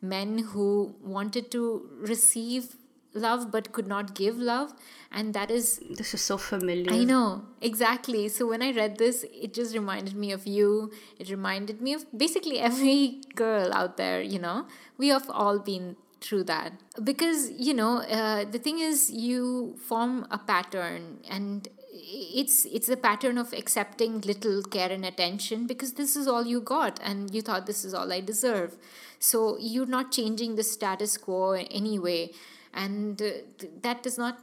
men 0.00 0.38
who 0.38 0.94
wanted 1.02 1.50
to 1.50 1.88
receive 2.00 2.76
love 3.12 3.50
but 3.50 3.72
could 3.72 3.86
not 3.86 4.14
give 4.14 4.38
love 4.38 4.74
and 5.10 5.34
that 5.34 5.50
is 5.50 5.80
This 5.90 6.14
is 6.14 6.20
so 6.20 6.36
familiar. 6.36 6.92
I 6.92 7.04
know, 7.04 7.44
exactly. 7.60 8.28
So 8.28 8.46
when 8.46 8.62
I 8.62 8.72
read 8.72 8.98
this, 8.98 9.24
it 9.32 9.54
just 9.54 9.74
reminded 9.74 10.14
me 10.14 10.32
of 10.32 10.46
you. 10.46 10.92
It 11.18 11.30
reminded 11.30 11.80
me 11.80 11.94
of 11.94 12.04
basically 12.16 12.58
every 12.58 13.22
girl 13.34 13.72
out 13.72 13.96
there, 13.96 14.20
you 14.20 14.38
know. 14.38 14.66
We 14.98 15.08
have 15.08 15.30
all 15.30 15.58
been 15.58 15.96
through 16.20 16.44
that. 16.44 16.72
Because, 17.02 17.50
you 17.52 17.74
know, 17.74 17.98
uh, 18.02 18.44
the 18.44 18.58
thing 18.58 18.78
is, 18.80 19.10
you 19.10 19.76
form 19.78 20.26
a 20.30 20.38
pattern 20.38 21.18
and 21.28 21.68
it's 21.98 22.64
it's 22.66 22.88
a 22.88 22.96
pattern 22.96 23.38
of 23.38 23.52
accepting 23.52 24.20
little 24.20 24.62
care 24.62 24.90
and 24.90 25.04
attention 25.04 25.66
because 25.66 25.94
this 25.94 26.16
is 26.16 26.26
all 26.28 26.44
you 26.44 26.60
got 26.60 27.00
and 27.02 27.34
you 27.34 27.42
thought 27.42 27.66
this 27.66 27.84
is 27.84 27.94
all 27.94 28.12
i 28.12 28.20
deserve. 28.20 28.76
So 29.18 29.56
you're 29.58 29.86
not 29.86 30.12
changing 30.12 30.56
the 30.56 30.62
status 30.62 31.16
quo 31.16 31.52
anyway. 31.52 32.32
And 32.74 33.20
uh, 33.20 33.30
th- 33.58 33.72
that 33.82 34.02
does 34.02 34.18
not 34.18 34.38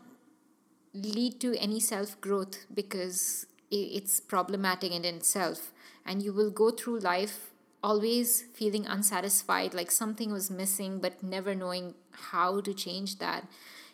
lead 0.93 1.39
to 1.41 1.55
any 1.59 1.79
self 1.79 2.19
growth 2.21 2.65
because 2.73 3.45
it's 3.69 4.19
problematic 4.19 4.91
in 4.91 5.05
itself. 5.05 5.71
And 6.05 6.21
you 6.21 6.33
will 6.33 6.51
go 6.51 6.71
through 6.71 6.99
life 6.99 7.51
always 7.83 8.43
feeling 8.53 8.85
unsatisfied 8.85 9.73
like 9.73 9.91
something 9.91 10.31
was 10.31 10.49
missing 10.49 10.99
but 10.99 11.21
never 11.21 11.53
knowing 11.53 11.93
how 12.31 12.61
to 12.61 12.73
change 12.73 13.19
that. 13.19 13.47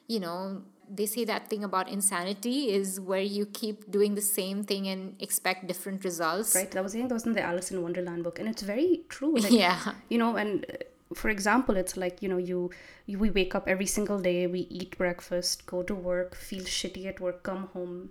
You 0.08 0.20
know 0.20 0.64
they 0.90 1.06
say 1.06 1.26
that 1.26 1.50
thing 1.50 1.64
about 1.64 1.90
insanity 1.90 2.70
is 2.70 3.00
where 3.00 3.22
you 3.22 3.46
keep 3.46 3.90
doing 3.92 4.16
the 4.16 4.22
same 4.22 4.64
thing 4.64 4.88
and 4.88 5.16
expect 5.22 5.68
different 5.68 6.04
results. 6.04 6.56
Right? 6.56 6.70
That 6.72 6.84
was 6.84 6.96
I 6.96 6.98
think 6.98 7.10
that 7.10 7.16
was 7.16 7.26
in 7.26 7.34
the 7.34 7.42
Alice 7.42 7.72
in 7.72 7.82
Wonderland 7.82 8.24
book, 8.24 8.40
and 8.40 8.48
it's 8.48 8.62
very 8.62 9.02
true. 9.10 9.36
Like, 9.38 9.52
yeah. 9.52 9.94
you 10.10 10.18
know 10.18 10.36
and 10.36 10.66
uh, 10.70 11.14
for 11.16 11.30
example 11.30 11.76
it's 11.76 11.98
like 11.98 12.22
you 12.22 12.30
know 12.30 12.38
you, 12.38 12.70
you 13.08 13.18
we 13.18 13.30
wake 13.32 13.56
up 13.56 13.68
every 13.68 13.86
single 13.88 14.20
day 14.20 14.46
we 14.46 14.62
eat 14.70 14.96
breakfast 14.98 15.66
go 15.66 15.82
to 15.82 15.96
work 15.96 16.36
feel 16.36 16.64
shitty 16.64 17.08
at 17.08 17.20
work 17.20 17.42
come 17.42 17.68
home 17.74 18.10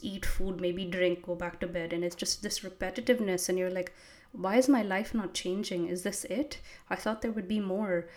eat 0.00 0.24
food 0.24 0.58
maybe 0.58 0.86
drink 0.86 1.22
go 1.22 1.34
back 1.34 1.60
to 1.60 1.66
bed. 1.66 1.92
And 1.92 2.04
it's 2.04 2.16
just 2.16 2.42
this 2.42 2.60
repetitiveness. 2.60 3.48
And 3.48 3.58
you're 3.58 3.70
like 3.70 3.92
why 4.32 4.56
is 4.56 4.68
my 4.68 4.82
life 4.82 5.14
not 5.14 5.34
changing? 5.34 5.88
Is 5.88 6.02
this 6.02 6.24
it? 6.24 6.60
I 6.90 6.96
thought 6.96 7.22
there 7.22 7.32
would 7.32 7.48
be 7.48 7.60
more. 7.60 8.08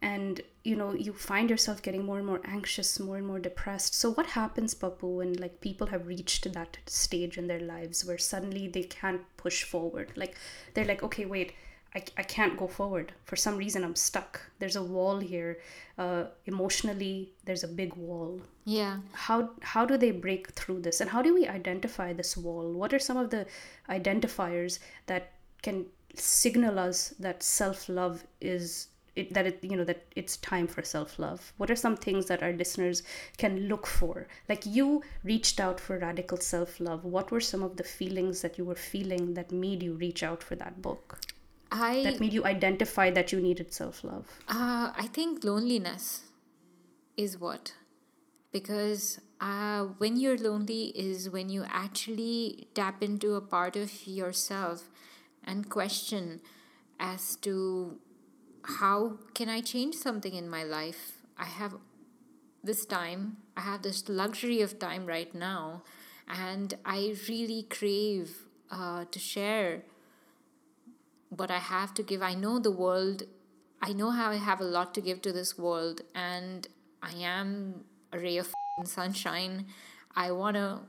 And 0.00 0.40
you 0.68 0.76
know 0.76 0.92
you 0.92 1.12
find 1.12 1.50
yourself 1.50 1.80
getting 1.82 2.04
more 2.04 2.18
and 2.18 2.26
more 2.26 2.40
anxious 2.44 2.98
more 3.00 3.16
and 3.16 3.26
more 3.26 3.38
depressed. 3.38 3.94
So 3.94 4.10
what 4.10 4.26
happens 4.26 4.74
pappu 4.74 5.14
when 5.20 5.32
like 5.44 5.60
people 5.60 5.88
have 5.94 6.06
reached 6.06 6.52
that 6.52 6.78
stage 6.86 7.38
in 7.38 7.46
their 7.46 7.64
lives 7.70 8.04
where 8.04 8.18
suddenly 8.18 8.68
they 8.68 8.82
can't 8.82 9.22
push 9.36 9.62
forward? 9.62 10.12
Like 10.16 10.36
they're 10.74 10.90
like 10.92 11.02
okay 11.08 11.26
wait 11.34 11.54
I, 11.94 12.02
I 12.18 12.22
can't 12.22 12.58
go 12.58 12.66
forward. 12.68 13.12
For 13.24 13.36
some 13.36 13.56
reason 13.56 13.84
i'm 13.84 13.96
stuck. 13.96 14.40
There's 14.58 14.76
a 14.76 14.82
wall 14.82 15.20
here. 15.20 15.58
Uh, 15.96 16.24
emotionally 16.44 17.32
there's 17.46 17.64
a 17.64 17.72
big 17.80 17.94
wall. 17.94 18.42
Yeah. 18.64 18.98
How 19.12 19.38
how 19.62 19.86
do 19.86 19.96
they 19.96 20.10
break 20.10 20.50
through 20.60 20.80
this? 20.82 21.00
And 21.00 21.10
how 21.10 21.22
do 21.22 21.34
we 21.40 21.46
identify 21.46 22.12
this 22.12 22.36
wall? 22.36 22.72
What 22.82 22.92
are 22.92 23.04
some 23.08 23.16
of 23.24 23.30
the 23.30 23.46
identifiers 23.88 24.78
that 25.06 25.32
can 25.62 25.86
signal 26.14 26.78
us 26.78 27.08
that 27.26 27.42
self-love 27.42 28.24
is 28.40 28.88
it, 29.18 29.34
that 29.34 29.46
it 29.46 29.58
you 29.62 29.76
know 29.76 29.84
that 29.84 30.04
it's 30.16 30.36
time 30.38 30.66
for 30.66 30.82
self-love. 30.82 31.52
What 31.56 31.70
are 31.70 31.76
some 31.76 31.96
things 31.96 32.26
that 32.26 32.42
our 32.42 32.52
listeners 32.52 33.02
can 33.36 33.68
look 33.68 33.86
for? 33.86 34.26
Like 34.48 34.64
you 34.66 35.02
reached 35.24 35.60
out 35.60 35.80
for 35.80 35.98
radical 35.98 36.38
self-love. 36.38 37.04
What 37.04 37.30
were 37.30 37.40
some 37.40 37.62
of 37.62 37.76
the 37.76 37.84
feelings 37.84 38.42
that 38.42 38.58
you 38.58 38.64
were 38.64 38.74
feeling 38.74 39.34
that 39.34 39.52
made 39.52 39.82
you 39.82 39.94
reach 39.94 40.22
out 40.22 40.42
for 40.42 40.54
that 40.56 40.80
book? 40.80 41.18
I 41.70 42.02
that 42.04 42.20
made 42.20 42.32
you 42.32 42.44
identify 42.44 43.10
that 43.10 43.32
you 43.32 43.40
needed 43.40 43.74
self-love? 43.74 44.26
Uh, 44.48 44.92
I 44.96 45.08
think 45.12 45.44
loneliness 45.44 46.22
is 47.16 47.38
what. 47.38 47.74
Because 48.50 49.20
uh, 49.40 49.84
when 49.98 50.16
you're 50.16 50.38
lonely 50.38 50.84
is 50.96 51.28
when 51.28 51.50
you 51.50 51.64
actually 51.68 52.68
tap 52.74 53.02
into 53.02 53.34
a 53.34 53.42
part 53.42 53.76
of 53.76 54.06
yourself 54.06 54.88
and 55.44 55.68
question 55.68 56.40
as 56.98 57.36
to 57.36 57.98
how 58.62 59.18
can 59.34 59.48
I 59.48 59.60
change 59.60 59.94
something 59.94 60.34
in 60.34 60.48
my 60.48 60.64
life? 60.64 61.18
I 61.38 61.44
have 61.44 61.76
this 62.62 62.84
time, 62.84 63.38
I 63.56 63.60
have 63.62 63.82
this 63.82 64.08
luxury 64.08 64.60
of 64.60 64.78
time 64.78 65.06
right 65.06 65.32
now, 65.34 65.82
and 66.28 66.74
I 66.84 67.14
really 67.28 67.62
crave 67.62 68.46
uh, 68.70 69.04
to 69.10 69.18
share 69.18 69.82
what 71.30 71.50
I 71.50 71.58
have 71.58 71.94
to 71.94 72.02
give. 72.02 72.22
I 72.22 72.34
know 72.34 72.58
the 72.58 72.70
world, 72.70 73.22
I 73.80 73.92
know 73.92 74.10
how 74.10 74.30
I 74.30 74.36
have 74.36 74.60
a 74.60 74.64
lot 74.64 74.94
to 74.94 75.00
give 75.00 75.22
to 75.22 75.32
this 75.32 75.56
world, 75.56 76.02
and 76.14 76.66
I 77.02 77.12
am 77.12 77.84
a 78.12 78.18
ray 78.18 78.38
of 78.38 78.52
sunshine. 78.84 79.66
I 80.14 80.32
want 80.32 80.56
to 80.56 80.80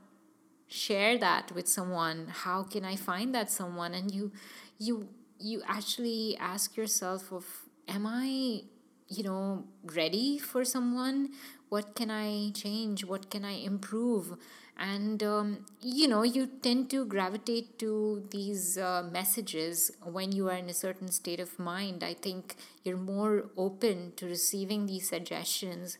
share 0.66 1.18
that 1.18 1.52
with 1.52 1.68
someone. 1.68 2.28
How 2.28 2.62
can 2.62 2.84
I 2.84 2.96
find 2.96 3.34
that 3.34 3.50
someone? 3.50 3.94
And 3.94 4.12
you, 4.12 4.32
you, 4.78 5.08
you 5.40 5.62
actually 5.66 6.36
ask 6.38 6.76
yourself 6.76 7.32
of, 7.32 7.44
am 7.88 8.06
I, 8.06 8.62
you 9.08 9.22
know, 9.24 9.64
ready 9.84 10.38
for 10.38 10.64
someone? 10.64 11.30
What 11.68 11.94
can 11.94 12.10
I 12.10 12.50
change? 12.50 13.04
What 13.04 13.30
can 13.30 13.44
I 13.44 13.52
improve? 13.52 14.36
and 14.80 15.22
um, 15.22 15.66
you 15.82 16.08
know 16.08 16.22
you 16.22 16.46
tend 16.46 16.88
to 16.90 17.04
gravitate 17.04 17.78
to 17.78 18.26
these 18.30 18.78
uh, 18.78 19.02
messages 19.12 19.90
when 20.02 20.32
you 20.32 20.48
are 20.48 20.56
in 20.56 20.70
a 20.70 20.74
certain 20.74 21.10
state 21.10 21.38
of 21.38 21.58
mind 21.58 22.02
i 22.02 22.14
think 22.14 22.56
you're 22.82 22.96
more 22.96 23.50
open 23.58 24.12
to 24.16 24.24
receiving 24.26 24.86
these 24.86 25.06
suggestions 25.06 25.98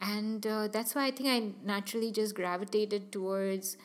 and 0.00 0.46
uh, 0.46 0.68
that's 0.68 0.94
why 0.94 1.06
i 1.06 1.10
think 1.10 1.28
i 1.28 1.52
naturally 1.66 2.12
just 2.12 2.34
gravitated 2.34 3.10
towards 3.10 3.76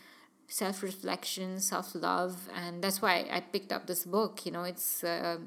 self-reflection 0.48 1.60
self-love 1.60 2.48
and 2.56 2.84
that's 2.84 3.02
why 3.02 3.26
i 3.32 3.40
picked 3.40 3.72
up 3.72 3.88
this 3.88 4.06
book 4.06 4.46
you 4.46 4.52
know 4.52 4.64
it's 4.64 5.04
uh, 5.04 5.38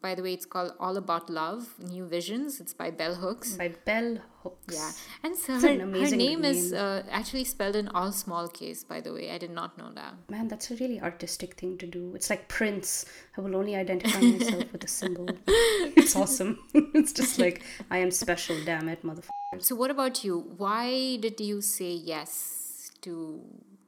by 0.00 0.14
the 0.14 0.22
way 0.22 0.32
it's 0.32 0.46
called 0.46 0.72
all 0.80 0.96
about 0.96 1.28
love 1.28 1.74
new 1.78 2.06
visions 2.06 2.58
it's 2.58 2.72
by 2.72 2.90
bell 2.90 3.14
hooks 3.16 3.56
by 3.56 3.68
bell 3.84 4.16
hooks 4.42 4.74
yeah, 4.74 4.90
and 5.22 5.36
so 5.36 5.54
her, 5.60 5.68
an 5.68 5.80
her 5.80 5.86
amazing 5.86 6.18
name 6.18 6.44
is 6.44 6.72
uh, 6.72 7.02
actually 7.10 7.44
spelled 7.44 7.76
in 7.76 7.88
all 7.88 8.12
small 8.12 8.48
case. 8.48 8.84
By 8.84 9.00
the 9.00 9.12
way, 9.12 9.30
I 9.30 9.38
did 9.38 9.50
not 9.50 9.76
know 9.76 9.90
that. 9.94 10.14
Man, 10.28 10.48
that's 10.48 10.70
a 10.70 10.76
really 10.76 11.00
artistic 11.00 11.54
thing 11.54 11.78
to 11.78 11.86
do. 11.86 12.12
It's 12.14 12.30
like 12.30 12.46
Prince. 12.48 13.06
I 13.36 13.40
will 13.40 13.56
only 13.56 13.74
identify 13.74 14.20
myself 14.20 14.72
with 14.72 14.84
a 14.84 14.88
symbol. 14.88 15.28
It's 15.96 16.14
awesome. 16.14 16.58
it's 16.74 17.12
just 17.12 17.38
like, 17.38 17.62
I 17.90 17.98
am 17.98 18.10
special, 18.10 18.56
damn 18.64 18.88
it, 18.88 19.04
motherfuckers. 19.04 19.62
So, 19.62 19.74
what 19.74 19.90
about 19.90 20.22
you? 20.22 20.38
Why 20.56 21.16
did 21.16 21.40
you 21.40 21.60
say 21.60 21.92
yes 21.92 22.92
to 23.00 23.42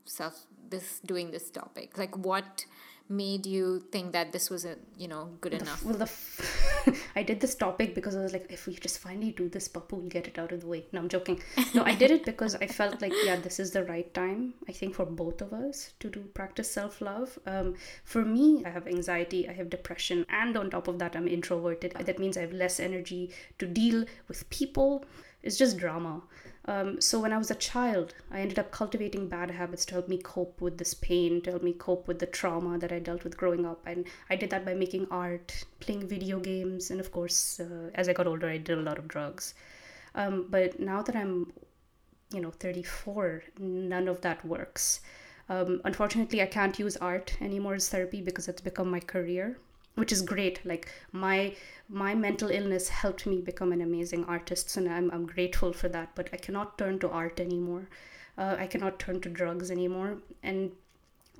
self 0.04 0.46
this 0.70 1.00
doing 1.04 1.30
this 1.30 1.50
topic? 1.50 1.96
Like, 1.98 2.16
what 2.16 2.64
made 3.10 3.46
you 3.46 3.80
think 3.90 4.12
that 4.12 4.32
this 4.32 4.50
was 4.50 4.66
a 4.66 4.76
you 4.96 5.08
know 5.08 5.30
good 5.40 5.54
enough? 5.54 5.82
Well, 5.84 5.94
the 5.94 6.04
f- 6.04 7.10
I 7.16 7.22
did 7.22 7.40
this 7.40 7.54
topic 7.54 7.94
because 7.94 8.14
I 8.14 8.22
was 8.22 8.32
like, 8.32 8.46
if 8.50 8.66
we 8.66 8.74
just 8.74 8.98
finally 8.98 9.32
do 9.32 9.48
this, 9.48 9.68
Pappu 9.68 9.92
will 9.92 10.08
get 10.08 10.26
it 10.26 10.38
out 10.38 10.52
of 10.52 10.60
the 10.60 10.66
way. 10.66 10.84
No, 10.92 11.00
I'm 11.00 11.08
joking. 11.08 11.42
No, 11.74 11.84
I 11.84 11.94
did 11.94 12.10
it 12.10 12.24
because 12.24 12.54
I 12.56 12.66
felt 12.66 13.00
like, 13.02 13.12
yeah, 13.24 13.36
this 13.36 13.58
is 13.58 13.70
the 13.70 13.84
right 13.84 14.12
time, 14.14 14.54
I 14.68 14.72
think, 14.72 14.94
for 14.94 15.04
both 15.06 15.40
of 15.42 15.52
us 15.52 15.92
to 16.00 16.08
do 16.10 16.20
practice 16.34 16.70
self 16.70 17.00
love. 17.00 17.38
Um, 17.46 17.74
for 18.04 18.24
me, 18.24 18.62
I 18.64 18.70
have 18.70 18.86
anxiety, 18.86 19.48
I 19.48 19.52
have 19.52 19.70
depression, 19.70 20.24
and 20.28 20.56
on 20.56 20.70
top 20.70 20.88
of 20.88 20.98
that, 20.98 21.16
I'm 21.16 21.28
introverted. 21.28 21.92
That 21.92 22.18
means 22.18 22.36
I 22.36 22.42
have 22.42 22.52
less 22.52 22.78
energy 22.80 23.30
to 23.58 23.66
deal 23.66 24.04
with 24.28 24.48
people. 24.50 25.04
It's 25.42 25.56
just 25.56 25.76
drama. 25.78 26.22
Um, 26.68 27.00
so 27.00 27.18
when 27.18 27.32
I 27.32 27.38
was 27.38 27.50
a 27.50 27.54
child, 27.54 28.12
I 28.30 28.40
ended 28.40 28.58
up 28.58 28.70
cultivating 28.70 29.26
bad 29.26 29.50
habits 29.50 29.86
to 29.86 29.94
help 29.94 30.06
me 30.06 30.18
cope 30.18 30.60
with 30.60 30.76
this 30.76 30.92
pain, 30.92 31.40
to 31.42 31.50
help 31.52 31.62
me 31.62 31.72
cope 31.72 32.06
with 32.06 32.18
the 32.18 32.26
trauma 32.26 32.76
that 32.78 32.92
I 32.92 32.98
dealt 32.98 33.24
with 33.24 33.38
growing 33.38 33.64
up. 33.64 33.80
And 33.86 34.04
I 34.28 34.36
did 34.36 34.50
that 34.50 34.66
by 34.66 34.74
making 34.74 35.06
art, 35.10 35.64
playing 35.80 36.06
video 36.06 36.38
games, 36.38 36.90
and 36.90 37.00
of 37.00 37.10
course, 37.10 37.58
uh, 37.58 37.88
as 37.94 38.06
I 38.06 38.12
got 38.12 38.26
older, 38.26 38.46
I 38.46 38.58
did 38.58 38.76
a 38.76 38.82
lot 38.82 38.98
of 38.98 39.08
drugs. 39.08 39.54
Um, 40.14 40.48
but 40.50 40.78
now 40.78 41.00
that 41.00 41.16
I'm, 41.16 41.54
you 42.34 42.42
know, 42.42 42.50
34, 42.50 43.44
none 43.58 44.06
of 44.06 44.20
that 44.20 44.44
works. 44.44 45.00
Um, 45.48 45.80
unfortunately, 45.86 46.42
I 46.42 46.46
can't 46.46 46.78
use 46.78 46.98
art 46.98 47.34
anymore 47.40 47.76
as 47.76 47.88
therapy 47.88 48.20
because 48.20 48.46
it's 48.46 48.60
become 48.60 48.90
my 48.90 49.00
career 49.00 49.56
which 49.98 50.12
is 50.12 50.22
great. 50.22 50.64
Like 50.64 50.88
my 51.12 51.54
my 51.88 52.14
mental 52.14 52.50
illness 52.50 52.88
helped 52.88 53.26
me 53.26 53.40
become 53.40 53.72
an 53.72 53.80
amazing 53.80 54.24
artist 54.26 54.76
and 54.76 54.88
i'm, 54.88 55.10
I'm 55.10 55.24
grateful 55.26 55.72
for 55.72 55.88
that 55.88 56.10
but 56.14 56.28
i 56.32 56.36
cannot 56.36 56.76
turn 56.78 56.98
to 57.00 57.08
art 57.10 57.40
anymore. 57.40 57.88
Uh, 58.36 58.56
i 58.58 58.66
cannot 58.66 58.98
turn 58.98 59.20
to 59.22 59.28
drugs 59.28 59.70
anymore. 59.70 60.18
And 60.42 60.72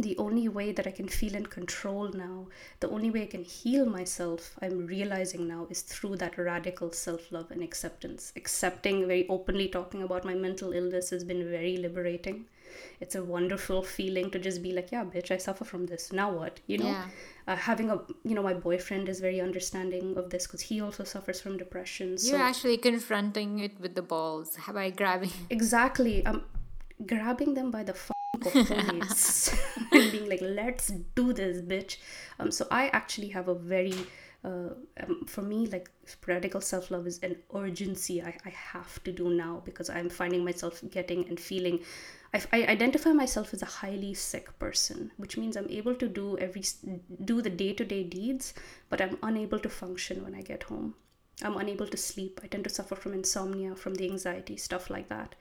the 0.01 0.17
only 0.17 0.49
way 0.49 0.71
that 0.73 0.87
i 0.87 0.91
can 0.97 1.09
feel 1.09 1.35
in 1.35 1.47
control 1.47 2.11
now 2.19 2.47
the 2.81 2.89
only 2.89 3.11
way 3.11 3.23
i 3.23 3.31
can 3.33 3.43
heal 3.43 3.85
myself 3.85 4.45
i'm 4.63 4.87
realizing 4.87 5.49
now 5.49 5.67
is 5.71 5.81
through 5.83 6.15
that 6.17 6.39
radical 6.39 6.93
self-love 6.93 7.51
and 7.51 7.63
acceptance. 7.63 8.33
Accepting 8.37 9.07
very 9.07 9.27
openly 9.29 9.69
talking 9.69 10.03
about 10.05 10.25
my 10.25 10.35
mental 10.35 10.73
illness 10.73 11.11
has 11.11 11.25
been 11.25 11.51
very 11.51 11.77
liberating 11.77 12.47
it's 13.01 13.15
a 13.15 13.23
wonderful 13.25 13.83
feeling 13.83 14.31
to 14.31 14.39
just 14.39 14.63
be 14.63 14.73
like 14.73 14.91
yeah 14.93 15.05
bitch 15.05 15.31
i 15.31 15.37
suffer 15.37 15.65
from 15.65 15.87
this 15.87 16.13
now 16.13 16.31
what 16.31 16.61
you 16.67 16.79
know 16.79 16.87
Yeah. 16.87 17.05
uh, 17.47 17.57
having 17.57 17.91
a 17.91 17.97
you 18.25 18.35
know 18.35 18.43
my 18.43 18.55
boyfriend 18.55 19.09
is 19.09 19.21
very 19.21 19.41
understanding 19.41 20.17
of 20.17 20.31
this 20.31 20.47
because 20.47 20.61
he 20.63 20.81
also 20.81 21.05
suffers 21.05 21.41
from 21.41 21.57
depression 21.57 22.17
so 22.19 22.31
You're 22.31 22.47
actually 22.51 22.77
confronting 22.79 23.59
it 23.61 23.81
with 23.81 23.95
the 23.95 24.03
balls 24.03 24.57
by 24.73 24.91
grabbing. 24.91 25.33
exactly 25.51 26.27
i'm 26.27 26.43
grabbing 27.07 27.55
them 27.55 27.71
by 27.71 27.83
the 27.85 27.95
cojones 28.39 29.57
and 29.93 30.13
being 30.13 30.29
like 30.29 30.41
let's 30.43 30.89
do 31.15 31.33
this 31.33 31.61
bitch 31.63 31.97
um 32.39 32.51
so 32.51 32.67
i 32.71 32.89
actually 32.89 33.29
have 33.29 33.49
a 33.49 33.55
very 33.55 33.95
uh, 34.45 34.71
um, 35.01 35.25
for 35.27 35.43
me 35.43 35.67
like 35.67 35.91
radical 36.27 36.61
self-love 36.61 37.07
is 37.07 37.19
an 37.25 37.37
urgency 37.55 38.23
I, 38.23 38.37
I 38.47 38.51
have 38.51 39.03
to 39.05 39.11
do 39.13 39.31
now 39.31 39.63
because 39.65 39.91
i'm 39.91 40.09
finding 40.09 40.45
myself 40.45 40.81
getting 40.91 41.27
and 41.29 41.39
feeling 41.41 41.81
I, 42.35 42.43
I 42.53 42.67
identify 42.67 43.13
myself 43.13 43.55
as 43.55 43.63
a 43.63 43.67
highly 43.67 44.15
sick 44.15 44.59
person 44.59 45.13
which 45.17 45.37
means 45.37 45.57
i'm 45.57 45.71
able 45.71 45.95
to 45.95 46.09
do 46.09 46.37
every 46.39 46.63
do 47.25 47.41
the 47.43 47.51
day-to-day 47.51 48.05
deeds 48.05 48.55
but 48.91 49.01
i'm 49.01 49.19
unable 49.23 49.59
to 49.61 49.69
function 49.69 50.25
when 50.25 50.35
i 50.35 50.43
get 50.43 50.65
home 50.65 50.95
I'm 51.41 51.57
unable 51.57 51.87
to 51.87 51.97
sleep. 51.97 52.41
I 52.43 52.49
tend 52.49 52.65
to 52.65 52.71
suffer 52.71 52.97
from 52.97 53.13
insomnia, 53.15 53.77
from 53.77 53.95
the 53.95 54.11
anxiety, 54.11 54.57
stuff 54.57 54.91
like 54.91 55.09
that. 55.09 55.37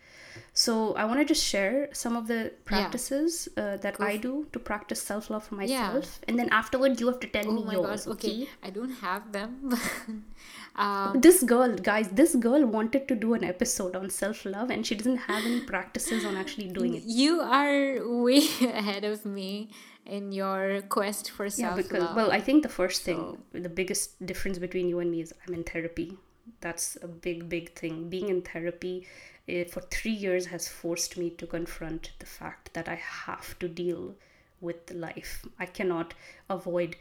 So 0.54 0.94
I 0.94 1.06
want 1.06 1.20
to 1.22 1.26
just 1.26 1.44
share 1.44 1.90
some 1.92 2.16
of 2.16 2.28
the 2.28 2.54
practices 2.66 3.50
uh, 3.58 3.78
that 3.78 4.00
I 4.00 4.18
do 4.18 4.46
to 4.54 4.60
practice 4.60 5.02
self 5.02 5.32
love 5.32 5.46
for 5.46 5.56
myself, 5.56 6.20
and 6.28 6.38
then 6.38 6.50
afterward 6.50 7.00
you 7.00 7.08
have 7.08 7.20
to 7.22 7.28
tell 7.28 7.48
Oh 7.48 7.52
me 7.52 7.64
my 7.64 7.74
yours. 7.74 8.06
god, 8.06 8.12
Okay. 8.14 8.44
okay. 8.44 8.50
I 8.62 8.70
don't 8.70 8.92
have 8.92 9.32
them. 9.32 9.74
um, 10.78 11.20
This 11.20 11.44
girl, 11.44 11.76
guys, 11.76 12.10
this 12.10 12.36
girl 12.36 12.66
wanted 12.66 13.08
to 13.08 13.16
do 13.16 13.34
an 13.34 13.44
episode 13.44 13.96
on 13.96 14.10
self 14.10 14.46
love, 14.46 14.70
and 14.70 14.86
she 14.86 14.96
doesn't 14.96 15.18
have 15.18 15.44
any 15.46 15.62
practices 15.62 16.26
on 16.26 16.38
actually 16.38 16.70
doing 16.70 16.96
it. 16.96 17.04
you 17.04 17.40
are 17.42 18.08
way 18.24 18.38
ahead 18.62 19.04
of 19.04 19.26
me 19.26 19.70
in 20.06 20.32
your 20.32 20.82
quest 20.82 21.32
for 21.32 21.50
self 21.50 21.72
love. 21.72 21.78
Yeah, 21.78 21.84
because 21.84 22.16
well, 22.16 22.32
I 22.32 22.40
think 22.40 22.64
the 22.64 22.70
first 22.70 23.04
thing, 23.04 23.38
the 23.52 23.70
biggest 23.70 24.26
difference 24.26 24.58
between 24.60 24.88
you 24.88 25.00
and 25.00 25.12
me 25.12 25.22
is 25.22 25.34
I'm 25.48 25.54
in 25.54 25.64
therapy. 25.64 26.18
That's 26.62 26.98
a 27.02 27.08
big, 27.08 27.50
big 27.50 27.74
thing. 27.74 28.10
Being 28.10 28.30
in 28.30 28.42
therapy 28.42 29.06
eh, 29.48 29.66
for 29.66 29.82
three 29.82 30.12
years 30.12 30.46
has 30.48 30.68
forced 30.68 31.18
me 31.18 31.30
to 31.32 31.46
confront 31.48 32.12
the 32.20 32.26
fact 32.26 32.74
that 32.74 32.88
I 32.88 32.96
have 32.96 33.58
to 33.60 33.68
deal 33.68 34.16
with 34.62 34.92
life. 34.92 35.46
I 35.60 35.66
cannot 35.66 36.14
avoid 36.50 36.96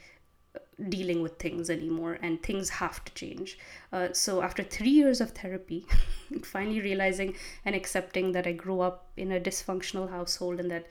dealing 0.89 1.23
with 1.23 1.39
things 1.39 1.71
anymore 1.71 2.19
and 2.21 2.43
things 2.43 2.69
have 2.69 3.03
to 3.05 3.15
change. 3.15 3.59
Uh, 3.93 4.13
so 4.13 4.43
after 4.43 4.63
three 4.63 4.91
years 4.91 5.21
of 5.21 5.31
therapy 5.31 5.87
finally 6.45 6.81
realizing 6.81 7.35
and 7.65 7.75
accepting 7.75 8.33
that 8.33 8.47
i 8.47 8.53
grew 8.53 8.81
up 8.81 9.07
in 9.17 9.33
a 9.33 9.41
dysfunctional 9.41 10.11
household 10.11 10.61
and 10.61 10.71
that 10.71 10.87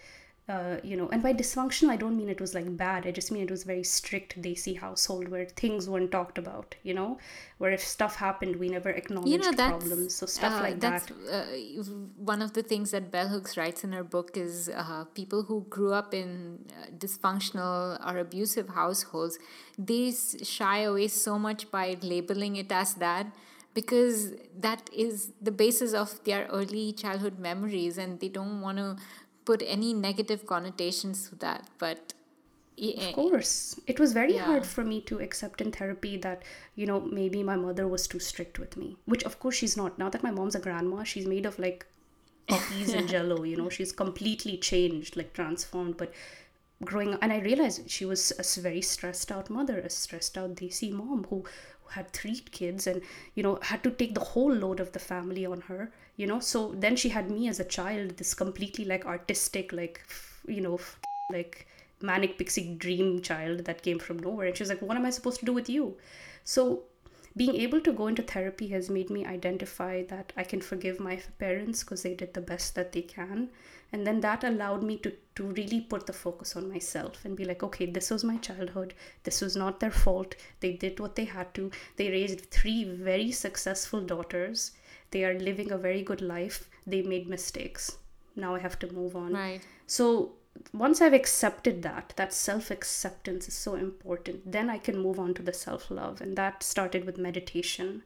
uh, 0.48 0.78
you 0.84 0.96
know 0.96 1.10
and 1.10 1.24
by 1.24 1.34
dysfunctional 1.34 1.90
i 1.90 1.96
don't 1.96 2.16
mean 2.16 2.30
it 2.30 2.40
was 2.40 2.54
like 2.54 2.78
bad. 2.78 3.08
I 3.08 3.12
just 3.12 3.32
mean 3.32 3.42
it 3.42 3.50
was 3.50 3.64
very 3.64 3.84
strict 3.84 4.40
desi 4.42 4.78
household 4.78 5.28
where 5.28 5.46
things 5.46 5.90
weren't 5.90 6.12
talked 6.12 6.38
about 6.38 6.76
you 6.84 6.94
know? 6.94 7.18
Where 7.58 7.72
if 7.72 7.82
stuff 7.82 8.16
happened 8.16 8.58
we 8.58 8.70
never 8.70 8.90
acknowledged 8.90 9.32
you 9.32 9.40
know 9.40 9.52
problems. 9.54 10.16
So 10.16 10.28
stuff 10.28 10.60
uh, 10.60 10.64
like 10.64 10.80
that's 10.80 11.08
that. 11.08 11.16
uh, 11.34 11.84
one 12.18 12.42
of 12.44 12.54
the 12.54 12.62
things 12.62 12.92
that 12.92 13.12
bell 13.12 13.28
hooks 13.28 13.58
writes 13.58 13.84
in 13.84 13.92
her 13.94 14.04
book 14.04 14.38
is 14.38 14.70
uh, 14.70 15.06
people 15.16 15.44
who 15.44 15.66
grew 15.70 15.94
up 15.94 16.14
in 16.14 16.60
uh, 16.70 16.92
dysfunctional 16.98 18.00
or 18.06 18.20
abusive 18.20 18.70
households 18.70 19.40
they 19.80 20.14
shy 20.44 20.82
away 20.82 21.08
so 21.08 21.40
much 21.40 21.72
by 21.72 21.98
labeling 22.02 22.56
it 22.56 22.72
as 22.72 22.94
that 22.96 23.28
because 23.74 24.32
that 24.58 24.90
is 24.94 25.34
the 25.42 25.52
basis 25.52 25.94
of 25.94 26.24
their 26.24 26.48
early 26.48 26.94
childhood 26.94 27.38
memories 27.38 27.98
and 27.98 28.20
they 28.22 28.30
don't 28.30 28.62
want 28.62 28.78
to 28.78 28.96
put 29.46 29.62
any 29.66 29.94
negative 29.94 30.46
connotations 30.46 31.30
to 31.30 31.36
that 31.36 31.68
but 31.78 32.14
Of 32.98 33.08
eh, 33.08 33.12
course. 33.14 33.80
It 33.88 34.00
was 34.00 34.12
very 34.14 34.34
Yeah. 34.34 34.46
hard 34.46 34.66
for 34.66 34.84
me 34.84 35.00
to 35.02 35.20
accept 35.20 35.62
in 35.62 35.72
therapy 35.72 36.18
that, 36.18 36.44
you 36.76 36.86
know, 36.86 37.00
maybe 37.00 37.42
my 37.44 37.56
mother 37.56 37.88
was 37.88 38.08
too 38.08 38.20
strict 38.20 38.60
with 38.60 38.76
me. 38.78 38.98
Which, 39.06 39.24
of 39.24 39.40
course, 39.40 39.56
she's 39.56 39.78
not. 39.78 39.98
Now 39.98 40.10
that 40.10 40.24
my 40.24 40.32
mom's 40.32 40.56
a 40.56 40.60
grandma, 40.60 41.04
she's 41.04 41.26
made 41.26 41.46
of 41.46 41.58
like 41.58 41.86
puppies 42.48 42.94
and 42.94 43.08
jello, 43.14 43.44
you 43.44 43.56
know, 43.58 43.70
she's 43.70 43.92
completely 43.94 44.58
changed, 44.58 45.16
like 45.16 45.32
transformed. 45.34 45.98
But 45.98 46.14
growing 46.84 47.14
up, 47.14 47.20
and 47.24 47.32
I 47.32 47.40
realized 47.40 47.90
she 47.90 48.06
was 48.06 48.32
a 48.38 48.62
very 48.62 48.82
stressed 48.82 49.32
out 49.32 49.50
mother, 49.50 49.80
a 49.80 49.90
stressed 49.90 50.38
out 50.38 50.56
Desi 50.56 50.92
mom 50.92 51.26
who, 51.30 51.38
who 51.82 51.90
had 51.92 52.12
three 52.12 52.40
kids 52.40 52.88
and, 52.88 53.02
you 53.36 53.44
know, 53.44 53.60
had 53.62 53.84
to 53.84 53.92
take 53.92 54.14
the 54.16 54.22
whole 54.34 54.54
load 54.54 54.80
of 54.80 54.92
the 54.92 55.00
family 55.00 55.46
on 55.46 55.62
her, 55.62 55.92
you 56.16 56.28
know. 56.28 56.40
So 56.40 56.74
then 56.78 56.96
she 56.96 57.10
had 57.10 57.32
me 57.32 57.48
as 57.48 57.60
a 57.60 57.66
child, 57.66 58.18
this 58.18 58.34
completely 58.34 58.86
like 58.86 59.06
artistic, 59.06 59.74
like, 59.74 60.02
you 60.48 60.62
know, 60.62 60.80
like 61.32 61.68
manic 62.02 62.38
pixie 62.38 62.76
dream 62.76 63.22
child 63.22 63.66
that 63.66 63.82
came 63.82 64.00
from 64.00 64.20
nowhere. 64.20 64.48
And 64.48 64.58
she 64.58 64.64
was 64.64 64.70
like, 64.70 64.82
What 64.82 64.98
am 64.98 65.06
I 65.06 65.10
supposed 65.10 65.40
to 65.40 65.46
do 65.46 65.54
with 65.54 65.70
you? 65.70 65.98
So 66.44 66.84
being 67.38 67.56
able 67.56 67.82
to 67.82 67.92
go 67.92 68.08
into 68.08 68.22
therapy 68.22 68.68
has 68.68 68.90
made 68.90 69.10
me 69.10 69.26
identify 69.26 70.04
that 70.04 70.32
I 70.38 70.44
can 70.44 70.62
forgive 70.62 71.02
my 71.02 71.20
parents 71.38 71.84
because 71.84 72.04
they 72.04 72.14
did 72.14 72.34
the 72.34 72.40
best 72.40 72.76
that 72.76 72.94
they 72.94 73.02
can. 73.02 73.50
And 73.92 74.08
then 74.08 74.22
that 74.22 74.46
allowed 74.46 74.84
me 74.84 74.98
to, 75.00 75.12
to 75.36 75.44
really 75.44 75.82
put 75.82 76.06
the 76.06 76.14
focus 76.14 76.56
on 76.56 76.72
myself 76.72 77.26
and 77.26 77.36
be 77.36 77.44
like, 77.44 77.62
okay, 77.62 77.88
this 77.88 78.10
was 78.10 78.24
my 78.24 78.38
childhood. 78.38 78.94
This 79.24 79.42
was 79.42 79.58
not 79.58 79.82
their 79.82 79.92
fault. 79.92 80.36
They 80.62 80.74
did 80.74 81.00
what 81.00 81.16
they 81.16 81.26
had 81.26 81.54
to. 81.56 81.72
They 81.98 82.10
raised 82.10 82.52
three 82.52 82.86
very 82.86 83.32
successful 83.34 84.00
daughters. 84.00 84.72
They 85.12 85.24
are 85.26 85.38
living 85.40 85.72
a 85.72 85.78
very 85.78 86.02
good 86.02 86.22
life. 86.22 86.70
They 86.86 87.02
made 87.02 87.28
mistakes. 87.28 87.98
Now 88.36 88.56
I 88.56 88.60
have 88.60 88.80
to 88.80 88.92
move 88.92 89.16
on. 89.16 89.34
right 89.34 89.62
So 89.88 90.34
once 90.74 91.02
I've 91.02 91.14
accepted 91.14 91.82
that, 91.84 92.14
that 92.16 92.34
self 92.34 92.72
acceptance 92.72 93.48
is 93.48 93.54
so 93.54 93.76
important, 93.76 94.52
then 94.52 94.70
I 94.70 94.78
can 94.78 94.98
move 94.98 95.20
on 95.20 95.34
to 95.36 95.44
the 95.44 95.54
self 95.54 95.92
love. 95.92 96.22
And 96.22 96.38
that 96.38 96.64
started 96.64 97.06
with 97.06 97.18
meditation. 97.18 98.04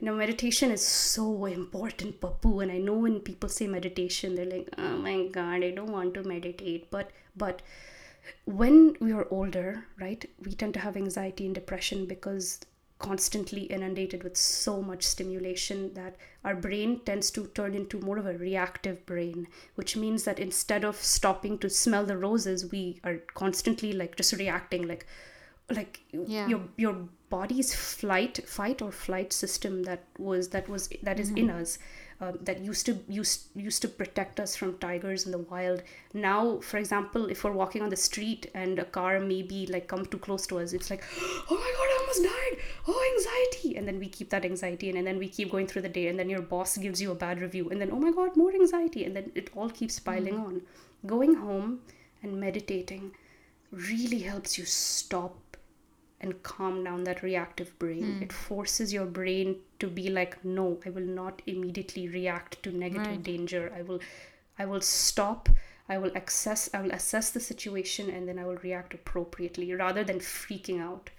You 0.00 0.06
know, 0.06 0.14
meditation 0.14 0.70
is 0.70 0.84
so 0.84 1.46
important, 1.46 2.20
Pappu. 2.20 2.62
And 2.62 2.70
I 2.70 2.78
know 2.78 2.94
when 2.94 3.20
people 3.20 3.48
say 3.48 3.66
meditation, 3.66 4.34
they're 4.34 4.44
like, 4.44 4.68
oh 4.76 4.98
my 4.98 5.28
God, 5.28 5.64
I 5.64 5.70
don't 5.70 5.92
want 5.92 6.12
to 6.14 6.22
meditate. 6.22 6.90
But, 6.90 7.10
but, 7.34 7.62
when 8.44 8.96
we 9.00 9.12
are 9.12 9.26
older, 9.30 9.86
right, 10.00 10.28
we 10.44 10.52
tend 10.52 10.74
to 10.74 10.80
have 10.80 10.96
anxiety 10.96 11.46
and 11.46 11.54
depression 11.54 12.06
because 12.06 12.60
constantly 12.98 13.62
inundated 13.64 14.22
with 14.24 14.36
so 14.36 14.80
much 14.80 15.02
stimulation 15.02 15.92
that 15.94 16.16
our 16.44 16.54
brain 16.54 17.00
tends 17.04 17.30
to 17.32 17.46
turn 17.48 17.74
into 17.74 18.00
more 18.00 18.16
of 18.18 18.26
a 18.26 18.38
reactive 18.38 19.04
brain, 19.06 19.46
which 19.74 19.96
means 19.96 20.24
that 20.24 20.38
instead 20.38 20.84
of 20.84 20.96
stopping 20.96 21.58
to 21.58 21.68
smell 21.68 22.06
the 22.06 22.16
roses, 22.16 22.70
we 22.70 23.00
are 23.04 23.16
constantly 23.34 23.92
like 23.92 24.16
just 24.16 24.32
reacting 24.34 24.86
like 24.88 25.06
like 25.70 26.00
Yeah. 26.12 26.46
your 26.46 26.60
your 26.76 26.96
body's 27.28 27.74
flight 27.74 28.38
fight 28.48 28.80
or 28.80 28.92
flight 28.92 29.32
system 29.32 29.82
that 29.82 30.04
was 30.16 30.48
that 30.50 30.68
was 30.68 30.88
that 31.02 31.18
is 31.18 31.30
in 31.30 31.50
us 31.50 31.78
um, 32.20 32.38
that 32.40 32.60
used 32.60 32.86
to 32.86 32.98
used 33.08 33.48
used 33.56 33.82
to 33.82 33.88
protect 33.88 34.38
us 34.38 34.54
from 34.54 34.78
tigers 34.78 35.26
in 35.26 35.32
the 35.32 35.38
wild. 35.38 35.82
Now 36.14 36.60
for 36.60 36.78
example 36.78 37.26
if 37.28 37.42
we're 37.42 37.50
walking 37.52 37.82
on 37.82 37.88
the 37.90 37.96
street 37.96 38.48
and 38.54 38.78
a 38.78 38.84
car 38.84 39.18
maybe 39.18 39.66
like 39.66 39.88
come 39.88 40.06
too 40.06 40.18
close 40.18 40.46
to 40.46 40.60
us 40.60 40.72
it's 40.72 40.88
like 40.88 41.02
oh 41.50 41.56
my 41.64 41.72
god 41.76 41.88
i 41.90 41.96
almost 42.00 42.22
died 42.22 42.55
anxiety 43.56 43.76
and 43.76 43.86
then 43.88 43.98
we 43.98 44.08
keep 44.08 44.30
that 44.30 44.44
anxiety 44.44 44.88
in 44.88 44.96
and 44.96 45.06
then 45.06 45.18
we 45.18 45.28
keep 45.28 45.50
going 45.50 45.66
through 45.66 45.82
the 45.82 45.88
day 45.88 46.08
and 46.08 46.18
then 46.18 46.28
your 46.28 46.42
boss 46.42 46.76
gives 46.76 47.00
you 47.00 47.10
a 47.10 47.14
bad 47.14 47.40
review 47.40 47.68
and 47.70 47.80
then 47.80 47.90
oh 47.92 47.98
my 47.98 48.12
god 48.12 48.36
more 48.36 48.52
anxiety 48.52 49.04
and 49.04 49.16
then 49.16 49.30
it 49.34 49.50
all 49.56 49.70
keeps 49.70 49.98
piling 49.98 50.34
mm-hmm. 50.34 50.46
on 50.46 50.62
going 51.06 51.34
home 51.34 51.80
and 52.22 52.40
meditating 52.40 53.12
really 53.70 54.20
helps 54.20 54.58
you 54.58 54.64
stop 54.64 55.36
and 56.20 56.42
calm 56.42 56.82
down 56.82 57.04
that 57.04 57.22
reactive 57.22 57.78
brain. 57.78 58.14
Hmm. 58.14 58.22
It 58.22 58.32
forces 58.32 58.90
your 58.90 59.04
brain 59.04 59.56
to 59.80 59.86
be 59.86 60.08
like, 60.08 60.42
no, 60.42 60.78
I 60.86 60.88
will 60.88 61.04
not 61.04 61.42
immediately 61.46 62.08
react 62.08 62.62
to 62.62 62.72
negative 62.72 63.06
Right. 63.06 63.22
danger. 63.22 63.70
I 63.76 63.82
will 63.82 64.00
I 64.58 64.64
will 64.64 64.80
stop, 64.80 65.50
I 65.90 65.98
will 65.98 66.12
assess 66.14 66.70
I 66.72 66.80
will 66.80 66.92
assess 66.92 67.30
the 67.32 67.40
situation 67.40 68.08
and 68.08 68.26
then 68.26 68.38
I 68.38 68.46
will 68.46 68.56
react 68.62 68.94
appropriately 68.94 69.74
rather 69.74 70.04
than 70.04 70.20
freaking 70.20 70.80
out. 70.80 71.10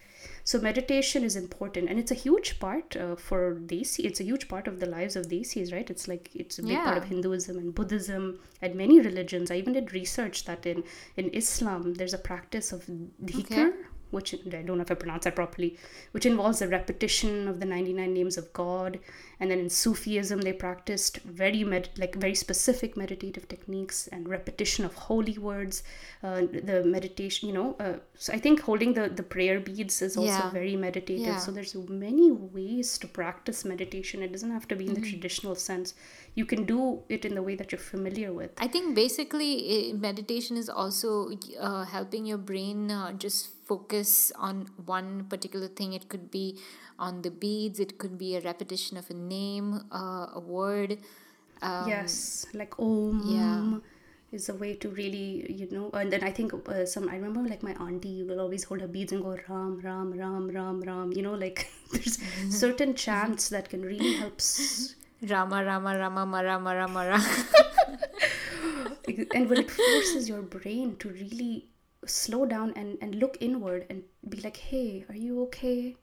So 0.43 0.59
meditation 0.59 1.24
is 1.24 1.36
important 1.36 1.89
and 1.89 1.99
it's 1.99 2.11
a 2.11 2.15
huge 2.15 2.59
part 2.59 2.95
uh, 2.95 3.15
for 3.15 3.55
Desi. 3.55 4.05
It's 4.05 4.20
a 4.20 4.24
huge 4.24 4.47
part 4.47 4.68
of 4.68 4.80
the 4.80 4.86
lives 4.86 5.15
of 5.15 5.28
Desis, 5.28 5.74
right? 5.74 5.89
It's 5.89 6.07
like 6.07 6.30
it's 6.34 6.59
a 6.59 6.63
big 6.63 6.78
part 6.86 6.97
of 6.97 7.03
Hinduism 7.05 7.57
and 7.57 7.76
Buddhism 7.76 8.39
and 8.61 8.76
many 8.76 8.99
religions. 9.01 9.51
I 9.51 9.55
even 9.55 9.74
did 9.74 9.93
research 9.93 10.45
that 10.45 10.65
in 10.65 10.84
in 11.18 11.30
Islam 11.30 11.93
there's 11.95 12.13
a 12.13 12.18
practice 12.18 12.72
of 12.72 12.86
dhikr, 13.24 13.74
which 14.12 14.34
I 14.34 14.62
don't 14.62 14.78
know 14.78 14.82
if 14.84 14.91
I 14.91 14.95
pronounce 14.95 15.26
that 15.26 15.36
properly, 15.36 15.78
which 16.12 16.26
involves 16.26 16.60
the 16.60 16.68
repetition 16.68 17.47
of 17.47 17.60
the 17.60 17.66
99 17.66 18.14
names 18.14 18.38
of 18.38 18.51
God. 18.53 18.99
And 19.39 19.51
then 19.51 19.60
in 19.60 19.70
Sufism, 19.70 20.41
they 20.41 20.53
practiced 20.53 21.20
very 21.20 21.64
med- 21.64 21.89
like 21.97 22.16
very 22.16 22.34
specific 22.34 22.97
meditative 22.97 23.47
techniques 23.47 24.08
and 24.08 24.28
repetition 24.28 24.84
of 24.86 24.93
holy 24.95 25.38
words. 25.38 25.84
Uh, 26.24 26.41
the 26.70 26.84
meditation, 26.86 27.47
you 27.49 27.53
know, 27.53 27.76
uh, 27.80 27.97
so 28.18 28.34
I 28.34 28.39
think 28.39 28.62
holding 28.62 28.93
the 28.93 29.10
the 29.10 29.24
prayer 29.24 29.60
beads 29.60 30.01
is 30.01 30.18
also 30.18 30.32
Yeah. 30.32 30.49
very 30.51 30.76
meditative. 30.76 31.26
Yeah. 31.28 31.38
So 31.38 31.51
there's 31.51 31.76
many 31.89 32.32
ways 32.32 32.97
to 32.99 33.08
practice 33.08 33.64
meditation. 33.66 34.24
It 34.24 34.32
doesn't 34.32 34.51
have 34.51 34.68
to 34.70 34.76
be 34.76 34.86
in 34.88 34.93
Mm-hmm. 34.93 35.01
the 35.03 35.10
traditional 35.12 35.55
sense. 35.55 35.93
You 36.34 36.45
can 36.45 36.64
do 36.66 37.03
it 37.10 37.24
in 37.26 37.36
the 37.36 37.43
way 37.43 37.55
that 37.55 37.72
you're 37.72 37.88
familiar 37.95 38.32
with. 38.34 38.51
I 38.58 38.68
think 38.68 38.95
basically 38.95 39.51
eh, 39.76 39.93
meditation 39.93 40.58
is 40.58 40.70
also 40.70 41.32
uh, 41.60 41.84
helping 41.86 42.26
your 42.26 42.38
brain 42.39 42.89
uh, 42.89 43.12
just 43.14 43.49
focus 43.68 44.32
on 44.36 44.68
one 44.86 45.26
particular 45.26 45.68
thing. 45.68 45.93
It 45.93 46.09
could 46.09 46.30
be 46.32 46.59
on 46.97 47.22
the 47.22 47.32
beads, 47.32 47.80
it 47.80 47.97
could 47.97 48.18
be 48.18 48.36
a 48.36 48.41
repetition 48.41 48.97
of 48.97 49.09
a 49.09 49.13
name, 49.13 49.82
uh, 49.91 50.28
a 50.34 50.39
word. 50.39 50.97
Um, 51.61 51.89
yes 51.89 52.45
like 52.53 52.74
om 52.80 53.22
yeah. 53.26 53.80
is 54.38 54.47
a 54.49 54.53
way 54.63 54.76
to 54.76 54.89
really 54.89 55.51
you 55.61 55.68
know 55.72 55.89
and 55.99 56.13
then 56.13 56.24
i 56.24 56.30
think 56.39 56.53
uh, 56.53 56.86
some 56.86 57.09
i 57.09 57.15
remember 57.15 57.41
like 57.49 57.63
my 57.63 57.74
auntie 57.86 58.22
will 58.28 58.39
always 58.43 58.63
hold 58.63 58.82
her 58.82 58.88
beads 58.88 59.11
and 59.11 59.24
go 59.24 59.36
ram 59.49 59.80
ram 59.86 60.11
ram 60.20 60.45
ram 60.57 60.82
ram 60.89 61.11
you 61.13 61.24
know 61.24 61.34
like 61.34 61.63
there's 61.93 62.20
certain 62.59 62.93
chants 62.93 63.49
that 63.49 63.70
can 63.72 63.82
really 63.82 64.13
help 64.22 64.36
s- 64.38 64.93
Rama, 65.30 65.63
Rama, 65.65 65.97
Rama, 65.97 66.26
Mara, 66.28 66.59
Mara, 66.59 66.88
Mara. 66.88 67.20
and 69.34 69.49
when 69.49 69.59
it 69.61 69.72
forces 69.72 70.30
your 70.30 70.41
brain 70.43 70.95
to 70.97 71.09
really 71.09 71.70
slow 72.08 72.45
down 72.45 72.74
and, 72.76 72.97
and 73.01 73.16
look 73.16 73.38
inward 73.41 73.86
and 73.89 74.03
be 74.30 74.41
like 74.41 74.58
hey 74.58 75.05
are 75.10 75.16
you 75.16 75.41
okay? 75.43 75.95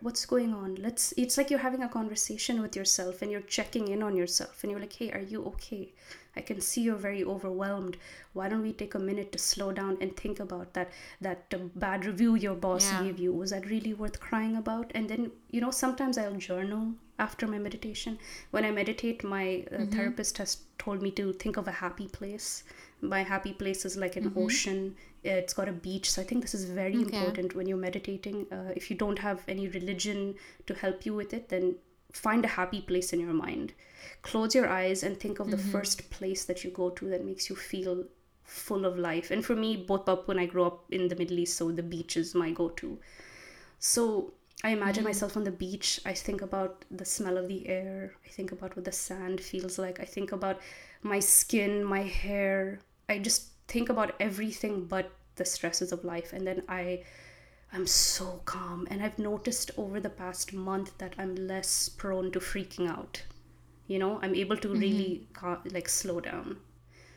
What's 0.00 0.24
going 0.24 0.54
on? 0.54 0.76
Let's 0.76 1.12
it's 1.18 1.36
like 1.36 1.50
you're 1.50 1.58
having 1.58 1.82
a 1.82 1.88
conversation 1.88 2.62
with 2.62 2.74
yourself 2.74 3.20
and 3.20 3.30
you're 3.30 3.42
checking 3.42 3.88
in 3.88 4.02
on 4.02 4.16
yourself 4.16 4.62
and 4.62 4.70
you're 4.70 4.80
like 4.80 4.94
hey 4.94 5.10
are 5.12 5.20
you 5.20 5.44
okay? 5.46 5.92
I 6.34 6.40
can 6.40 6.62
see 6.62 6.80
you're 6.80 6.96
very 6.96 7.22
overwhelmed. 7.22 7.98
Why 8.32 8.48
don't 8.48 8.62
we 8.62 8.72
take 8.72 8.94
a 8.94 8.98
minute 8.98 9.32
to 9.32 9.38
slow 9.38 9.70
down 9.70 9.98
and 10.00 10.16
think 10.16 10.40
about 10.40 10.72
that 10.72 10.90
that 11.20 11.44
uh, 11.54 11.58
bad 11.76 12.06
review 12.06 12.36
your 12.36 12.54
boss 12.54 12.90
Yeah. 12.90 13.02
gave 13.04 13.18
you? 13.18 13.34
Was 13.34 13.50
that 13.50 13.68
really 13.68 13.92
worth 13.92 14.18
crying 14.18 14.56
about? 14.56 14.90
And 14.94 15.10
then 15.10 15.30
you 15.50 15.60
know 15.60 15.70
sometimes 15.70 16.16
i'll 16.16 16.36
journal 16.36 16.94
after 17.18 17.46
my 17.46 17.58
meditation. 17.58 18.18
When 18.50 18.64
i 18.64 18.70
meditate 18.70 19.22
my 19.22 19.66
uh, 19.70 19.84
therapist 19.96 20.38
has 20.38 20.56
told 20.78 21.02
me 21.02 21.10
to 21.20 21.32
think 21.34 21.58
of 21.58 21.68
a 21.68 21.72
happy 21.84 22.08
place 22.08 22.64
my 23.02 23.22
happy 23.22 23.52
place 23.52 23.84
is 23.84 23.96
like 23.96 24.16
an 24.16 24.24
mm-hmm. 24.24 24.38
ocean 24.38 24.94
it's 25.24 25.52
got 25.52 25.68
a 25.68 25.72
beach 25.72 26.10
so 26.10 26.22
i 26.22 26.24
think 26.24 26.40
this 26.42 26.54
is 26.54 26.64
very 26.64 26.96
Okay. 26.96 27.16
important 27.16 27.54
when 27.54 27.66
you're 27.66 27.84
meditating 27.84 28.46
uh, 28.52 28.72
if 28.76 28.90
you 28.90 28.96
don't 28.96 29.18
have 29.18 29.42
any 29.48 29.68
religion 29.68 30.34
to 30.66 30.74
help 30.74 31.04
you 31.04 31.14
with 31.14 31.34
it 31.34 31.48
then 31.48 31.74
find 32.12 32.44
a 32.44 32.48
happy 32.48 32.80
place 32.80 33.12
in 33.12 33.20
your 33.20 33.32
mind 33.32 33.72
close 34.22 34.54
your 34.54 34.68
eyes 34.68 35.02
and 35.02 35.18
think 35.18 35.40
of 35.40 35.50
the 35.50 35.56
mm-hmm. 35.56 35.70
first 35.70 36.10
place 36.10 36.44
that 36.44 36.62
you 36.62 36.70
go 36.70 36.90
to 36.90 37.08
that 37.08 37.24
makes 37.24 37.50
you 37.50 37.56
feel 37.56 38.04
full 38.44 38.84
of 38.84 38.98
life 38.98 39.30
and 39.30 39.44
for 39.44 39.56
me 39.56 39.76
both 39.76 40.08
up 40.08 40.28
when 40.28 40.38
i 40.38 40.46
grew 40.46 40.64
up 40.64 40.84
in 40.90 41.08
the 41.08 41.16
middle 41.16 41.38
east 41.38 41.56
so 41.56 41.70
the 41.72 41.82
beach 41.82 42.16
is 42.16 42.34
my 42.34 42.50
go-to 42.50 42.98
so 43.78 44.32
I 44.64 44.70
imagine 44.70 45.02
mm-hmm. 45.02 45.08
myself 45.08 45.36
on 45.36 45.42
the 45.42 45.50
beach. 45.50 46.00
I 46.06 46.12
think 46.12 46.40
about 46.40 46.84
the 46.90 47.04
smell 47.04 47.36
of 47.36 47.48
the 47.48 47.66
air. 47.66 48.14
I 48.24 48.28
think 48.28 48.52
about 48.52 48.76
what 48.76 48.84
the 48.84 48.92
sand 48.92 49.40
feels 49.40 49.76
like. 49.76 49.98
I 49.98 50.04
think 50.04 50.30
about 50.30 50.60
my 51.02 51.18
skin, 51.18 51.84
my 51.84 52.02
hair. 52.02 52.78
I 53.12 53.18
just 53.18 53.48
think 53.68 53.88
about 53.88 54.14
everything 54.18 54.86
but 54.86 55.10
the 55.36 55.44
stresses 55.44 55.92
of 55.92 56.04
life. 56.04 56.32
And 56.32 56.46
then 56.46 56.62
I 56.68 57.04
I'm 57.72 57.86
so 57.86 58.40
calm. 58.44 58.86
And 58.90 59.02
I've 59.02 59.18
noticed 59.18 59.70
over 59.76 60.00
the 60.00 60.10
past 60.10 60.52
month 60.52 60.96
that 60.98 61.14
I'm 61.18 61.34
less 61.34 61.88
prone 61.88 62.30
to 62.32 62.40
freaking 62.40 62.88
out. 62.88 63.22
You 63.86 63.98
know, 63.98 64.18
I'm 64.22 64.34
able 64.34 64.56
to 64.58 64.68
really 64.68 65.26
mm-hmm. 65.26 65.32
ca- 65.34 65.62
like 65.70 65.88
slow 65.88 66.20
down. 66.20 66.58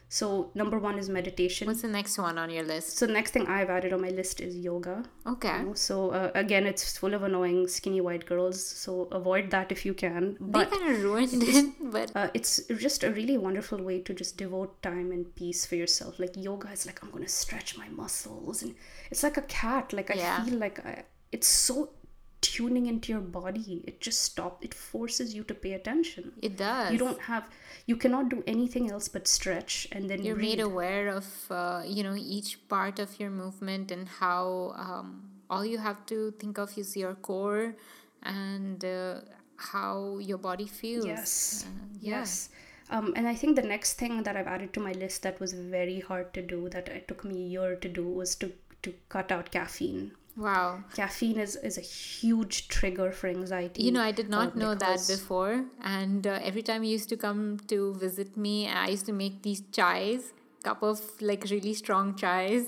So 0.08 0.52
number 0.54 0.78
one 0.80 0.98
is 1.00 1.10
meditation. 1.10 1.68
What's 1.68 1.82
the 1.82 1.88
next 1.88 2.18
one 2.18 2.38
on 2.38 2.50
your 2.50 2.64
list? 2.64 2.98
so 2.98 3.08
the 3.08 3.14
next 3.14 3.32
thing 3.32 3.48
I've 3.48 3.70
added 3.70 3.92
on 3.92 4.02
my 4.02 4.10
list 4.10 4.40
is 4.40 4.56
yoga. 4.56 5.04
Okay. 5.26 5.58
You 5.60 5.66
know, 5.66 5.74
So 5.74 6.12
uh, 6.12 6.32
again, 6.36 6.66
it's 6.68 6.98
full 6.98 7.14
of 7.14 7.24
annoying 7.24 7.68
skinny 7.68 8.02
white 8.02 8.26
girls. 8.26 8.64
So 8.64 9.08
avoid 9.12 9.50
that 9.52 9.72
if 9.72 9.86
you 9.86 9.94
can. 9.94 10.38
But 10.40 10.70
They 10.70 10.78
kind 10.78 10.96
of 10.96 11.04
ruined 11.04 11.30
it, 11.34 11.74
but 11.92 12.12
uh, 12.16 12.30
it's 12.34 12.62
just 12.78 13.04
a 13.04 13.12
really 13.12 13.38
wonderful 13.38 13.82
way 13.84 14.00
to 14.02 14.14
just 14.14 14.38
devote 14.38 14.82
time 14.84 15.12
and 15.12 15.34
peace 15.36 15.66
for 15.66 15.76
yourself. 15.76 16.20
Like 16.20 16.38
yoga 16.38 16.72
is 16.72 16.86
like 16.86 17.04
I'm 17.04 17.10
gonna 17.12 17.28
stretch 17.28 17.78
my 17.78 17.90
muscles, 17.90 18.62
and 18.62 18.76
it's 19.12 19.24
like 19.24 19.38
a 19.38 19.42
cat. 19.44 19.92
Like 19.92 20.12
I 20.12 20.16
Yeah. 20.16 20.44
feel 20.46 20.60
like 20.60 20.86
I, 20.86 21.04
it's 21.32 21.48
so 21.48 21.90
tuning 22.48 22.86
into 22.88 23.12
your 23.12 23.22
body. 23.22 23.82
It 23.86 24.02
just 24.02 24.22
stop. 24.24 24.64
It 24.64 24.74
forces 24.74 25.34
you 25.34 25.44
to 25.46 25.54
pay 25.54 25.74
attention. 25.74 26.32
it 26.42 26.58
does. 26.58 26.92
You 26.92 26.98
don't 26.98 27.20
have. 27.22 27.50
You 27.86 27.96
cannot 27.96 28.30
do 28.30 28.44
anything 28.48 28.90
else 28.92 29.08
but 29.08 29.28
stretch 29.28 29.88
and 29.92 30.10
then 30.10 30.24
You're 30.24 30.36
made 30.36 30.60
aware 30.60 31.10
of, 31.10 31.28
uh, 31.52 31.84
you 31.86 32.04
know, 32.04 32.16
each 32.18 32.68
part 32.68 33.00
of 33.00 33.20
your 33.20 33.30
movement 33.30 33.92
and 33.92 34.08
how 34.08 34.74
um, 34.76 35.30
all 35.50 35.64
you 35.66 35.78
have 35.78 36.06
to 36.08 36.32
think 36.40 36.58
of 36.58 36.76
is 36.78 36.98
your 36.98 37.14
core 37.16 37.76
and 38.24 38.84
uh, 38.84 39.20
how 39.58 40.18
your 40.20 40.40
body 40.40 40.66
feels. 40.66 41.06
Yes. 41.06 41.66
Uh, 41.68 41.70
yeah. 42.00 42.20
Yes. 42.20 42.50
Um, 42.90 43.14
and 43.16 43.28
I 43.28 43.34
think 43.36 43.56
the 43.56 43.64
next 43.64 43.94
thing 43.94 44.22
that 44.24 44.36
I've 44.36 44.48
added 44.48 44.74
to 44.74 44.80
my 44.80 44.92
list 44.94 45.24
that 45.24 45.40
was 45.40 45.54
very 45.54 46.00
hard 46.00 46.34
to 46.36 46.42
do, 46.42 46.70
that 46.70 46.88
it 46.88 47.08
took 47.08 47.24
me 47.24 47.36
a 47.36 47.48
year 47.48 47.76
to 47.76 47.90
do, 47.90 48.08
was 48.08 48.36
to, 48.36 48.52
to 48.84 48.94
cut 49.10 49.32
out 49.32 49.52
caffeine. 49.52 50.12
Wow. 50.38 50.84
Caffeine 50.94 51.40
is, 51.40 51.56
is 51.56 51.78
a 51.78 51.82
huge 51.82 52.68
trigger 52.68 53.12
for 53.12 53.28
anxiety. 53.28 53.84
You 53.84 53.92
know, 53.92 54.02
I 54.02 54.12
did 54.12 54.28
uh, 54.28 54.38
not 54.38 54.56
know 54.56 54.76
that 54.76 55.06
before. 55.08 55.66
And 55.82 56.28
uh, 56.28 56.40
every 56.44 56.62
time 56.62 56.84
you 56.84 56.92
used 56.92 57.10
to 57.10 57.18
come 57.18 57.60
to 57.68 57.94
visit 57.96 58.36
me, 58.36 58.68
I 58.68 58.88
used 58.88 59.06
to 59.06 59.14
make 59.14 59.44
these 59.44 59.62
chais, 59.62 60.24
cup 60.64 60.84
of 60.84 61.00
like 61.22 61.46
really 61.50 61.74
strong 61.74 62.16
chais. 62.16 62.68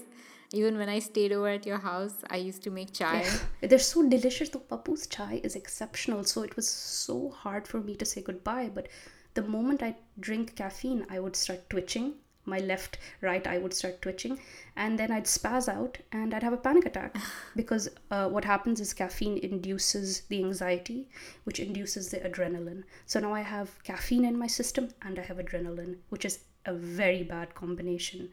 Even 0.53 0.77
when 0.77 0.87
I 0.87 0.99
stayed 0.99 1.33
over 1.33 1.49
at 1.49 1.65
your 1.65 1.77
house, 1.77 2.13
I 2.29 2.37
used 2.37 2.63
to 2.63 2.71
make 2.71 2.93
chai. 2.93 3.25
They're 3.61 3.79
so 3.79 4.07
delicious. 4.07 4.47
The 4.47 4.59
Pappu's 4.59 5.05
chai 5.07 5.41
is 5.43 5.55
exceptional. 5.57 6.23
So 6.23 6.43
it 6.43 6.55
was 6.55 6.69
so 6.69 7.29
hard 7.31 7.67
for 7.67 7.81
me 7.81 7.95
to 7.95 8.05
say 8.05 8.21
goodbye. 8.21 8.71
But 8.73 8.87
the 9.33 9.41
moment 9.41 9.83
I 9.83 9.97
drink 10.21 10.55
caffeine, 10.55 11.05
I 11.09 11.19
would 11.19 11.35
start 11.35 11.69
twitching. 11.69 12.13
My 12.47 12.57
left, 12.57 12.97
right 13.21 13.45
eye 13.45 13.59
would 13.59 13.73
start 13.73 14.01
twitching. 14.01 14.39
And 14.75 14.97
then 14.97 15.11
I'd 15.11 15.25
spaz 15.25 15.67
out 15.67 15.99
and 16.11 16.33
I'd 16.33 16.41
have 16.41 16.53
a 16.53 16.57
panic 16.57 16.85
attack. 16.85 17.15
because 17.55 17.89
uh, 18.09 18.29
what 18.29 18.45
happens 18.45 18.79
is 18.79 18.93
caffeine 18.93 19.37
induces 19.37 20.21
the 20.21 20.43
anxiety, 20.43 21.09
which 21.43 21.59
induces 21.59 22.09
the 22.09 22.17
adrenaline. 22.17 22.83
So 23.05 23.19
now 23.19 23.33
I 23.33 23.41
have 23.41 23.83
caffeine 23.83 24.25
in 24.25 24.39
my 24.39 24.47
system 24.47 24.89
and 25.03 25.19
I 25.19 25.23
have 25.23 25.37
adrenaline, 25.37 25.97
which 26.09 26.25
is 26.25 26.39
a 26.65 26.73
very 26.73 27.23
bad 27.23 27.53
combination. 27.53 28.29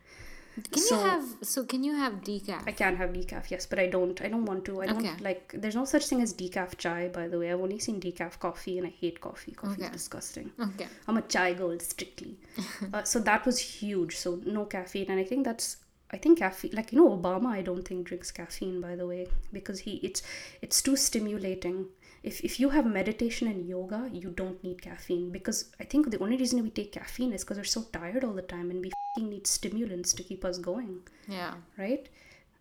Can 0.72 0.82
So- 0.82 0.96
you 0.98 1.04
have 1.10 1.24
so? 1.42 1.64
Can 1.64 1.82
you 1.82 1.94
have 1.96 2.14
decaf? 2.22 2.62
I 2.66 2.72
can 2.72 2.96
have 2.96 3.10
decaf, 3.10 3.50
yes, 3.50 3.66
but 3.66 3.78
I 3.78 3.86
don't. 3.88 4.20
I 4.22 4.28
don't 4.28 4.44
want 4.44 4.64
to. 4.66 4.80
I 4.82 4.86
don't 4.86 4.98
Okay. 5.04 5.14
like. 5.20 5.52
There's 5.62 5.74
no 5.74 5.84
such 5.84 6.06
thing 6.06 6.22
as 6.22 6.32
decaf 6.32 6.76
chai, 6.78 7.08
by 7.08 7.26
the 7.28 7.38
way. 7.40 7.50
I've 7.52 7.60
only 7.60 7.78
seen 7.80 8.00
decaf 8.00 8.38
coffee, 8.38 8.78
and 8.78 8.86
I 8.86 8.90
hate 8.90 9.20
coffee. 9.20 9.52
Coffee 9.52 9.74
Okay. 9.82 9.86
is 9.86 9.90
disgusting. 9.90 10.52
okay. 10.68 10.86
I'm 11.08 11.16
a 11.16 11.22
chai 11.22 11.54
girl 11.54 11.78
strictly. 11.80 12.38
uh, 12.92 13.02
so 13.02 13.18
that 13.20 13.44
was 13.44 13.58
huge. 13.58 14.16
So 14.16 14.40
no 14.46 14.64
caffeine, 14.66 15.10
and 15.10 15.18
I 15.18 15.24
think 15.24 15.44
that's. 15.44 15.78
I 16.10 16.18
think 16.18 16.38
caffeine, 16.38 16.70
like 16.74 16.92
you 16.92 16.98
know, 16.98 17.08
Obama. 17.18 17.48
I 17.48 17.62
don't 17.62 17.82
think 17.88 18.06
drinks 18.06 18.30
caffeine, 18.30 18.80
by 18.80 18.94
the 18.94 19.06
way, 19.06 19.26
because 19.52 19.80
he 19.80 19.94
it's 20.08 20.22
it's 20.62 20.80
too 20.82 20.94
stimulating. 20.96 21.86
If 22.30 22.40
if 22.48 22.58
you 22.60 22.68
have 22.74 22.86
meditation 22.86 23.48
and 23.48 23.68
yoga, 23.70 23.98
you 24.20 24.30
don't 24.42 24.62
need 24.66 24.80
caffeine 24.82 25.30
because 25.30 25.58
I 25.78 25.84
think 25.84 26.10
the 26.10 26.18
only 26.26 26.38
reason 26.42 26.62
we 26.66 26.70
take 26.70 26.92
caffeine 26.92 27.32
is 27.38 27.44
because 27.44 27.58
we're 27.58 27.72
so 27.78 27.82
tired 27.96 28.24
all 28.24 28.32
the 28.32 28.48
time 28.54 28.70
and 28.74 28.80
we 28.84 28.92
fing 29.16 29.28
need 29.32 29.46
stimulants 29.46 30.14
to 30.14 30.22
keep 30.30 30.44
us 30.50 30.58
going 30.68 30.94
Yeah. 31.28 31.54
right? 31.84 32.08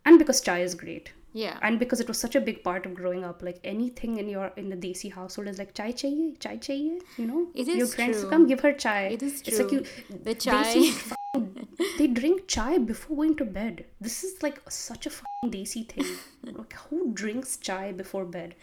And 0.05 0.20
because 0.24 0.41
chai 0.47 0.59
is 0.70 0.76
great. 0.76 1.14
Yeah. 1.34 1.58
And 1.64 1.80
because 1.80 2.00
it 2.00 2.08
was 2.08 2.20
such 2.20 2.36
a 2.36 2.42
big 2.42 2.64
part 2.64 2.86
of 2.86 2.94
growing 2.94 3.24
up, 3.24 3.42
like 3.42 3.60
anything 3.64 4.18
in 4.18 4.30
your 4.30 4.52
in 4.56 4.70
the 4.70 4.76
desi 4.78 5.12
household 5.14 5.48
is 5.48 5.58
like 5.58 5.74
chai 5.74 5.92
chahiye, 5.92 6.40
chai 6.40 6.58
chahiye, 6.58 7.00
you 7.18 7.26
know? 7.26 7.48
It 7.56 7.68
Your 7.68 7.88
friends 7.88 8.20
true. 8.22 8.30
come 8.30 8.46
give 8.48 8.60
her 8.68 8.74
chai. 8.74 9.00
It 9.18 9.24
is 9.24 9.42
It's 9.42 9.60
like 9.60 9.70
true. 9.70 9.80
you 9.80 10.20
The 10.30 10.36
chai- 10.36 10.92
fucking- 10.92 11.68
they 11.98 12.06
drink 12.08 12.48
chai 12.48 12.78
before 12.78 13.18
going 13.18 13.36
to 13.38 13.46
bed. 13.46 13.86
This 14.00 14.24
is 14.24 14.44
like 14.44 14.62
such 14.70 15.08
a 15.08 15.10
fucking 15.10 15.52
desi 15.58 15.88
thing. 15.90 16.06
like 16.62 16.74
who 16.74 17.12
drinks 17.14 17.58
chai 17.58 17.92
before 17.92 18.26
bed? 18.26 18.54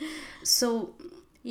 So 0.45 0.95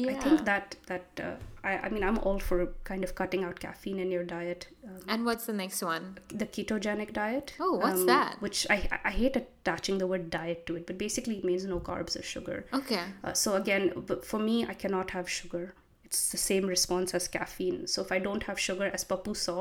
I 0.09 0.13
think 0.13 0.45
that 0.45 0.78
that 0.88 1.24
uh, 1.30 1.36
I 1.64 1.78
I 1.78 1.89
mean 1.89 2.03
I'm 2.03 2.18
all 2.20 2.39
for 2.39 2.57
kind 2.84 3.03
of 3.03 3.16
cutting 3.16 3.43
out 3.43 3.60
caffeine 3.60 3.99
in 3.99 4.12
your 4.12 4.24
diet. 4.24 4.68
Um, 4.86 4.99
And 5.07 5.26
what's 5.26 5.45
the 5.45 5.53
next 5.53 5.82
one? 5.82 6.18
the 6.30 6.45
ketogenic 6.45 7.14
diet. 7.14 7.53
um, 7.60 7.66
Oh, 7.68 7.74
what's 7.78 8.05
that? 8.05 8.41
Which 8.41 8.66
I 8.70 8.78
I 9.03 9.12
hate 9.12 9.36
attaching 9.43 9.97
the 9.99 10.07
word 10.07 10.30
diet 10.30 10.66
to 10.68 10.76
it, 10.78 10.86
but 10.88 10.97
basically 10.97 11.38
it 11.39 11.43
means 11.51 11.66
no 11.66 11.80
carbs 11.80 12.20
or 12.20 12.24
sugar. 12.24 12.66
Okay. 12.74 13.03
Uh, 13.24 13.34
so 13.34 13.55
again, 13.55 13.91
for 14.32 14.39
me, 14.39 14.66
I 14.66 14.74
cannot 14.86 15.12
have 15.20 15.30
sugar. 15.41 15.66
it's 16.10 16.22
the 16.34 16.38
same 16.41 16.66
response 16.70 17.12
as 17.18 17.26
caffeine. 17.34 17.82
So 17.93 18.01
if 18.05 18.12
I 18.16 18.18
don't 18.28 18.43
have 18.49 18.60
sugar, 18.68 18.86
as 18.97 19.03
Pappu 19.10 19.34
saw, 19.41 19.57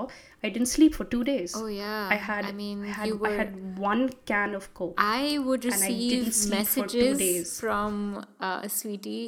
I 0.46 0.48
didn't 0.54 0.70
sleep 0.74 0.94
for 0.98 1.04
two 1.14 1.20
days. 1.28 1.54
Oh, 1.58 1.66
yeah. 1.66 2.08
I 2.14 2.16
had. 2.28 2.46
I 2.50 2.52
mean, 2.60 2.78
I 2.84 2.92
had, 2.98 3.06
you 3.10 3.16
were- 3.24 3.28
I 3.32 3.34
had 3.40 3.50
one 3.88 4.04
can 4.30 4.54
of 4.60 4.68
Coke. 4.78 4.94
I 5.16 5.36
would 5.48 5.66
receive 5.70 6.32
sleep 6.38 6.66
for 6.76 6.86
two 6.94 7.02
messages 7.10 7.52
from 7.64 7.92
uh, 8.40 8.62
Sweety. 8.76 9.26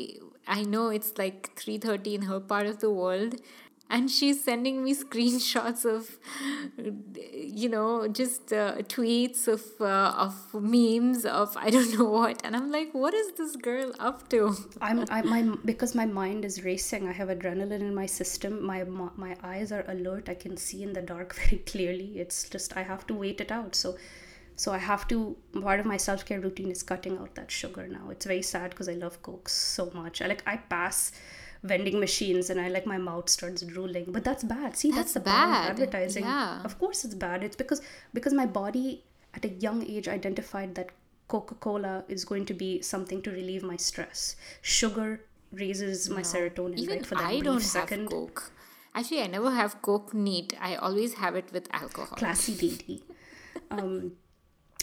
I 0.50 0.62
know 0.62 0.88
it's 0.88 1.16
like 1.16 1.54
3:30 1.56 2.14
in 2.14 2.22
her 2.22 2.40
part 2.40 2.66
of 2.66 2.80
the 2.80 2.90
world 2.90 3.36
and 3.88 4.10
she's 4.10 4.42
sending 4.44 4.82
me 4.84 4.94
screenshots 5.04 5.84
of 5.84 6.18
you 7.34 7.68
know 7.68 8.08
just 8.08 8.52
uh, 8.52 8.76
tweets 8.94 9.48
of 9.48 9.62
uh, 9.80 10.14
of 10.26 10.34
memes 10.54 11.24
of 11.24 11.56
I 11.56 11.70
don't 11.70 11.92
know 11.98 12.04
what 12.04 12.40
and 12.44 12.56
I'm 12.56 12.70
like 12.70 12.94
what 12.94 13.14
is 13.14 13.32
this 13.32 13.56
girl 13.56 13.92
up 13.98 14.28
to? 14.30 14.54
I'm 14.80 15.04
I, 15.10 15.22
my 15.22 15.42
because 15.64 15.94
my 15.94 16.06
mind 16.06 16.44
is 16.44 16.64
racing. 16.64 17.08
I 17.08 17.12
have 17.12 17.28
adrenaline 17.28 17.80
in 17.80 17.94
my 17.94 18.06
system. 18.06 18.64
My 18.64 18.84
my 18.84 19.08
my 19.16 19.36
eyes 19.42 19.72
are 19.72 19.84
alert. 19.88 20.28
I 20.28 20.34
can 20.34 20.56
see 20.56 20.82
in 20.82 20.92
the 20.92 21.02
dark 21.02 21.34
very 21.34 21.58
clearly. 21.58 22.18
It's 22.18 22.48
just 22.48 22.76
I 22.76 22.82
have 22.82 23.06
to 23.08 23.14
wait 23.14 23.40
it 23.40 23.52
out. 23.52 23.74
So 23.74 23.96
so 24.60 24.72
I 24.76 24.78
have 24.86 25.04
to. 25.10 25.18
Part 25.66 25.80
of 25.80 25.86
my 25.90 25.96
self 25.96 26.24
care 26.30 26.40
routine 26.46 26.70
is 26.70 26.82
cutting 26.82 27.18
out 27.18 27.34
that 27.36 27.50
sugar 27.58 27.84
now. 27.92 28.10
It's 28.14 28.26
very 28.30 28.42
sad 28.42 28.70
because 28.70 28.90
I 28.94 28.96
love 29.02 29.22
Coke 29.28 29.48
so 29.48 29.90
much. 29.94 30.20
I 30.20 30.26
like 30.32 30.42
I 30.54 30.56
pass 30.72 31.12
vending 31.62 31.98
machines 32.00 32.50
and 32.50 32.60
I 32.60 32.68
like 32.74 32.86
my 32.90 32.98
mouth 32.98 33.30
starts 33.36 33.62
drooling. 33.62 34.06
But 34.16 34.24
that's 34.24 34.44
bad. 34.44 34.76
See, 34.76 34.90
that's, 34.90 35.14
That's 35.14 35.14
the 35.14 35.20
bad. 35.20 35.70
advertising. 35.70 36.24
Yeah. 36.24 36.62
Of 36.62 36.78
course, 36.78 37.04
it's 37.06 37.14
bad. 37.14 37.42
It's 37.48 37.56
because 37.64 37.82
because 38.20 38.38
my 38.42 38.46
body 38.60 39.02
at 39.40 39.44
a 39.46 39.54
young 39.66 39.82
age 39.96 40.08
identified 40.18 40.74
that 40.74 40.94
Coca 41.28 41.54
Cola 41.54 42.04
is 42.18 42.24
going 42.34 42.46
to 42.52 42.54
be 42.62 42.70
something 42.92 43.22
to 43.22 43.30
relieve 43.40 43.62
my 43.62 43.76
stress. 43.88 44.36
Sugar 44.60 45.10
raises 45.52 46.08
my 46.10 46.22
serotonin 46.22 46.78
Even 46.78 46.96
right 46.96 47.06
for 47.06 47.14
that 47.14 47.24
I 47.24 47.30
brief 47.32 47.44
don't 47.44 47.60
second. 47.60 48.00
have 48.02 48.10
Coke. 48.10 48.52
Actually, 48.94 49.22
I 49.22 49.28
never 49.28 49.50
have 49.50 49.80
Coke 49.80 50.12
neat. 50.12 50.56
I 50.60 50.74
always 50.76 51.14
have 51.14 51.44
it 51.44 51.52
with 51.52 51.68
alcohol. 51.72 52.16
Classy 52.16 52.54
lady. 52.68 53.04
um, 53.70 54.12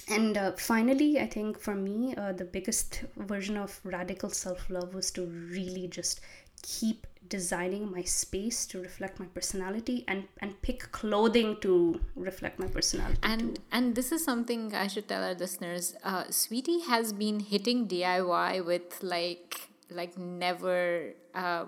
and 0.10 0.38
uh, 0.38 0.51
finally, 0.53 1.20
I 1.20 1.28
think 1.28 1.60
for 1.60 1.76
me, 1.76 2.16
uh, 2.16 2.34
the 2.34 2.45
biggest 2.45 3.03
version 3.18 3.58
of 3.58 3.80
radical 3.84 4.30
self 4.30 4.70
love 4.70 4.93
was 4.93 5.12
to 5.12 5.26
really 5.26 5.88
just 5.88 6.22
keep 6.62 7.05
designing 7.30 7.91
my 7.91 8.01
space 8.03 8.66
to 8.66 8.82
reflect 8.82 9.20
my 9.20 9.26
personality 9.28 10.05
and, 10.08 10.24
and 10.41 10.60
pick 10.62 10.91
clothing 10.91 11.58
to 11.62 11.99
reflect 12.16 12.58
my 12.58 12.68
personality. 12.68 13.20
and 13.24 13.55
too. 13.55 13.62
and 13.72 13.95
this 13.95 14.12
is 14.12 14.24
something 14.24 14.74
I 14.74 14.88
should 14.88 15.08
tell 15.08 15.24
our 15.24 15.34
listeners. 15.34 15.95
Uh, 16.03 16.24
Sweety 16.30 16.80
has 16.88 17.14
been 17.14 17.39
hitting 17.39 17.88
DIY 17.88 18.66
with 18.66 19.03
like 19.03 19.70
like 19.89 20.18
never 20.18 21.14
uh, 21.34 21.66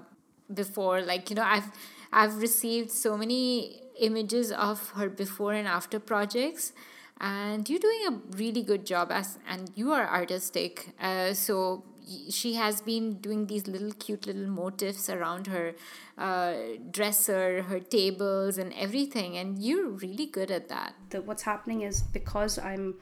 before. 0.53 1.01
Like 1.01 1.29
you 1.29 1.35
know, 1.35 1.43
I've 1.43 1.71
I've 2.11 2.37
received 2.37 2.91
so 2.91 3.17
many 3.17 3.81
images 3.99 4.51
of 4.51 4.89
her 4.91 5.09
before 5.09 5.53
and 5.53 5.67
after 5.67 5.99
projects, 5.99 6.73
and 7.19 7.69
you're 7.69 7.79
doing 7.79 8.01
a 8.07 8.37
really 8.37 8.63
good 8.63 8.85
job 8.85 9.11
as 9.11 9.37
and 9.47 9.71
you 9.75 9.91
are 9.91 10.07
artistic. 10.07 10.93
Uh, 11.01 11.33
so 11.33 11.83
she 12.29 12.55
has 12.55 12.81
been 12.81 13.15
doing 13.15 13.47
these 13.47 13.67
little 13.67 13.91
cute 13.91 14.25
little 14.25 14.47
motifs 14.47 15.09
around 15.09 15.47
her 15.47 15.73
uh, 16.17 16.53
dresser, 16.91 17.63
her 17.63 17.79
tables, 17.79 18.57
and 18.57 18.73
everything. 18.73 19.37
And 19.37 19.59
you're 19.59 19.89
really 19.89 20.25
good 20.25 20.51
at 20.51 20.69
that. 20.69 20.95
the 21.09 21.21
what's 21.21 21.43
happening 21.43 21.81
is 21.81 22.01
because 22.01 22.57
I'm 22.57 22.95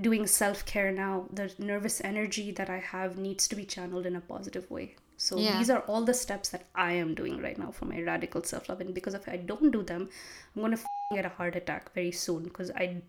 doing 0.00 0.26
self 0.26 0.64
care 0.66 0.90
now, 0.90 1.26
the 1.32 1.52
nervous 1.58 2.00
energy 2.04 2.50
that 2.52 2.68
I 2.68 2.78
have 2.78 3.16
needs 3.16 3.48
to 3.48 3.56
be 3.56 3.64
channeled 3.64 4.06
in 4.06 4.16
a 4.16 4.20
positive 4.20 4.70
way. 4.70 4.96
So 5.22 5.36
Yeah. 5.38 5.56
these 5.56 5.70
are 5.70 5.82
all 5.82 6.04
the 6.04 6.14
steps 6.20 6.48
that 6.48 6.64
I 6.74 6.94
am 7.00 7.14
doing 7.14 7.40
right 7.40 7.56
now 7.56 7.70
for 7.70 7.84
my 7.84 8.02
radical 8.02 8.42
self 8.42 8.68
love, 8.68 8.80
and 8.80 8.92
because 8.92 9.14
if 9.14 9.28
I 9.28 9.36
don't 9.50 9.70
do 9.70 9.82
them, 9.90 10.08
I'm 10.54 10.62
gonna 10.62 10.78
get 11.14 11.24
a 11.24 11.28
heart 11.28 11.54
attack 11.54 11.92
very 11.94 12.10
soon. 12.10 12.42
Because 12.42 12.72
I, 12.72 13.02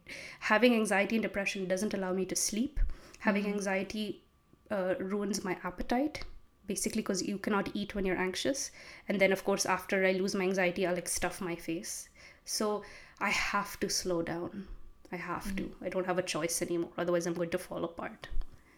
having 0.51 0.75
anxiety 0.75 1.15
and 1.15 1.23
depression 1.23 1.67
doesn't 1.67 1.95
allow 1.95 2.13
me 2.13 2.25
to 2.27 2.35
sleep. 2.35 2.79
Having 3.17 3.47
anxiety 3.47 4.21
uh, 4.69 4.93
ruins 4.99 5.43
my 5.43 5.57
appetite 5.63 6.23
basically 6.67 7.01
because 7.01 7.23
you 7.23 7.39
cannot 7.39 7.71
eat 7.73 7.95
when 7.95 8.05
you're 8.05 8.23
anxious. 8.27 8.69
And 9.09 9.19
then 9.19 9.31
of 9.31 9.43
course 9.43 9.65
after 9.65 10.05
i 10.05 10.11
lose 10.11 10.35
my 10.35 10.43
anxiety 10.43 10.85
i'll 10.85 10.95
like 11.01 11.09
stuff 11.09 11.41
my 11.41 11.55
face. 11.55 12.09
So 12.45 12.83
i 13.19 13.31
have 13.31 13.79
to 13.79 13.89
slow 13.89 14.21
down. 14.21 14.67
I 15.11 15.15
have 15.15 15.55
to. 15.55 15.69
I 15.81 15.89
don't 15.89 16.05
have 16.05 16.19
a 16.19 16.29
choice 16.37 16.61
anymore. 16.61 16.91
Otherwise 16.95 17.25
i'm 17.25 17.33
going 17.43 17.55
to 17.57 17.63
fall 17.67 17.83
apart 17.91 18.33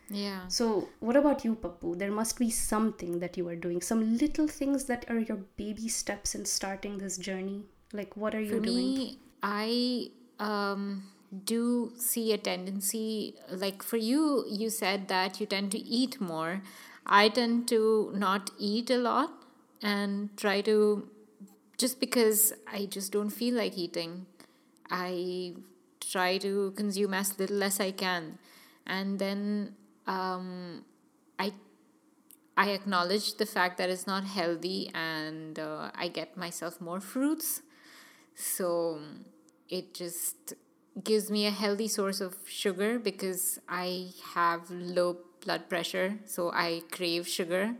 Yeah. 0.08 0.48
so 0.48 0.90
what 1.00 1.16
about 1.16 1.44
you 1.44 1.56
pappu 1.56 1.98
there 1.98 2.12
must 2.12 2.38
be 2.38 2.50
something 2.52 3.20
that 3.20 3.38
you 3.38 3.48
are 3.48 3.56
doing 3.56 3.82
some 3.82 4.18
little 4.18 4.48
things 4.48 4.84
that 4.86 5.10
are 5.10 5.18
your 5.20 5.38
baby 5.58 5.88
steps 5.88 6.36
in 6.36 6.46
starting 6.46 7.00
this 7.00 7.18
journey 7.18 7.64
like 7.94 8.16
what 8.16 8.36
are 8.36 8.42
you 8.42 8.60
For 8.60 8.60
doing 8.60 8.94
me, 8.94 9.20
I 9.42 10.10
um, 10.40 11.04
do 11.44 11.94
see 11.98 12.34
a 12.34 12.38
tendency, 12.38 13.36
like 13.52 13.84
for 13.84 13.98
you, 13.98 14.46
you 14.50 14.70
said 14.70 15.08
that 15.08 15.40
you 15.40 15.46
tend 15.46 15.72
to 15.72 15.78
eat 15.80 16.20
more. 16.20 16.62
I 17.06 17.30
tend 17.30 17.68
to 17.70 18.12
not 18.16 18.50
eat 18.58 18.90
a 18.90 18.98
lot 18.98 19.32
and 19.82 20.36
try 20.38 20.62
to, 20.62 21.08
just 21.78 22.00
because 22.00 22.54
I 22.72 22.86
just 22.86 23.12
don't 23.12 23.30
feel 23.30 23.56
like 23.56 23.78
eating, 23.78 24.26
I 24.90 25.54
try 26.02 26.38
to 26.40 26.72
consume 26.76 27.14
as 27.14 27.38
little 27.40 27.64
as 27.64 27.80
I 27.80 27.92
can. 27.92 28.40
And 28.88 29.20
then 29.20 29.76
um, 30.08 30.84
I 31.40 31.54
I 32.58 32.70
acknowledge 32.72 33.36
the 33.36 33.46
fact 33.46 33.78
that 33.78 33.90
it's 33.90 34.08
not 34.08 34.24
healthy 34.24 34.90
and 34.94 35.60
uh, 35.60 35.92
I 35.94 36.08
get 36.08 36.38
myself 36.38 36.80
more 36.80 37.02
fruits. 37.02 37.62
So 38.34 39.00
it 39.70 39.94
just 39.94 40.54
gives 41.04 41.30
me 41.30 41.46
a 41.46 41.52
healthy 41.52 41.90
source 41.90 42.22
of 42.22 42.38
sugar 42.48 42.98
because 42.98 43.60
I 43.68 44.12
have 44.34 44.70
low 44.72 45.18
blood 45.44 45.70
pressure. 45.70 46.20
So 46.26 46.52
I 46.54 46.82
crave 46.92 47.28
sugar. 47.28 47.76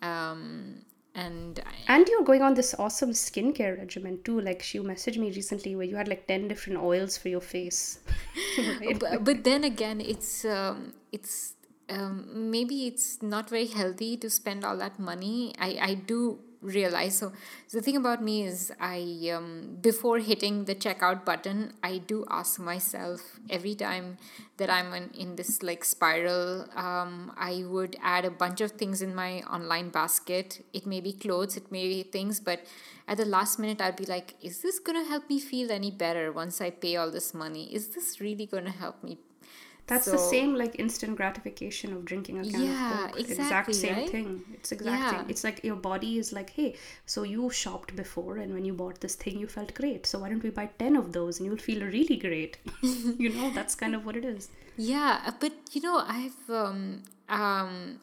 Um, 0.00 0.82
and 1.14 1.60
I, 1.66 1.94
and 1.96 2.08
you're 2.08 2.22
going 2.22 2.42
on 2.42 2.54
this 2.54 2.74
awesome 2.78 3.10
skincare 3.10 3.76
regimen 3.76 4.18
too 4.24 4.40
like 4.40 4.62
she 4.62 4.78
messaged 4.78 5.18
me 5.18 5.30
recently 5.32 5.76
where 5.76 5.84
you 5.84 5.94
had 5.94 6.08
like 6.08 6.26
10 6.26 6.48
different 6.48 6.78
oils 6.78 7.18
for 7.18 7.28
your 7.28 7.42
face 7.42 7.98
right? 8.80 8.98
but, 8.98 9.22
but 9.22 9.44
then 9.44 9.64
again 9.64 10.00
it's 10.00 10.46
um, 10.46 10.94
it's 11.12 11.54
um, 11.92 12.50
maybe 12.50 12.86
it's 12.86 13.22
not 13.22 13.48
very 13.48 13.66
healthy 13.66 14.16
to 14.16 14.30
spend 14.30 14.64
all 14.64 14.76
that 14.78 14.98
money. 14.98 15.54
I 15.58 15.76
i 15.90 15.94
do 15.94 16.38
realize. 16.62 17.18
So, 17.18 17.32
so 17.66 17.78
the 17.78 17.82
thing 17.82 17.96
about 17.96 18.22
me 18.22 18.44
is 18.44 18.72
i 18.80 19.30
um, 19.34 19.78
before 19.80 20.18
hitting 20.18 20.64
the 20.64 20.74
checkout 20.74 21.24
button 21.24 21.72
i 21.82 21.98
do 21.98 22.24
ask 22.30 22.60
myself 22.60 23.40
every 23.50 23.74
time 23.74 24.16
that 24.56 24.70
i'm 24.70 24.94
in, 24.94 25.10
in 25.10 25.36
this 25.36 25.62
like 25.62 25.84
spiral 25.84 26.68
um, 26.76 27.32
i 27.36 27.64
would 27.66 27.96
add 28.00 28.24
a 28.24 28.30
bunch 28.30 28.60
of 28.60 28.72
things 28.72 29.02
in 29.02 29.14
my 29.14 29.42
online 29.42 29.90
basket. 29.90 30.64
It 30.72 30.86
may 30.86 31.00
be 31.00 31.12
clothes 31.12 31.56
it 31.56 31.70
may 31.72 31.88
be 31.88 32.02
things 32.04 32.38
but 32.40 32.60
at 33.08 33.16
the 33.16 33.24
last 33.26 33.58
minute 33.58 33.80
i'd 33.80 33.96
be 33.96 34.06
like 34.06 34.34
is 34.40 34.62
this 34.62 34.78
to 35.02 35.08
help 35.08 35.28
me 35.28 35.40
feel 35.40 35.72
any 35.72 35.90
better 35.90 36.30
once 36.32 36.60
i 36.60 36.70
pay 36.70 36.96
all 36.96 37.10
this 37.10 37.34
money? 37.34 37.74
Is 37.74 37.88
this 37.88 38.20
really 38.20 38.46
to 38.66 38.70
help 38.70 39.02
me 39.02 39.18
That's 39.86 40.06
the 40.06 40.18
same 40.18 40.54
like 40.54 40.78
instant 40.78 41.16
gratification 41.16 41.92
of 41.92 42.04
drinking 42.04 42.38
a 42.38 42.44
can 42.44 42.60
Yeah, 42.62 42.94
of 43.04 43.10
Coke. 43.10 43.20
exact 43.20 43.40
exactly, 43.40 43.74
same 43.74 43.94
right? 43.96 44.10
thing. 44.10 44.44
It's 44.54 44.72
exact 44.72 45.02
Yeah. 45.02 45.10
thing. 45.10 45.30
It's 45.30 45.44
like 45.44 45.62
your 45.64 45.76
body 45.76 46.18
is 46.18 46.32
like, 46.32 46.50
hey, 46.50 46.76
so 47.04 47.24
you 47.24 47.50
shopped 47.50 47.94
before 47.96 48.36
and 48.38 48.54
when 48.54 48.64
you 48.64 48.72
bought 48.72 49.00
this 49.00 49.14
thing 49.16 49.38
you 49.38 49.46
felt 49.48 49.74
great. 49.74 50.06
So 50.06 50.20
why 50.20 50.30
don't 50.30 50.42
we 50.42 50.50
buy 50.50 50.66
10 50.78 50.96
of 50.96 51.12
those 51.12 51.38
and 51.40 51.46
you'll 51.46 51.58
feel 51.58 51.82
really 51.84 52.16
great. 52.16 52.58
you 52.82 53.28
know, 53.34 53.50
that's 53.50 53.74
kind 53.74 53.94
of 53.94 54.06
what 54.06 54.16
it 54.16 54.24
is. 54.24 54.48
Yeah, 54.76 55.30
but 55.38 55.52
you 55.72 55.80
know, 55.82 55.98
I've 55.98 56.48
um 56.48 57.02
um 57.28 58.00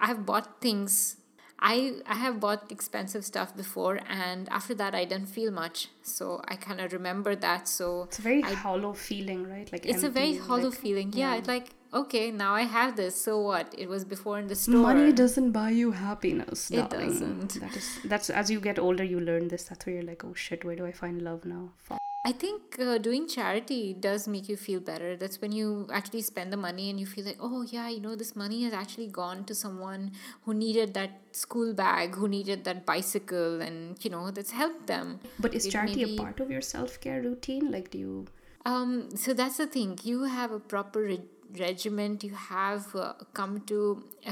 I've 0.00 0.24
bought 0.24 0.60
things. 0.60 1.16
I 1.58 1.94
I 2.06 2.14
have 2.14 2.38
bought 2.40 2.70
expensive 2.70 3.24
stuff 3.24 3.56
before, 3.56 4.00
and 4.08 4.48
after 4.50 4.74
that, 4.74 4.94
I 4.94 5.04
didn't 5.04 5.28
feel 5.28 5.50
much. 5.50 5.88
So 6.02 6.42
I 6.46 6.56
kind 6.56 6.80
of 6.80 6.92
remember 6.92 7.34
that. 7.34 7.68
So 7.68 8.04
It's 8.04 8.18
a 8.18 8.22
very 8.22 8.42
hollow 8.42 8.92
feeling, 8.92 9.48
right? 9.48 9.70
Like 9.72 9.86
it's 9.86 10.02
a 10.02 10.10
very 10.10 10.36
hollow 10.36 10.70
like, 10.70 10.78
feeling. 10.78 11.12
Yeah, 11.14 11.36
it's 11.36 11.48
like 11.48 11.70
okay, 11.94 12.30
now 12.30 12.54
I 12.54 12.62
have 12.62 12.96
this. 12.96 13.20
So 13.20 13.40
what? 13.40 13.74
It 13.76 13.88
was 13.88 14.04
before 14.04 14.38
in 14.38 14.48
the 14.48 14.54
store. 14.54 14.82
Money 14.82 15.12
doesn't 15.12 15.52
buy 15.52 15.70
you 15.70 15.92
happiness. 15.92 16.70
It 16.70 16.90
darling. 16.90 17.08
doesn't. 17.08 17.60
That 17.60 17.76
is 17.76 17.98
that's 18.04 18.30
as 18.30 18.50
you 18.50 18.60
get 18.60 18.78
older, 18.78 19.04
you 19.04 19.20
learn 19.20 19.48
this. 19.48 19.64
That's 19.64 19.86
where 19.86 19.94
you're 19.96 20.04
like, 20.04 20.24
oh 20.24 20.34
shit, 20.34 20.64
where 20.64 20.76
do 20.76 20.84
I 20.84 20.92
find 20.92 21.22
love 21.22 21.44
now? 21.44 21.70
Fuck. 21.78 22.05
I 22.28 22.32
think 22.32 22.76
uh, 22.80 22.98
doing 22.98 23.28
charity 23.28 23.94
does 23.94 24.26
make 24.26 24.48
you 24.48 24.56
feel 24.56 24.80
better. 24.80 25.16
That's 25.16 25.40
when 25.40 25.52
you 25.52 25.86
actually 25.92 26.22
spend 26.22 26.52
the 26.52 26.56
money 26.56 26.90
and 26.90 26.98
you 26.98 27.06
feel 27.06 27.24
like, 27.24 27.36
oh, 27.40 27.62
yeah, 27.62 27.88
you 27.88 28.00
know, 28.00 28.16
this 28.16 28.34
money 28.34 28.64
has 28.64 28.72
actually 28.72 29.06
gone 29.06 29.44
to 29.44 29.54
someone 29.54 30.10
who 30.44 30.52
needed 30.52 30.94
that 30.94 31.12
school 31.30 31.72
bag, 31.72 32.16
who 32.16 32.26
needed 32.26 32.64
that 32.64 32.84
bicycle, 32.84 33.60
and, 33.60 34.04
you 34.04 34.10
know, 34.10 34.32
that's 34.32 34.50
helped 34.50 34.88
them. 34.88 35.20
But 35.38 35.54
is 35.54 35.66
It 35.66 35.70
charity 35.70 36.00
maybe- 36.04 36.16
a 36.16 36.22
part 36.24 36.40
of 36.40 36.50
your 36.50 36.62
self 36.62 36.98
care 37.00 37.22
routine? 37.22 37.70
Like, 37.76 37.90
do 37.92 37.98
you 38.06 38.26
Um, 38.68 38.92
so 39.22 39.32
that's 39.32 39.58
the 39.58 39.68
thing. 39.74 39.90
You 40.02 40.24
have 40.24 40.50
a 40.50 40.58
proper 40.58 41.02
re- 41.02 41.28
regiment. 41.58 42.24
You 42.28 42.34
have 42.34 42.88
uh, 42.96 43.12
come 43.40 43.60
to. 43.72 43.76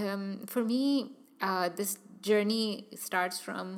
Um, 0.01 0.23
for 0.55 0.65
me, 0.71 0.81
uh, 1.41 1.69
this 1.81 1.93
journey 2.31 2.89
starts 2.97 3.39
from 3.39 3.71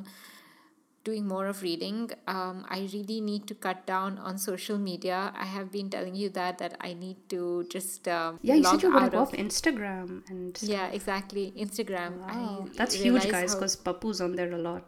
doing 1.07 1.27
more 1.31 1.45
of 1.51 1.61
reading. 1.65 1.99
Um, 2.35 2.65
I 2.77 2.79
really 2.93 3.19
need 3.29 3.47
to 3.51 3.55
cut 3.65 3.85
down 3.91 4.17
on 4.29 4.37
social 4.45 4.77
media. 4.77 5.19
I 5.45 5.45
have 5.55 5.71
been 5.77 5.89
telling 5.95 6.15
you 6.21 6.29
that 6.39 6.57
that 6.63 6.77
I 6.89 6.93
need 7.03 7.17
to 7.35 7.41
just 7.75 8.07
um, 8.17 8.39
Yeah, 8.41 8.55
you 8.55 8.63
log 8.67 8.73
said 8.81 8.87
you 8.87 8.93
were 8.95 9.15
off 9.23 9.31
Instagram 9.47 10.21
and 10.29 10.57
stuff. 10.57 10.69
yeah, 10.75 10.87
exactly. 10.99 11.45
Instagram. 11.67 12.17
Wow, 12.23 12.67
I 12.69 12.77
that's 12.81 12.95
huge, 13.07 13.29
guys, 13.35 13.53
how- 13.53 13.59
because 13.59 13.75
Pappu's 13.89 14.21
on 14.29 14.35
there 14.41 14.51
a 14.61 14.63
lot. 14.69 14.87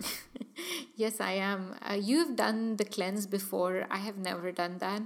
Yes, 0.96 1.20
I 1.20 1.32
am. 1.32 1.74
Uh, 1.88 1.94
you've 1.94 2.34
done 2.36 2.76
the 2.76 2.84
cleanse 2.84 3.26
before. 3.26 3.86
I 3.90 3.98
have 3.98 4.16
never 4.18 4.50
done 4.50 4.78
that. 4.78 5.02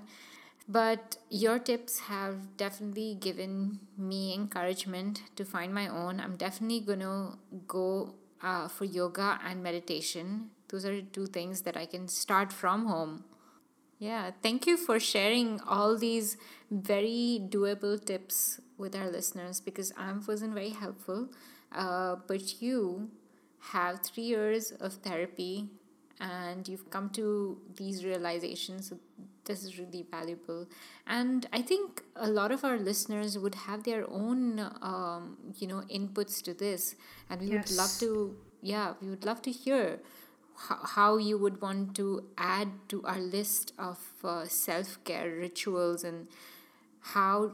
But 0.69 1.17
your 1.29 1.59
tips 1.59 1.99
have 2.09 2.57
definitely 2.57 3.17
given 3.21 3.81
me 3.99 4.33
encouragement 4.35 5.21
to 5.37 5.45
find 5.45 5.75
my 5.75 5.89
own. 5.89 6.21
I'm 6.21 6.37
definitely 6.37 6.81
going 6.81 7.01
to 7.01 7.37
go 7.67 8.15
uh, 8.43 8.69
for 8.69 8.85
yoga 8.85 9.39
and 9.45 9.63
meditation. 9.63 10.51
Those 10.69 10.85
are 10.85 11.01
two 11.01 11.27
things 11.27 11.63
that 11.63 11.77
I 11.77 11.87
can 11.87 12.09
start 12.09 12.53
from 12.53 12.87
home. 12.87 13.25
Yeah, 13.99 14.33
thank 14.43 14.67
you 14.67 14.77
for 14.77 14.99
sharing 14.99 15.61
all 15.61 15.97
these 15.97 16.37
very 16.71 17.41
doable 17.49 18.05
tips 18.05 18.61
with 18.77 18.97
our 18.97 19.09
listeners 19.09 19.61
because 19.61 19.93
I 19.97 20.13
wasn't 20.27 20.55
very 20.55 20.71
helpful. 20.71 21.29
Uh, 21.71 22.17
but 22.27 22.61
you 22.61 23.11
have 23.71 24.01
three 24.03 24.25
years 24.25 24.73
of 24.73 24.95
therapy 24.95 25.69
and 26.21 26.67
you've 26.67 26.91
come 26.91 27.11
to 27.11 27.59
these 27.77 28.05
realizations. 28.05 28.89
So 28.89 28.99
this 29.45 29.65
is 29.65 29.79
really 29.79 30.07
valuable. 30.11 30.69
And 31.07 31.47
I 31.53 31.63
think 31.63 32.03
a 32.17 32.29
lot 32.29 32.53
of 32.53 32.65
our 32.65 32.79
listeners 32.79 33.39
would 33.39 33.55
have 33.55 33.85
their 33.85 34.09
own, 34.11 34.61
um, 34.81 35.37
you 35.59 35.67
know, 35.67 35.83
inputs 35.91 36.43
to 36.43 36.55
this. 36.55 36.95
And 37.29 37.41
we 37.41 37.49
would 37.51 37.71
love 37.71 37.97
to, 38.01 38.37
yeah, 38.61 38.95
we 39.01 39.09
would 39.09 39.25
love 39.25 39.43
to 39.43 39.51
hear 39.51 40.01
how, 40.57 40.79
how 40.83 41.17
you 41.17 41.39
would 41.39 41.61
want 41.61 41.95
to 41.97 42.25
add 42.39 42.69
to 42.89 43.03
our 43.05 43.19
list 43.19 43.73
of 43.79 43.99
uh, 44.25 44.45
self 44.45 45.03
care 45.05 45.31
rituals 45.31 46.05
and 46.05 46.29
how 47.03 47.51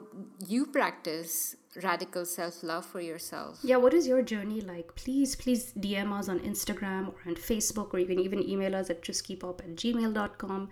you 0.46 0.66
practice 0.66 1.56
radical 1.82 2.24
self 2.24 2.62
love 2.62 2.84
for 2.84 3.00
yourself. 3.00 3.58
Yeah, 3.62 3.76
what 3.76 3.94
is 3.94 4.06
your 4.06 4.22
journey 4.22 4.60
like? 4.60 4.94
Please, 4.94 5.36
please 5.36 5.72
DM 5.72 6.12
us 6.12 6.28
on 6.28 6.40
Instagram 6.40 7.08
or 7.08 7.16
on 7.26 7.34
Facebook, 7.36 7.94
or 7.94 7.98
you 7.98 8.06
can 8.06 8.20
even 8.20 8.46
email 8.46 8.74
us 8.76 8.90
at 8.90 9.02
justkeepup 9.02 9.60
at 9.60 9.76
gmail.com 9.76 10.68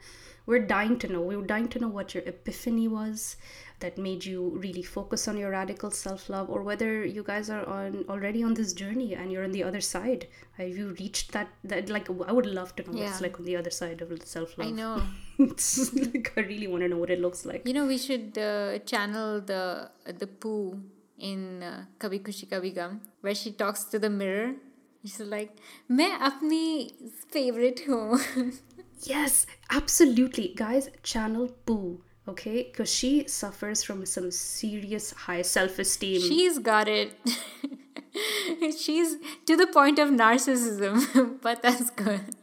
we're 0.47 0.61
dying 0.61 0.99
to 1.01 1.09
know. 1.09 1.21
We're 1.21 1.43
dying 1.43 1.69
to 1.69 1.79
know 1.81 1.89
what 1.89 2.15
your 2.15 2.23
epiphany 2.25 2.89
was 2.89 3.37
that 3.81 3.99
made 3.99 4.25
you 4.25 4.57
really 4.57 4.83
focus 4.83 5.29
on 5.29 5.37
your 5.37 5.51
radical 5.51 5.91
self 5.91 6.31
love, 6.31 6.49
or 6.49 6.63
whether 6.63 7.05
you 7.05 7.23
guys 7.23 7.51
are 7.51 7.67
on 7.67 8.05
already 8.09 8.43
on 8.43 8.55
this 8.55 8.73
journey 8.73 9.15
and 9.15 9.31
you're 9.31 9.45
on 9.45 9.53
the 9.53 9.65
other 9.65 9.81
side. 9.81 10.29
Have 10.57 10.69
you 10.69 10.97
reached 11.01 11.33
that? 11.33 11.49
That 11.65 11.89
like 11.89 12.09
I 12.09 12.33
would 12.33 12.47
love 12.47 12.75
to 12.77 12.91
know 12.91 12.99
yeah. 12.99 13.11
it's 13.11 13.21
like 13.21 13.39
on 13.39 13.45
the 13.45 13.57
other 13.57 13.71
side 13.71 14.01
of 14.01 14.23
self 14.23 14.57
love. 14.57 14.69
I 14.69 14.71
know. 14.71 15.03
like 15.39 16.33
I 16.37 16.41
really 16.41 16.69
want 16.69 16.83
to 16.85 16.89
know 16.89 16.99
what 16.99 17.11
it 17.11 17.21
looks 17.21 17.45
like. 17.45 17.67
You 17.67 17.75
know, 17.75 17.87
we 17.87 17.99
should 17.99 18.39
uh, 18.39 18.79
channel 18.81 19.41
the 19.41 19.91
the 20.07 20.27
poo 20.27 20.81
in 21.19 21.63
uh, 21.63 21.85
Kabhi 21.99 22.23
Khushi 22.23 22.49
Kabhie 22.49 22.75
Gham, 22.75 23.01
where 23.21 23.35
she 23.35 23.53
talks 23.53 23.85
to 23.85 23.99
the 23.99 24.11
mirror. 24.11 24.55
She's 25.03 25.21
like, 25.21 25.57
"I 25.91 26.31
am 26.31 26.49
my 26.49 26.89
favorite." 27.31 27.83
Yes, 29.03 29.47
absolutely. 29.71 30.53
Guys, 30.57 30.91
channel 31.03 31.49
Poo, 31.67 32.01
okay? 32.29 32.65
Because 32.65 32.93
she 32.93 33.29
suffers 33.29 33.83
from 33.83 34.05
some 34.07 34.31
serious 34.31 35.13
high 35.13 35.43
self 35.43 35.79
esteem. 35.79 36.21
She's 36.21 36.59
got 36.59 36.89
it. 36.89 37.15
She's 38.79 39.17
to 39.47 39.57
the 39.57 39.67
point 39.67 39.99
of 39.99 40.09
narcissism, 40.09 41.39
but 41.43 41.63
that's 41.63 41.91
good. 41.91 42.35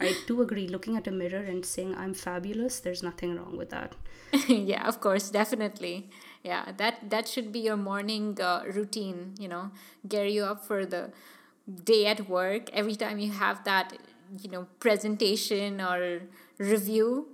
I 0.00 0.14
do 0.26 0.40
agree. 0.42 0.68
Looking 0.68 0.96
at 0.96 1.06
a 1.06 1.10
mirror 1.10 1.42
and 1.42 1.64
saying, 1.64 1.94
I'm 1.96 2.14
fabulous, 2.14 2.80
there's 2.80 3.02
nothing 3.02 3.36
wrong 3.36 3.56
with 3.56 3.70
that. 3.70 3.94
yeah, 4.48 4.86
of 4.86 5.00
course, 5.00 5.30
definitely. 5.30 6.08
Yeah, 6.42 6.72
that 6.76 7.10
that 7.10 7.28
should 7.28 7.52
be 7.52 7.60
your 7.60 7.76
morning 7.76 8.38
uh, 8.40 8.62
routine. 8.66 9.34
You 9.38 9.48
know, 9.48 9.70
gear 10.08 10.24
you 10.24 10.44
up 10.44 10.64
for 10.64 10.86
the 10.86 11.12
day 11.84 12.06
at 12.06 12.28
work. 12.28 12.70
Every 12.72 12.96
time 12.96 13.18
you 13.18 13.32
have 13.32 13.64
that, 13.64 13.92
you 14.40 14.50
know, 14.50 14.66
presentation 14.80 15.80
or 15.80 16.22
review, 16.58 17.28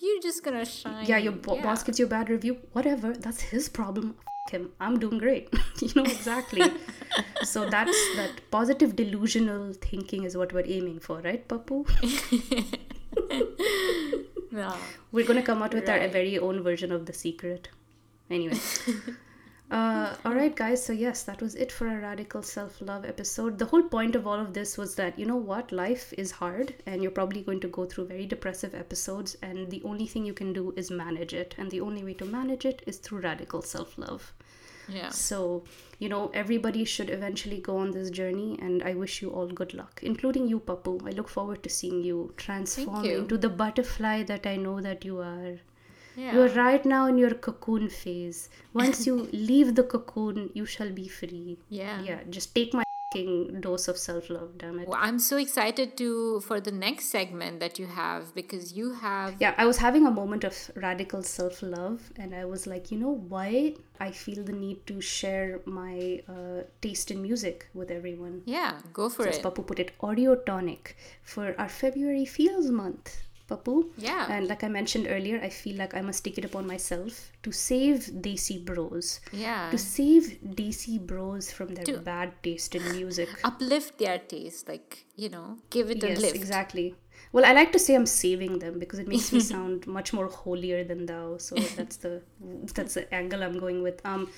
you're 0.00 0.20
just 0.20 0.42
gonna 0.44 0.64
shine. 0.64 1.06
Yeah, 1.06 1.18
your 1.18 1.32
bo- 1.32 1.60
boss 1.62 1.82
gives 1.82 1.98
you 1.98 2.06
a 2.06 2.08
bad 2.08 2.28
review. 2.30 2.58
Whatever, 2.72 3.12
that's 3.14 3.40
his 3.40 3.68
problem. 3.68 4.16
F- 4.48 4.52
him. 4.52 4.70
I'm 4.80 4.98
doing 4.98 5.18
great. 5.18 5.48
you 5.80 5.90
know 5.94 6.02
exactly. 6.04 6.62
so 7.42 7.68
that's 7.70 7.96
that 8.16 8.40
positive 8.50 8.96
delusional 8.96 9.72
thinking 9.74 10.24
is 10.24 10.36
what 10.36 10.52
we're 10.52 10.66
aiming 10.66 10.98
for, 11.00 11.20
right, 11.20 11.46
Pappu? 11.46 11.86
No. 14.50 14.74
We're 15.12 15.26
gonna 15.26 15.42
come 15.42 15.62
out 15.62 15.72
with 15.74 15.88
our 15.88 15.98
Right. 15.98 16.12
very 16.12 16.38
own 16.38 16.62
version 16.62 16.92
of 16.92 17.06
the 17.06 17.12
secret. 17.12 17.68
Anyway. 18.30 18.58
Uh, 19.72 20.14
all 20.26 20.34
right, 20.34 20.54
guys. 20.54 20.84
So 20.84 20.92
yes, 20.92 21.22
that 21.22 21.40
was 21.40 21.54
it 21.54 21.72
for 21.72 21.86
a 21.88 21.98
radical 21.98 22.42
self-love 22.42 23.06
episode. 23.06 23.58
The 23.58 23.64
whole 23.64 23.82
point 23.82 24.14
of 24.14 24.26
all 24.26 24.38
of 24.38 24.52
this 24.52 24.76
was 24.76 24.94
that 24.96 25.18
you 25.18 25.24
know 25.24 25.36
what, 25.36 25.72
life 25.72 26.12
is 26.18 26.30
hard, 26.30 26.74
and 26.84 27.02
you're 27.02 27.10
probably 27.10 27.40
going 27.40 27.60
to 27.60 27.68
go 27.68 27.86
through 27.86 28.08
very 28.08 28.26
depressive 28.26 28.74
episodes, 28.74 29.34
and 29.40 29.70
the 29.70 29.80
only 29.84 30.06
thing 30.06 30.26
you 30.26 30.34
can 30.34 30.52
do 30.52 30.74
is 30.76 30.90
manage 30.90 31.32
it, 31.32 31.54
and 31.56 31.70
the 31.70 31.80
only 31.80 32.04
way 32.04 32.12
to 32.14 32.26
manage 32.26 32.66
it 32.66 32.82
is 32.86 32.98
through 32.98 33.20
radical 33.20 33.62
self-love. 33.62 34.34
Yeah. 34.88 35.08
So, 35.08 35.64
you 35.98 36.10
know, 36.10 36.30
everybody 36.34 36.84
should 36.84 37.08
eventually 37.08 37.58
go 37.58 37.78
on 37.78 37.92
this 37.92 38.10
journey, 38.10 38.58
and 38.60 38.82
I 38.82 38.92
wish 38.92 39.22
you 39.22 39.30
all 39.30 39.46
good 39.46 39.72
luck, 39.72 40.00
including 40.02 40.48
you, 40.48 40.60
Pappu. 40.60 41.00
I 41.06 41.12
look 41.12 41.30
forward 41.30 41.62
to 41.62 41.70
seeing 41.70 42.02
you 42.02 42.34
transform 42.36 43.04
you. 43.06 43.18
into 43.20 43.38
the 43.38 43.48
butterfly 43.48 44.24
that 44.24 44.46
I 44.46 44.56
know 44.56 44.82
that 44.82 45.02
you 45.02 45.20
are. 45.20 45.60
Yeah. 46.16 46.34
You're 46.34 46.48
right 46.50 46.84
now 46.84 47.06
in 47.06 47.18
your 47.18 47.34
cocoon 47.34 47.88
phase. 47.88 48.48
Once 48.74 49.06
you 49.06 49.28
leave 49.32 49.74
the 49.74 49.84
cocoon, 49.84 50.50
you 50.54 50.66
shall 50.66 50.90
be 50.90 51.08
free. 51.08 51.58
Yeah. 51.68 52.02
Yeah, 52.02 52.20
just 52.30 52.54
take 52.54 52.74
my 52.74 52.82
dose 53.60 53.88
of 53.88 53.98
self 53.98 54.30
love, 54.30 54.56
damn 54.56 54.78
it. 54.78 54.88
Well, 54.88 54.98
I'm 55.00 55.18
so 55.18 55.36
excited 55.36 55.96
to 55.98 56.40
for 56.40 56.60
the 56.60 56.72
next 56.72 57.06
segment 57.10 57.60
that 57.60 57.78
you 57.78 57.86
have 57.86 58.34
because 58.34 58.72
you 58.72 58.94
have 58.94 59.34
Yeah, 59.38 59.54
I 59.58 59.66
was 59.66 59.76
having 59.76 60.06
a 60.06 60.10
moment 60.10 60.44
of 60.44 60.54
radical 60.76 61.22
self 61.22 61.62
love, 61.62 62.10
and 62.16 62.34
I 62.34 62.44
was 62.46 62.66
like, 62.66 62.90
you 62.90 62.98
know 62.98 63.10
why 63.28 63.74
I 64.00 64.10
feel 64.12 64.42
the 64.44 64.52
need 64.52 64.86
to 64.86 65.00
share 65.00 65.60
my 65.66 66.22
uh, 66.28 66.62
taste 66.80 67.10
in 67.10 67.20
music 67.20 67.68
with 67.74 67.90
everyone. 67.90 68.42
yeah, 68.46 68.80
go 68.94 69.08
for 69.10 69.28
As 69.28 69.36
it. 69.36 69.38
As 69.40 69.44
pappu 69.44 69.66
put 69.66 69.78
it, 69.78 69.92
audio 70.00 70.34
tonic 70.34 70.96
for 71.22 71.54
our 71.58 71.68
February 71.68 72.24
Feels 72.24 72.70
month. 72.70 73.18
Pappu. 73.52 73.74
Yeah. 74.08 74.26
And 74.36 74.48
like 74.48 74.64
I 74.64 74.68
mentioned 74.68 75.06
earlier, 75.16 75.40
I 75.42 75.50
feel 75.50 75.76
like 75.76 75.94
I 75.94 76.02
must 76.10 76.24
take 76.24 76.38
it 76.38 76.44
upon 76.50 76.66
myself 76.66 77.20
to 77.42 77.52
save 77.52 78.06
Desi 78.26 78.58
Bros. 78.64 79.20
Yeah. 79.32 79.68
To 79.70 79.78
save 79.78 80.38
Desi 80.60 80.98
Bros 81.12 81.50
from 81.52 81.74
their 81.74 81.84
To- 81.92 81.98
bad 82.12 82.34
taste 82.42 82.74
in 82.80 82.90
music. 82.96 83.28
Uplift 83.52 83.98
their 83.98 84.18
taste, 84.18 84.68
like, 84.68 85.04
you 85.16 85.28
know, 85.28 85.56
give 85.70 85.90
it 85.96 86.02
a 86.04 86.08
yes, 86.10 86.20
lift. 86.26 86.36
exactly. 86.36 86.94
Well, 87.32 87.44
I 87.46 87.52
like 87.52 87.72
to 87.72 87.78
say 87.78 87.94
I'm 87.94 88.06
saving 88.06 88.58
them 88.58 88.78
because 88.78 88.98
it 88.98 89.08
makes 89.08 89.32
me 89.32 89.40
sound 89.52 89.86
much 89.86 90.12
more 90.12 90.26
holier 90.28 90.84
than 90.84 91.06
thou. 91.06 91.36
So 91.38 91.54
that's 91.76 91.96
the 91.96 92.22
that's 92.74 92.94
the 92.94 93.04
angle 93.14 93.42
I'm 93.42 93.58
going 93.58 93.82
with. 93.82 94.00
Um, 94.04 94.28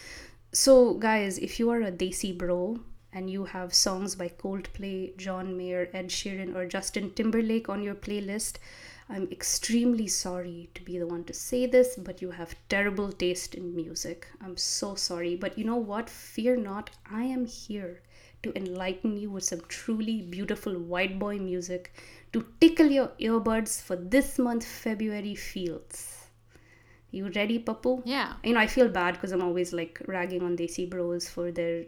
so 0.53 0.95
guys, 0.95 1.39
if 1.39 1.59
you 1.59 1.71
are 1.71 1.81
a 1.83 1.91
Desi 1.91 2.37
bro 2.37 2.79
and 3.13 3.31
you 3.31 3.45
have 3.45 3.73
songs 3.73 4.15
by 4.21 4.29
Coldplay, 4.29 5.17
John 5.17 5.57
Mayer, 5.57 5.89
Ed 5.93 6.09
Sheeran, 6.09 6.55
or 6.55 6.67
Justin 6.67 7.11
Timberlake 7.15 7.69
on 7.69 7.83
your 7.83 7.95
playlist, 7.95 8.57
I'm 9.09 9.29
extremely 9.31 10.07
sorry 10.09 10.71
to 10.75 10.83
be 10.83 10.99
the 10.99 11.07
one 11.07 11.25
to 11.25 11.33
say 11.35 11.67
this, 11.67 11.97
but 11.97 12.23
you 12.23 12.31
have 12.31 12.57
terrible 12.69 13.13
taste 13.13 13.55
in 13.55 13.75
music. 13.77 14.27
I'm 14.43 14.57
so 14.57 14.95
sorry. 14.95 15.37
But 15.37 15.59
you 15.59 15.65
know 15.65 15.77
what? 15.77 16.09
Fear 16.09 16.57
not. 16.57 16.91
I 17.11 17.25
am 17.25 17.45
here 17.47 18.01
to 18.43 18.57
enlighten 18.57 19.17
you 19.17 19.31
with 19.31 19.45
some 19.45 19.61
truly 19.69 20.23
beautiful 20.23 20.79
white 20.79 21.19
boy 21.19 21.39
music 21.39 21.93
to 22.33 22.47
tickle 22.61 22.87
your 22.87 23.09
earbuds 23.21 23.81
for 23.81 23.97
this 23.97 24.39
month, 24.39 24.65
February 24.65 25.35
Feels. 25.35 26.27
You 27.11 27.31
ready, 27.35 27.59
Pappu? 27.59 28.03
Yeah. 28.05 28.35
You 28.43 28.55
know, 28.55 28.61
I 28.61 28.67
feel 28.67 28.89
bad 28.89 29.15
because 29.15 29.33
I'm 29.33 29.43
always 29.43 29.73
like 29.73 30.03
ragging 30.07 30.43
on 30.43 30.57
Desi 30.57 30.89
bros 30.89 31.29
for 31.29 31.53
their 31.53 31.85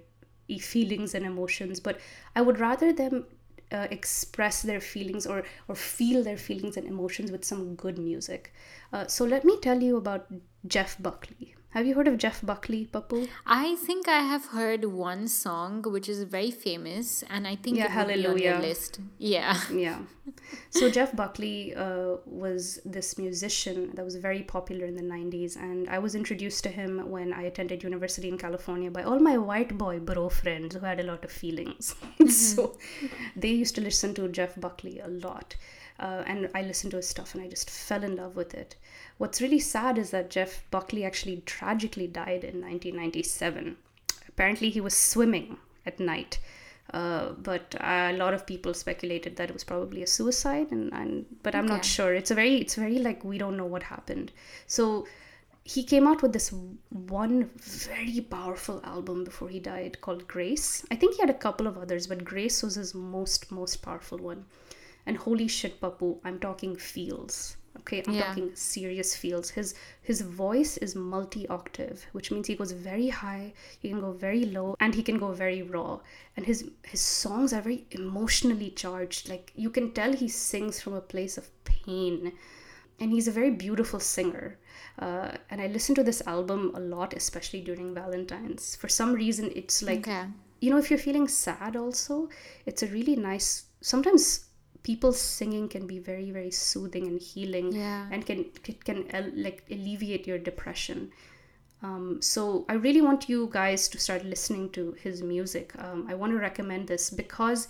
feelings 0.61 1.15
and 1.15 1.27
emotions, 1.27 1.81
but 1.81 1.99
I 2.37 2.43
would 2.43 2.61
rather 2.61 2.93
them 2.93 3.27
uh, 3.73 3.89
express 3.91 4.63
their 4.63 4.81
feelings 4.81 5.27
or 5.27 5.45
or 5.69 5.75
feel 5.75 6.23
their 6.23 6.37
feelings 6.37 6.77
and 6.77 6.87
emotions 6.87 7.33
with 7.33 7.45
some 7.45 7.75
good 7.75 7.99
music. 7.99 8.53
Uh, 8.93 9.07
so 9.07 9.25
let 9.25 9.45
me 9.45 9.59
tell 9.61 9.83
you 9.83 9.97
about 9.97 10.27
Jeff 10.67 10.97
Buckley. 11.03 11.56
Have 11.71 11.85
you 11.87 11.95
heard 11.95 12.09
of 12.09 12.17
Jeff 12.17 12.41
Buckley, 12.41 12.89
Pappu? 12.91 13.29
I 13.45 13.75
think 13.77 14.09
I 14.09 14.21
have 14.21 14.47
heard 14.47 14.85
one 14.87 15.29
song 15.29 15.83
which 15.83 16.09
is 16.09 16.23
very 16.23 16.51
famous, 16.51 17.23
and 17.29 17.47
I 17.47 17.55
think 17.57 17.77
Yeah, 17.77 17.89
be 17.89 18.01
on 18.01 18.09
your 18.09 18.19
Hallelujah. 18.23 18.59
list. 18.63 19.01
Yeah. 19.19 19.61
Yeah. 19.71 19.99
so 20.71 20.89
Jeff 20.89 21.15
Buckley 21.15 21.75
uh, 21.75 22.17
was 22.25 22.79
this 22.87 23.19
musician 23.19 23.91
that 23.95 24.05
was 24.05 24.17
very 24.17 24.43
popular 24.43 24.87
in 24.87 24.95
the 24.97 25.03
90s, 25.03 25.57
and 25.57 25.87
I 25.91 25.99
was 25.99 26.15
introduced 26.15 26.65
to 26.65 26.71
him 26.71 27.11
when 27.11 27.35
I 27.35 27.43
attended 27.43 27.83
university 27.83 28.29
in 28.29 28.39
California 28.39 28.91
by 28.91 29.03
all 29.03 29.19
my 29.19 29.37
white 29.37 29.77
boy 29.77 29.99
bro 29.99 30.31
friends 30.31 30.75
who 30.77 30.81
had 30.81 30.99
a 30.99 31.03
lot 31.03 31.25
of 31.27 31.31
feelings. 31.31 31.95
so 32.29 32.79
they 33.37 33.51
used 33.51 33.75
to 33.75 33.83
listen 33.83 34.15
to 34.15 34.29
Jeff 34.29 34.59
Buckley 34.59 34.99
a 35.01 35.09
lot. 35.09 35.57
Uh, 35.99 36.23
and 36.27 36.51
I 36.55 36.63
listened 36.63 36.91
to 36.91 36.99
his 36.99 37.09
stuff 37.09 37.35
and 37.35 37.43
I 37.43 37.49
just 37.49 37.71
fell 37.71 38.05
in 38.05 38.17
love 38.17 38.37
with 38.37 38.55
it. 38.55 38.77
What's 39.19 39.41
really 39.41 39.59
sad 39.59 39.97
is 39.97 40.11
that 40.11 40.31
Jeff 40.31 40.65
Buckley 40.71 41.05
actually 41.05 41.43
tragically 41.47 42.07
died 42.07 42.45
in 42.45 42.61
1997. 42.61 43.77
Apparently, 44.29 44.71
he 44.71 44.81
was 44.81 44.97
swimming 44.97 45.57
at 45.87 45.99
night. 45.99 46.39
Uh, 46.93 47.31
but 47.33 47.75
a 47.81 48.13
lot 48.13 48.33
of 48.35 48.47
people 48.47 48.73
speculated 48.73 49.37
that 49.37 49.51
it 49.51 49.53
was 49.53 49.65
probably 49.65 50.03
a 50.03 50.07
suicide, 50.07 50.71
and, 50.71 50.93
and 50.93 51.27
but 51.43 51.55
I'm 51.55 51.67
not 51.67 51.85
sure. 51.85 52.15
It's 52.15 52.31
a 52.31 52.35
very, 52.35 52.57
it's 52.59 52.77
very 52.77 52.99
like 52.99 53.25
we 53.25 53.39
don't 53.39 53.57
know 53.57 53.65
what 53.65 53.83
happened. 53.83 54.31
So 54.69 55.07
he 55.65 55.83
came 55.83 56.07
out 56.07 56.23
with 56.23 56.33
this 56.33 56.55
one 56.91 57.51
very 57.57 58.21
powerful 58.21 58.81
album 58.85 59.25
before 59.25 59.49
he 59.49 59.59
died 59.59 60.01
called 60.01 60.29
Grace. 60.29 60.87
I 60.93 60.95
think 60.95 61.17
he 61.17 61.21
had 61.21 61.31
a 61.31 61.35
couple 61.35 61.67
of 61.67 61.77
others, 61.77 62.07
but 62.07 62.25
Grace 62.25 62.63
was 62.63 62.77
his 62.77 62.95
most 62.95 63.51
most 63.51 63.83
powerful 63.83 64.19
one. 64.19 64.45
And 65.07 65.17
holy 65.17 65.49
shit, 65.49 65.81
Pappu, 65.81 66.19
I'm 66.25 66.39
talking 66.41 66.77
feels. 66.77 67.57
Okay, 67.79 68.03
I'm 68.07 68.15
Yeah. 68.15 68.27
talking 68.29 68.51
serious 68.57 69.15
feels. 69.17 69.51
His 69.51 69.75
his 70.03 70.21
voice 70.23 70.77
is 70.79 70.95
multi-octave, 70.97 72.07
which 72.13 72.31
means 72.33 72.47
he 72.49 72.57
goes 72.57 72.73
very 72.73 73.09
high, 73.09 73.53
he 73.79 73.89
can 73.91 74.01
go 74.01 74.13
very 74.13 74.45
low, 74.47 74.75
and 74.81 74.95
he 74.95 75.03
can 75.03 75.19
go 75.19 75.33
very 75.33 75.63
raw. 75.63 76.01
And 76.37 76.47
his 76.47 76.65
his 76.83 77.01
songs 77.01 77.53
are 77.53 77.61
very 77.63 77.87
emotionally 77.91 78.71
charged. 78.71 79.29
Like 79.29 79.53
you 79.55 79.71
can 79.71 79.93
tell 79.93 80.13
he 80.13 80.29
sings 80.29 80.81
from 80.81 80.95
a 80.95 81.01
place 81.01 81.39
of 81.39 81.51
pain 81.65 82.33
and 82.99 83.13
he's 83.13 83.29
a 83.29 83.31
very 83.31 83.51
beautiful 83.51 84.01
singer. 84.01 84.59
Uh, 84.99 85.33
and 85.51 85.61
I 85.61 85.67
listen 85.67 85.95
to 85.97 86.03
this 86.03 86.23
album 86.27 86.73
a 86.75 86.81
lot, 86.81 87.13
especially 87.15 87.61
during 87.61 87.95
Valentine's. 87.95 88.75
For 88.77 88.89
some 88.89 89.13
reason, 89.13 89.53
it's 89.55 89.83
like 89.83 90.09
Okay. 90.09 90.25
you 90.61 90.71
know, 90.71 90.79
if 90.79 90.91
you're 90.91 90.99
feeling 90.99 91.29
sad, 91.29 91.77
also, 91.77 92.29
it's 92.65 92.83
a 92.83 92.87
really 92.87 93.17
nice. 93.17 93.65
Sometimes 93.83 94.47
people 94.89 95.13
singing 95.21 95.69
can 95.75 95.87
be 95.93 95.99
very, 96.09 96.31
very 96.31 96.51
soothing 96.59 97.07
and 97.13 97.21
healing, 97.29 97.73
Yeah. 97.73 98.09
and 98.13 98.25
can 98.31 98.45
it 98.75 98.85
can 98.91 99.01
like 99.47 99.65
alleviate 99.79 100.27
your 100.33 100.39
depression. 100.51 101.09
Um, 101.83 102.05
so 102.27 102.45
I 102.75 102.75
really 102.85 103.03
want 103.07 103.29
you 103.29 103.49
guys 103.57 103.89
to 103.95 103.99
start 104.05 104.25
listening 104.35 104.71
to 104.77 104.85
his 105.07 105.23
music. 105.33 105.73
Um, 105.87 106.07
I 106.13 106.15
want 106.21 106.33
to 106.33 106.39
recommend 106.45 106.89
this 106.93 107.11
because 107.11 107.69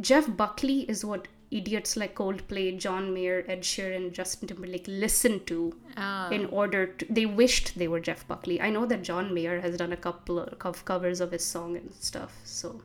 Jeff 0.00 0.28
Buckley 0.42 0.76
is 0.94 1.04
what 1.04 1.26
idiots 1.50 1.96
like 1.96 2.14
Coldplay, 2.20 2.64
John 2.84 3.12
Mayer, 3.16 3.44
Ed 3.48 3.62
Sheeran, 3.62 4.06
Justin 4.12 4.48
Timberlake 4.48 4.86
listen 4.88 5.38
to 5.50 5.58
Ah. 5.96 6.28
in 6.38 6.46
order 6.60 6.86
to. 6.86 7.06
They 7.18 7.24
wished 7.42 7.72
they 7.82 7.88
were 7.94 8.00
Jeff 8.08 8.26
Buckley. 8.32 8.60
I 8.60 8.70
know 8.76 8.84
that 8.92 9.02
John 9.10 9.32
Mayer 9.34 9.60
has 9.66 9.76
done 9.82 9.92
a 9.92 10.00
couple 10.08 10.40
of 10.40 10.84
covers 10.92 11.20
of 11.26 11.32
his 11.38 11.44
song 11.44 11.76
and 11.80 11.92
stuff. 12.08 12.38
So, 12.44 12.80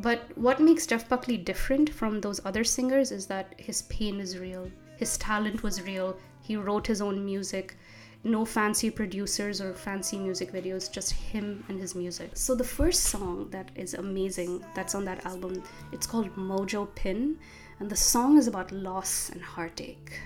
but 0.00 0.36
what 0.36 0.60
makes 0.60 0.86
Jeff 0.86 1.08
Buckley 1.08 1.36
different 1.36 1.90
from 1.90 2.20
those 2.20 2.40
other 2.44 2.64
singers 2.64 3.10
is 3.10 3.26
that 3.26 3.54
his 3.56 3.82
pain 3.82 4.20
is 4.20 4.38
real. 4.38 4.70
His 4.96 5.18
talent 5.18 5.62
was 5.62 5.82
real. 5.82 6.16
He 6.40 6.56
wrote 6.56 6.86
his 6.86 7.00
own 7.00 7.24
music. 7.24 7.76
No 8.24 8.44
fancy 8.44 8.90
producers 8.90 9.60
or 9.60 9.74
fancy 9.74 10.18
music 10.18 10.52
videos, 10.52 10.90
just 10.90 11.12
him 11.12 11.64
and 11.68 11.78
his 11.80 11.94
music. 11.94 12.30
So 12.34 12.54
the 12.54 12.64
first 12.64 13.04
song 13.04 13.48
that 13.50 13.70
is 13.74 13.94
amazing 13.94 14.64
that's 14.74 14.94
on 14.94 15.04
that 15.04 15.24
album, 15.24 15.62
it's 15.92 16.06
called 16.06 16.34
Mojo 16.34 16.92
Pin, 16.94 17.38
and 17.78 17.88
the 17.88 17.96
song 17.96 18.36
is 18.36 18.48
about 18.48 18.72
loss 18.72 19.30
and 19.30 19.42
heartache. 19.42 20.20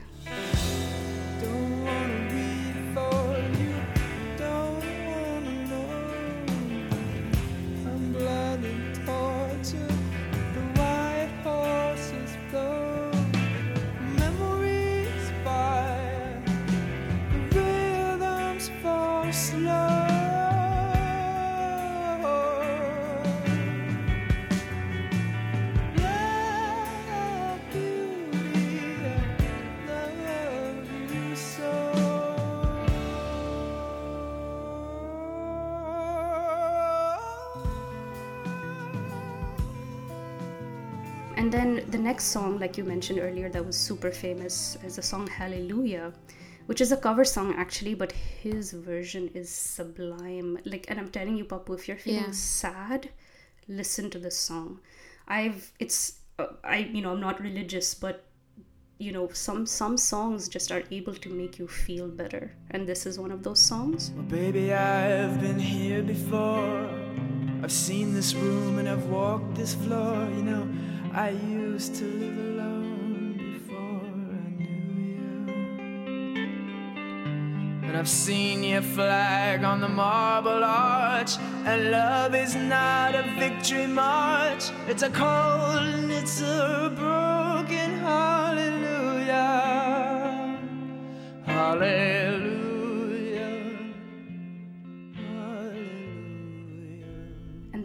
The 41.92 41.98
next 41.98 42.24
song, 42.28 42.58
like 42.58 42.78
you 42.78 42.84
mentioned 42.84 43.18
earlier, 43.18 43.50
that 43.50 43.66
was 43.66 43.76
super 43.76 44.10
famous 44.10 44.78
is 44.82 44.96
the 44.96 45.02
song 45.02 45.26
Hallelujah, 45.26 46.14
which 46.64 46.80
is 46.80 46.90
a 46.90 46.96
cover 46.96 47.22
song 47.22 47.54
actually, 47.54 47.92
but 47.94 48.12
his 48.12 48.72
version 48.72 49.30
is 49.34 49.50
sublime. 49.50 50.58
Like, 50.64 50.86
and 50.88 50.98
I'm 50.98 51.10
telling 51.10 51.36
you, 51.36 51.44
Pappu, 51.44 51.74
if 51.74 51.86
you're 51.88 51.98
feeling 51.98 52.24
Yeah. 52.24 52.30
sad, 52.30 53.10
listen 53.68 54.08
to 54.08 54.18
this 54.18 54.38
song. 54.38 54.80
I've, 55.28 55.70
it's, 55.78 56.20
uh, 56.38 56.46
I, 56.64 56.78
you 56.78 57.02
know, 57.02 57.12
I'm 57.12 57.20
not 57.20 57.42
religious, 57.42 57.92
but 57.94 58.24
you 58.98 59.12
know, 59.12 59.28
some 59.34 59.66
some 59.66 59.96
songs 59.98 60.48
just 60.48 60.72
are 60.72 60.84
able 60.90 61.14
to 61.14 61.28
make 61.28 61.58
you 61.58 61.66
feel 61.68 62.08
better, 62.08 62.52
and 62.70 62.86
this 62.88 63.04
is 63.04 63.18
one 63.18 63.32
of 63.32 63.42
those 63.42 63.60
songs. 63.60 64.12
Well, 64.14 64.24
baby, 64.24 64.72
I've 64.72 65.40
been 65.40 65.58
here 65.58 66.02
before. 66.02 66.88
I've 67.62 67.72
seen 67.72 68.14
this 68.14 68.34
room 68.34 68.78
and 68.78 68.88
I've 68.88 69.06
walked 69.06 69.54
this 69.56 69.74
floor. 69.74 70.28
You 70.36 70.42
know, 70.50 70.68
I 71.12 71.30
used 71.72 71.94
to 71.94 72.04
live 72.04 72.36
alone 72.36 73.32
before 73.54 74.04
I 74.44 74.48
knew 74.58 75.06
you. 75.16 75.46
And 77.86 77.96
I've 77.96 78.08
seen 78.08 78.62
your 78.62 78.82
flag 78.82 79.64
on 79.64 79.80
the 79.80 79.88
marble 79.88 80.62
arch. 80.64 81.38
And 81.64 81.90
love 81.90 82.34
is 82.34 82.54
not 82.54 83.14
a 83.14 83.22
victory 83.38 83.86
march, 83.86 84.64
it's 84.86 85.02
a 85.02 85.08
cold 85.10 85.84
and 85.94 86.12
it's 86.12 86.42
a 86.42 86.92
broken 86.94 87.90
hallelujah. 88.00 89.48
Hallelujah. 91.46 92.21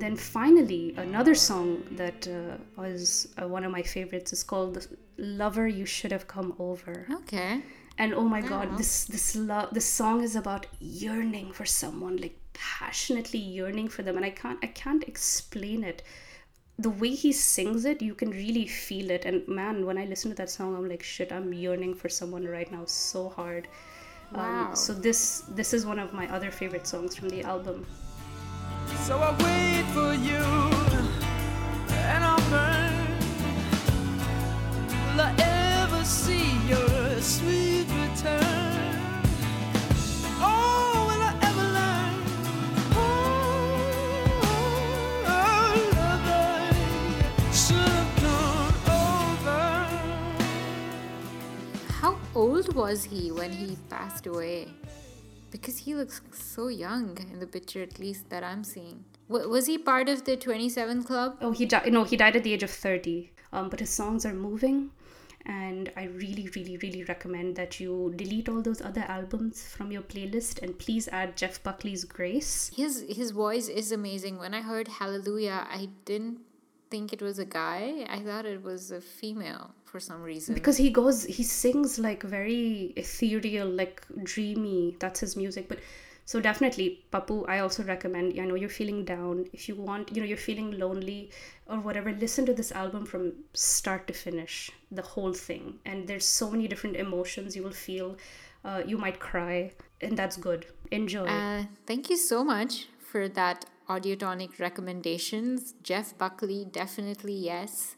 Then 0.07 0.15
finally, 0.15 0.93
another 0.95 1.35
song 1.35 1.83
that 1.91 2.25
uh, 2.29 2.55
was 2.81 3.27
uh, 3.41 3.45
one 3.45 3.65
of 3.65 3.71
my 3.73 3.83
favorites 3.83 4.31
is 4.31 4.41
called 4.41 4.87
"Lover 5.17 5.67
You 5.67 5.85
Should 5.85 6.13
Have 6.13 6.27
Come 6.27 6.53
Over." 6.59 7.05
Okay. 7.11 7.61
And 7.97 8.13
oh 8.13 8.27
my 8.35 8.39
god, 8.39 8.77
this 8.77 9.03
this 9.03 9.35
love 9.35 9.73
this 9.73 9.89
song 9.99 10.23
is 10.23 10.37
about 10.37 10.65
yearning 10.79 11.51
for 11.51 11.65
someone, 11.65 12.15
like 12.25 12.39
passionately 12.53 13.39
yearning 13.39 13.89
for 13.89 14.01
them, 14.01 14.15
and 14.15 14.25
I 14.25 14.29
can't 14.29 14.59
I 14.63 14.67
can't 14.67 15.03
explain 15.03 15.83
it. 15.83 16.03
The 16.79 16.93
way 17.01 17.13
he 17.25 17.33
sings 17.33 17.83
it, 17.83 18.01
you 18.01 18.15
can 18.15 18.31
really 18.31 18.67
feel 18.67 19.09
it. 19.09 19.25
And 19.25 19.45
man, 19.47 19.85
when 19.85 19.97
I 19.97 20.05
listen 20.05 20.31
to 20.31 20.37
that 20.37 20.51
song, 20.51 20.75
I'm 20.77 20.87
like, 20.87 21.03
shit, 21.03 21.33
I'm 21.33 21.51
yearning 21.51 21.95
for 21.95 22.07
someone 22.07 22.45
right 22.45 22.71
now 22.71 22.85
so 22.85 23.27
hard. 23.27 23.67
Wow. 24.31 24.67
Um, 24.67 24.75
so 24.75 24.93
this 24.93 25.21
this 25.61 25.73
is 25.73 25.85
one 25.85 25.99
of 25.99 26.13
my 26.13 26.33
other 26.33 26.51
favorite 26.51 26.87
songs 26.87 27.15
from 27.17 27.27
the 27.27 27.43
album. 27.43 27.85
So 29.05 29.19
I 29.19 29.31
wait 29.43 29.85
for 29.93 30.13
you, 30.13 30.43
and 31.93 32.23
I'll 32.23 32.49
burn. 32.49 33.07
Will 34.89 35.21
I 35.21 35.33
ever 35.39 36.03
see 36.03 36.57
your 36.67 37.21
sweet 37.21 37.87
return? 37.89 39.01
Oh. 40.39 40.77
How 51.99 52.15
old 52.35 52.75
was 52.75 53.03
he 53.03 53.31
when 53.31 53.51
he 53.51 53.75
passed 53.89 54.27
away? 54.27 54.67
Because 55.49 55.77
he 55.79 55.95
looks 55.95 56.21
so 56.31 56.67
young 56.67 57.17
in 57.31 57.39
the 57.39 57.47
picture, 57.47 57.81
at 57.81 57.99
least 57.99 58.29
that 58.29 58.43
I'm 58.43 58.63
seeing. 58.63 59.05
W- 59.29 59.49
was 59.49 59.65
he 59.67 59.77
part 59.77 60.09
of 60.09 60.25
the 60.25 60.35
27 60.35 61.03
Club? 61.03 61.37
Oh, 61.41 61.51
he 61.51 61.65
died. 61.65 61.91
No, 61.91 62.03
he 62.03 62.17
died 62.17 62.35
at 62.35 62.43
the 62.43 62.53
age 62.53 62.63
of 62.63 62.69
thirty. 62.71 63.31
Um, 63.53 63.69
but 63.69 63.79
his 63.79 63.89
songs 63.89 64.25
are 64.25 64.33
moving, 64.33 64.91
and 65.45 65.89
I 65.95 66.03
really, 66.05 66.49
really, 66.53 66.77
really 66.77 67.05
recommend 67.05 67.55
that 67.55 67.79
you 67.79 68.13
delete 68.17 68.49
all 68.49 68.61
those 68.61 68.81
other 68.81 69.05
albums 69.07 69.63
from 69.63 69.89
your 69.89 70.01
playlist 70.01 70.61
and 70.61 70.77
please 70.77 71.07
add 71.07 71.37
Jeff 71.37 71.63
Buckley's 71.63 72.03
Grace. 72.03 72.71
His 72.75 73.05
his 73.07 73.31
voice 73.31 73.69
is 73.69 73.93
amazing. 73.93 74.37
When 74.37 74.53
I 74.53 74.61
heard 74.61 74.89
Hallelujah, 74.99 75.65
I 75.69 75.87
didn't 76.03 76.39
think 76.91 77.13
it 77.13 77.21
was 77.21 77.39
a 77.39 77.45
guy. 77.45 78.05
I 78.09 78.19
thought 78.19 78.45
it 78.45 78.61
was 78.63 78.91
a 78.91 78.99
female 78.99 79.71
for 79.97 80.05
some 80.05 80.21
reason. 80.21 80.53
because 80.53 80.77
he 80.77 80.89
goes 80.91 81.23
he 81.37 81.43
sings 81.43 81.97
like 82.07 82.21
very 82.23 82.93
ethereal 82.95 83.67
like 83.67 84.03
dreamy. 84.23 84.95
That's 84.99 85.19
his 85.25 85.35
music. 85.35 85.67
But 85.67 85.79
so 86.31 86.41
definitely 86.45 86.85
pappu 87.13 87.35
i 87.53 87.57
also 87.65 87.83
recommend 87.89 88.39
i 88.41 88.45
know 88.49 88.57
you're 88.61 88.77
feeling 88.77 88.99
down. 89.11 89.45
If 89.59 89.67
you 89.69 89.75
want 89.89 90.11
you 90.13 90.21
know 90.21 90.27
you're 90.31 90.45
feeling 90.49 90.69
lonely 90.83 91.21
or 91.67 91.79
whatever 91.87 92.13
listen 92.25 92.45
to 92.49 92.55
this 92.59 92.71
album 92.83 93.05
from 93.11 93.23
start 93.53 94.05
to 94.11 94.15
finish 94.25 94.55
the 94.99 95.05
whole 95.13 95.33
thing. 95.47 95.65
And 95.85 96.07
there's 96.11 96.29
so 96.41 96.51
many 96.55 96.67
different 96.73 96.97
emotions 97.07 97.55
you 97.59 97.63
will 97.67 97.79
feel. 97.87 98.17
Uh, 98.65 98.81
you 98.91 98.97
might 99.05 99.19
cry 99.31 99.71
and 100.01 100.17
that's 100.21 100.37
good. 100.47 100.67
Enjoy. 101.01 101.25
Uh, 101.39 101.63
thank 101.91 102.11
you 102.11 102.17
so 102.17 102.43
much 102.53 102.87
for 103.11 103.27
that 103.41 103.65
audiotonic 103.89 104.59
recommendations. 104.59 105.73
Jeff 105.91 106.17
Buckley, 106.17 106.65
definitely 106.81 107.37
yes. 107.53 107.96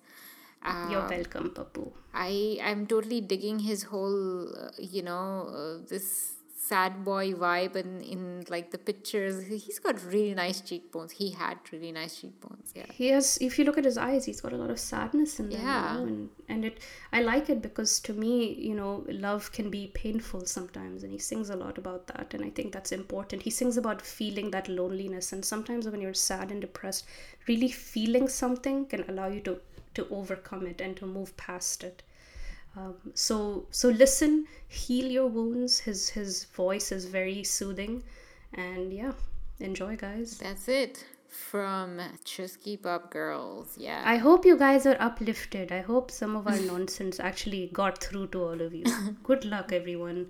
You're 0.92 1.08
welcome 1.08 1.50
pappu 1.52 1.92
I 2.14 2.60
I'm 2.64 2.86
totally 2.88 3.22
digging 3.22 3.60
his 3.60 3.84
whole, 3.84 4.50
uh, 4.50 4.70
you 4.78 5.02
know, 5.04 5.24
uh, 5.60 5.86
this 5.88 6.34
sad 6.70 7.04
boy 7.04 7.34
vibe 7.34 7.76
and 7.76 8.04
in 8.04 8.44
like 8.50 8.70
the 8.72 8.78
pictures. 8.78 9.46
He's 9.48 9.80
got 9.80 10.04
really 10.06 10.36
nice 10.36 10.62
cheekbones. 10.62 11.12
He 11.14 11.32
had 11.32 11.58
really 11.72 11.92
nice 11.92 12.20
cheekbones. 12.22 12.74
Yeah. 12.76 12.86
he 12.92 13.08
has 13.08 13.38
if 13.42 13.58
you 13.58 13.66
look 13.66 13.78
at 13.80 13.86
his 13.86 13.98
eyes 13.98 14.26
he's 14.26 14.42
got 14.42 14.54
a 14.54 14.58
lot 14.58 14.70
of 14.70 14.80
sadness 14.80 15.40
in 15.40 15.50
them 15.50 15.62
Yeah. 15.62 15.94
you 15.94 16.00
know, 16.00 16.08
and, 16.08 16.30
and 16.50 16.66
it 16.66 16.78
i 17.12 17.22
like 17.22 17.50
it 17.50 17.62
because 17.64 18.00
to 18.02 18.14
me 18.14 18.54
you 18.68 18.76
know 18.76 18.92
love 19.08 19.52
can 19.52 19.70
be 19.76 19.82
painful 19.96 20.46
sometimes 20.46 21.04
and 21.04 21.12
he 21.12 21.18
sings 21.30 21.50
a 21.50 21.56
lot 21.56 21.78
about 21.84 22.06
that 22.12 22.36
and 22.36 22.44
i 22.50 22.52
think 22.60 22.72
that's 22.76 22.92
important 22.92 23.42
he 23.42 23.50
sings 23.50 23.78
about 23.84 24.02
feeling 24.02 24.52
that 24.52 24.70
loneliness 24.80 25.32
and 25.34 25.44
sometimes 25.54 25.90
when 25.90 26.00
you're 26.06 26.14
sad 26.14 26.52
and 26.52 26.62
depressed 26.62 27.06
really 27.48 27.70
feeling 27.70 28.28
something 28.28 28.86
can 28.86 29.04
allow 29.10 29.28
you 29.28 29.42
to 29.50 29.58
to 29.94 30.08
overcome 30.10 30.66
it 30.68 30.82
and 30.82 30.96
to 30.98 31.06
move 31.06 31.36
past 31.38 31.84
it 31.84 32.04
um, 32.76 32.96
so 33.14 33.66
so 33.72 33.90
listen 33.90 34.46
heal 34.68 35.06
your 35.06 35.28
wounds 35.28 35.80
his 35.80 36.10
his 36.10 36.46
voice 36.46 36.92
is 36.92 37.06
very 37.06 37.44
soothing 37.44 38.04
and 38.54 38.94
yeah 38.94 39.12
enjoy 39.60 39.96
guys 39.96 40.38
That's 40.38 40.68
it 40.68 41.06
from 41.30 42.00
Chuski 42.26 42.82
Pop 42.82 43.12
Girls. 43.12 43.76
Yeah. 43.78 44.02
I 44.04 44.18
hope 44.18 44.46
you 44.46 44.58
guys 44.58 44.86
are 44.86 44.98
uplifted. 45.00 45.72
I 45.72 45.82
hope 45.82 46.12
some 46.12 46.36
of 46.36 46.48
our 46.48 46.60
nonsense 46.72 47.20
actually 47.20 47.70
got 47.72 48.04
through 48.04 48.28
to 48.28 48.44
all 48.44 48.62
of 48.62 48.74
you. 48.74 48.84
Good 49.24 49.46
luck, 49.46 49.72
everyone. 49.72 50.28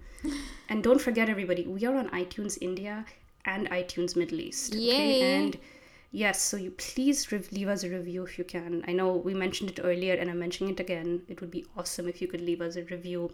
And 0.67 0.83
don't 0.83 0.99
forget, 0.99 1.29
everybody, 1.29 1.65
we 1.65 1.85
are 1.85 1.95
on 1.95 2.09
iTunes 2.09 2.57
India 2.61 3.05
and 3.45 3.69
iTunes 3.69 4.15
Middle 4.15 4.41
East. 4.41 4.75
Yay. 4.75 5.21
And 5.21 5.57
yes, 6.11 6.41
so 6.41 6.57
you 6.57 6.71
please 6.71 7.31
leave 7.51 7.67
us 7.67 7.83
a 7.83 7.89
review 7.89 8.23
if 8.23 8.37
you 8.37 8.43
can. 8.43 8.83
I 8.87 8.93
know 8.93 9.13
we 9.13 9.33
mentioned 9.33 9.71
it 9.71 9.81
earlier 9.83 10.15
and 10.15 10.29
I'm 10.29 10.39
mentioning 10.39 10.73
it 10.73 10.79
again. 10.79 11.23
It 11.27 11.41
would 11.41 11.51
be 11.51 11.65
awesome 11.77 12.07
if 12.07 12.21
you 12.21 12.27
could 12.27 12.41
leave 12.41 12.61
us 12.61 12.75
a 12.75 12.83
review. 12.83 13.31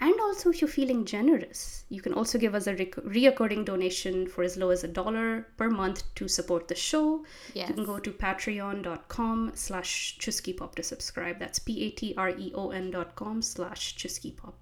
And 0.00 0.14
also, 0.20 0.50
if 0.50 0.60
you're 0.60 0.68
feeling 0.68 1.04
generous, 1.04 1.84
you 1.88 2.02
can 2.02 2.12
also 2.12 2.36
give 2.36 2.54
us 2.54 2.66
a 2.66 2.74
rec- 2.74 2.96
reoccurring 2.96 3.64
donation 3.64 4.26
for 4.26 4.42
as 4.42 4.56
low 4.56 4.70
as 4.70 4.82
a 4.82 4.88
dollar 4.88 5.46
per 5.56 5.70
month 5.70 6.02
to 6.16 6.26
support 6.26 6.66
the 6.66 6.74
show. 6.74 7.24
Yes. 7.54 7.68
You 7.68 7.74
can 7.74 7.84
go 7.84 8.00
to 8.00 8.10
patreon.com 8.10 9.52
slash 9.54 10.18
chuskipop 10.18 10.74
to 10.74 10.82
subscribe. 10.82 11.38
That's 11.38 11.60
P-A-T-R-E-O-N 11.60 12.90
dot 12.90 13.14
com 13.14 13.40
slash 13.40 13.96
chuskipop. 13.96 14.54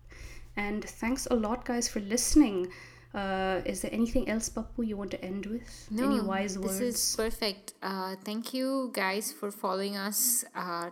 And 0.54 0.84
thanks 0.84 1.26
a 1.30 1.34
lot, 1.34 1.64
guys, 1.64 1.88
for 1.88 2.00
listening. 2.00 2.68
Uh, 3.14 3.60
is 3.66 3.82
there 3.82 3.92
anything 3.92 4.28
else, 4.28 4.48
Pappu, 4.48 4.86
you 4.86 4.96
want 4.96 5.10
to 5.10 5.22
end 5.22 5.46
with? 5.46 5.88
Any 5.92 6.20
wise 6.20 6.58
words? 6.58 6.78
This 6.78 7.10
is 7.10 7.16
perfect. 7.16 7.74
Uh, 7.82 8.16
thank 8.24 8.54
you 8.54 8.90
guys 8.94 9.32
for 9.32 9.50
following 9.50 9.96
us 9.96 10.44
uh, 10.54 10.90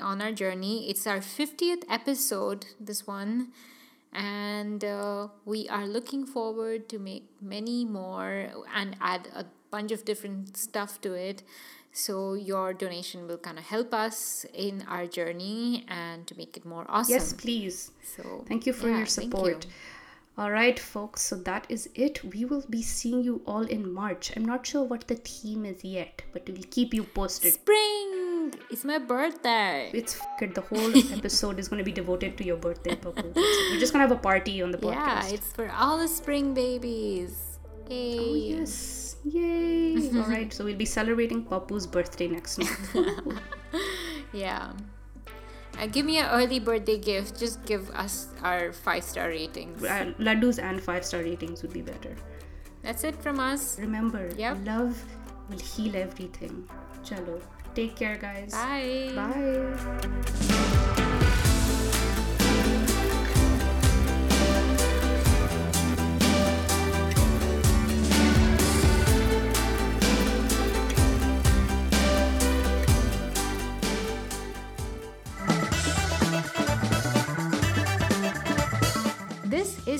on 0.00 0.20
our 0.20 0.32
journey. 0.32 0.90
It's 0.90 1.06
our 1.06 1.18
50th 1.18 1.84
episode, 1.88 2.66
this 2.80 3.06
one. 3.06 3.52
And 4.12 4.84
uh, 4.84 5.28
we 5.44 5.68
are 5.68 5.86
looking 5.86 6.26
forward 6.26 6.88
to 6.88 6.98
make 6.98 7.28
many 7.40 7.84
more 7.84 8.50
and 8.74 8.96
add 9.00 9.28
a 9.36 9.44
bunch 9.70 9.92
of 9.92 10.04
different 10.04 10.56
stuff 10.56 11.00
to 11.02 11.12
it. 11.14 11.44
So 11.92 12.34
your 12.34 12.72
donation 12.72 13.26
will 13.26 13.38
kind 13.38 13.58
of 13.58 13.64
help 13.64 13.94
us 13.94 14.46
in 14.54 14.84
our 14.88 15.06
journey 15.06 15.84
and 15.88 16.26
to 16.26 16.36
make 16.36 16.56
it 16.56 16.64
more 16.64 16.86
awesome. 16.88 17.14
yes, 17.14 17.32
please. 17.32 17.92
So 18.16 18.44
Thank 18.48 18.66
you 18.66 18.72
for 18.72 18.88
yeah, 18.88 18.98
your 18.98 19.06
support. 19.06 19.66
All 20.38 20.50
right, 20.50 20.78
folks. 20.78 21.22
So 21.22 21.36
that 21.36 21.66
is 21.68 21.88
it. 21.94 22.22
We 22.24 22.44
will 22.44 22.64
be 22.70 22.82
seeing 22.82 23.22
you 23.22 23.42
all 23.46 23.62
in 23.62 23.92
March. 23.92 24.32
I'm 24.36 24.44
not 24.44 24.66
sure 24.66 24.82
what 24.84 25.06
the 25.06 25.16
theme 25.16 25.64
is 25.66 25.84
yet, 25.84 26.22
but 26.32 26.48
we'll 26.48 26.62
keep 26.70 26.94
you 26.94 27.04
posted. 27.04 27.52
Spring! 27.52 28.54
It's 28.70 28.84
my 28.84 28.98
birthday. 28.98 29.90
It's 29.92 30.18
f***ed. 30.18 30.54
The 30.54 30.62
whole 30.62 30.96
episode 31.18 31.58
is 31.58 31.68
going 31.68 31.78
to 31.78 31.84
be 31.84 31.92
devoted 31.92 32.38
to 32.38 32.44
your 32.44 32.56
birthday, 32.56 32.96
Pappu. 32.96 33.34
We're 33.34 33.78
just 33.80 33.92
going 33.92 34.02
to 34.06 34.08
have 34.08 34.12
a 34.12 34.22
party 34.22 34.62
on 34.62 34.70
the 34.70 34.78
podcast. 34.78 34.94
Yeah, 34.94 35.28
it's 35.28 35.52
for 35.52 35.70
all 35.70 35.98
the 35.98 36.08
spring 36.08 36.54
babies. 36.54 37.58
Yay. 37.88 38.18
Oh, 38.18 38.34
yes. 38.34 39.16
Yay. 39.24 39.96
All 40.16 40.28
right. 40.28 40.52
So 40.52 40.64
we'll 40.64 40.76
be 40.76 40.86
celebrating 40.86 41.44
Pappu's 41.44 41.86
birthday 41.86 42.28
next 42.28 42.58
month. 42.58 42.94
Yeah. 44.32 44.72
Uh, 45.80 45.86
give 45.86 46.04
me 46.04 46.18
an 46.18 46.26
early 46.28 46.60
birthday 46.60 46.98
gift. 46.98 47.38
Just 47.40 47.64
give 47.64 47.88
us 47.90 48.28
our 48.42 48.72
five 48.72 49.02
star 49.02 49.28
ratings. 49.28 49.82
Uh, 49.82 50.12
Laddus 50.18 50.62
and 50.62 50.80
five 50.80 51.04
star 51.04 51.20
ratings 51.22 51.62
would 51.62 51.72
be 51.72 51.80
better. 51.80 52.14
That's 52.82 53.02
it 53.04 53.16
from 53.22 53.40
us. 53.40 53.78
Remember, 53.78 54.28
Yep. 54.36 54.58
love 54.64 55.02
will 55.48 55.58
heal 55.58 55.96
everything. 55.96 56.68
Chalo. 57.02 57.40
Take 57.74 57.96
care, 57.96 58.16
guys. 58.16 58.52
Bye. 58.52 59.12
Bye. 59.16 61.16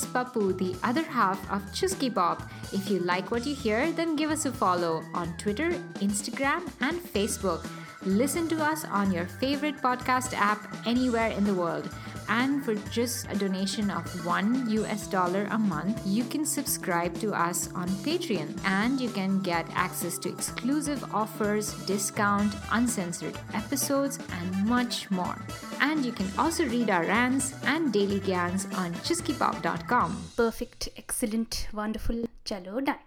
Is 0.01 0.07
Pappu, 0.07 0.57
the 0.57 0.75
other 0.83 1.03
half 1.03 1.39
of 1.53 1.61
Chuski 1.73 2.15
Pop. 2.15 2.49
If 2.73 2.89
you 2.89 3.01
like 3.01 3.31
what 3.31 3.45
you 3.45 3.55
hear, 3.55 3.93
then 3.93 4.17
give 4.17 4.31
us 4.31 4.47
a 4.47 4.53
follow 4.53 5.05
on 5.13 5.37
Twitter, 5.37 5.73
Instagram, 6.01 6.63
and 6.81 6.99
Facebook. 6.99 7.67
Listen 8.07 8.49
to 8.49 8.65
us 8.65 8.87
on 8.87 9.13
your 9.13 9.27
favorite 9.27 9.77
podcast 9.83 10.33
app 10.33 10.61
anywhere 10.87 11.29
in 11.29 11.45
the 11.45 11.53
world. 11.53 11.91
And 12.35 12.65
for 12.65 12.75
just 12.97 13.27
a 13.31 13.37
donation 13.37 13.91
of 13.91 14.05
one 14.25 14.51
US 14.71 15.07
dollar 15.15 15.49
a 15.51 15.59
month, 15.59 16.01
you 16.07 16.23
can 16.25 16.45
subscribe 16.47 17.15
to 17.23 17.33
us 17.35 17.69
on 17.75 17.89
Patreon 18.07 18.53
and 18.65 19.01
you 19.01 19.09
can 19.11 19.41
get 19.43 19.67
access 19.75 20.17
to 20.19 20.29
exclusive 20.29 21.03
offers, 21.13 21.73
discount, 21.87 22.55
uncensored 22.71 23.37
episodes, 23.53 24.19
and 24.39 24.65
much 24.67 25.11
more. 25.11 25.37
And 25.81 26.05
you 26.07 26.13
can 26.13 26.31
also 26.39 26.65
read 26.67 26.89
our 26.91 27.05
rants 27.05 27.53
and 27.65 27.93
daily 27.93 28.21
gans 28.21 28.67
on 28.77 28.95
chuskipop.com. 29.09 30.17
Perfect, 30.37 30.89
excellent, 30.97 31.67
wonderful, 31.73 32.25
chalo 32.45 32.85
done. 32.85 33.03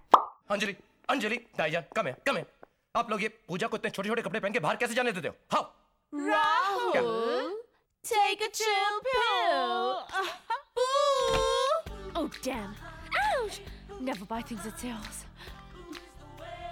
Anjali, 0.51 0.75
Anjali, 1.09 1.39
दाईजान 1.57 1.83
come 1.95 2.07
here, 2.07 2.17
come 2.25 2.37
here. 2.41 2.47
आप 2.95 3.09
लोग 3.11 3.21
ये 3.23 3.27
पूजा 3.47 3.67
को 3.67 3.77
इतने 3.77 3.89
छोटे 3.89 4.09
छोटे 4.09 4.21
कपड़े 4.21 4.39
पहन 4.39 4.53
के 4.53 4.59
बाहर 4.59 4.75
कैसे 4.81 4.93
जाने 4.93 5.11
देते 5.11 5.27
हो 5.27 5.35
हाँ 5.53 5.63
Rahul 6.29 7.55
take 8.02 8.40
a 8.40 8.50
chill 8.50 8.94
pill. 9.08 10.06
Boo! 10.74 11.92
Oh, 12.16 12.30
damn. 12.42 12.74
Ouch! 13.36 13.60
Never 14.00 14.24
buy 14.24 14.42
things 14.42 14.66
at 14.66 14.78
sales. 14.78 15.24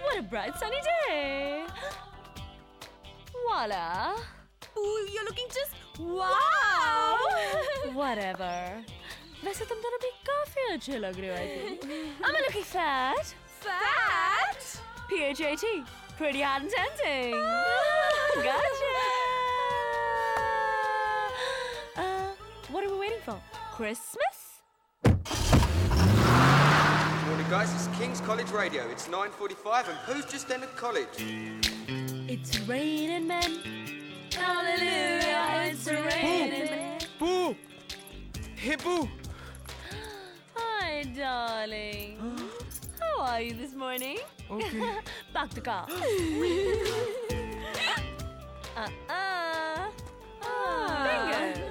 What 0.03 0.19
a 0.19 0.23
bright 0.23 0.57
sunny 0.59 0.81
day. 1.09 1.65
Voila. 3.33 4.17
Ooh, 4.79 5.07
you're 5.13 5.25
looking 5.25 5.47
just 5.49 5.73
wow. 5.99 7.19
Whatever. 7.93 8.85
वैसे 9.45 9.65
तुम 9.65 9.79
दोनों 9.83 9.99
भी 10.03 10.11
काफी 10.27 10.73
अच्छे 10.73 10.99
लग 10.99 11.19
रहे 11.21 11.31
हो 11.31 11.37
I 11.37 11.47
think. 11.57 11.85
Am 12.25 12.37
I 12.37 12.41
looking 12.47 12.65
fat? 12.65 13.35
Fat? 13.61 14.81
P-H-A-T. 15.09 15.85
Pretty 16.19 16.41
hot 16.41 16.63
and 16.63 16.71
tempting. 16.71 17.35
gotcha. 18.43 19.20
evil. 23.22 23.42
Christmas? 23.74 24.62
Morning, 27.28 27.50
guys. 27.50 27.74
It's 27.74 27.88
King's 27.98 28.22
College 28.22 28.52
Radio. 28.52 28.88
It's 28.90 29.08
9.45 29.08 29.90
and 29.90 29.98
who's 30.06 30.26
just 30.26 30.50
entered 30.52 30.76
college? 30.76 31.08
It's 32.28 32.60
raining 32.62 33.28
men. 33.28 33.60
Hallelujah, 34.34 35.72
it's 35.72 35.88
raining 35.88 36.66
men. 36.66 37.00
Boo! 37.20 37.56
Hey, 38.56 38.76
Boo! 38.78 39.10
Hi, 40.56 41.04
darling. 41.16 42.18
How 43.00 43.24
are 43.24 43.42
you 43.42 43.54
this 43.54 43.74
morning? 43.74 44.20
Okay. 44.50 44.96
Back 45.34 45.50
to 45.52 45.62
car. 45.62 45.88
uh-uh. 48.78 49.90
Ah. 50.44 51.32
Bingo. 51.32 51.71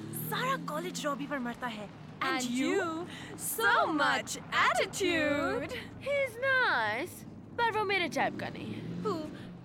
सारा 0.31 0.55
college 0.69 1.05
Robbie 1.05 1.27
पर 1.27 1.39
मरता 1.49 1.67
है 1.79 1.89
And 2.21 2.43
you, 2.55 2.81
so 3.43 3.69
much 3.99 4.33
attitude. 4.63 5.71
He's 6.07 6.35
nice, 6.43 7.15
पर 7.57 7.71
वो 7.77 7.83
मेरे 7.85 8.09
type 8.17 8.39
का 8.39 8.49
नहीं 8.49 8.73
है. 8.73 8.81
Who, 9.03 9.13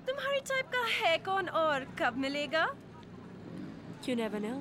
तुम्हारी 0.06 0.40
टाइप 0.50 0.70
का 0.74 0.84
है 0.92 1.16
कौन 1.26 1.48
और 1.62 1.86
कब 1.98 2.16
मिलेगा 2.18 2.66
You 4.08 4.16
never 4.22 4.40
know. 4.46 4.56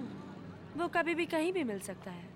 वो 0.77 0.87
कभी 0.95 1.15
भी 1.15 1.25
कहीं 1.35 1.51
भी 1.53 1.63
मिल 1.63 1.79
सकता 1.79 2.11
है. 2.11 2.34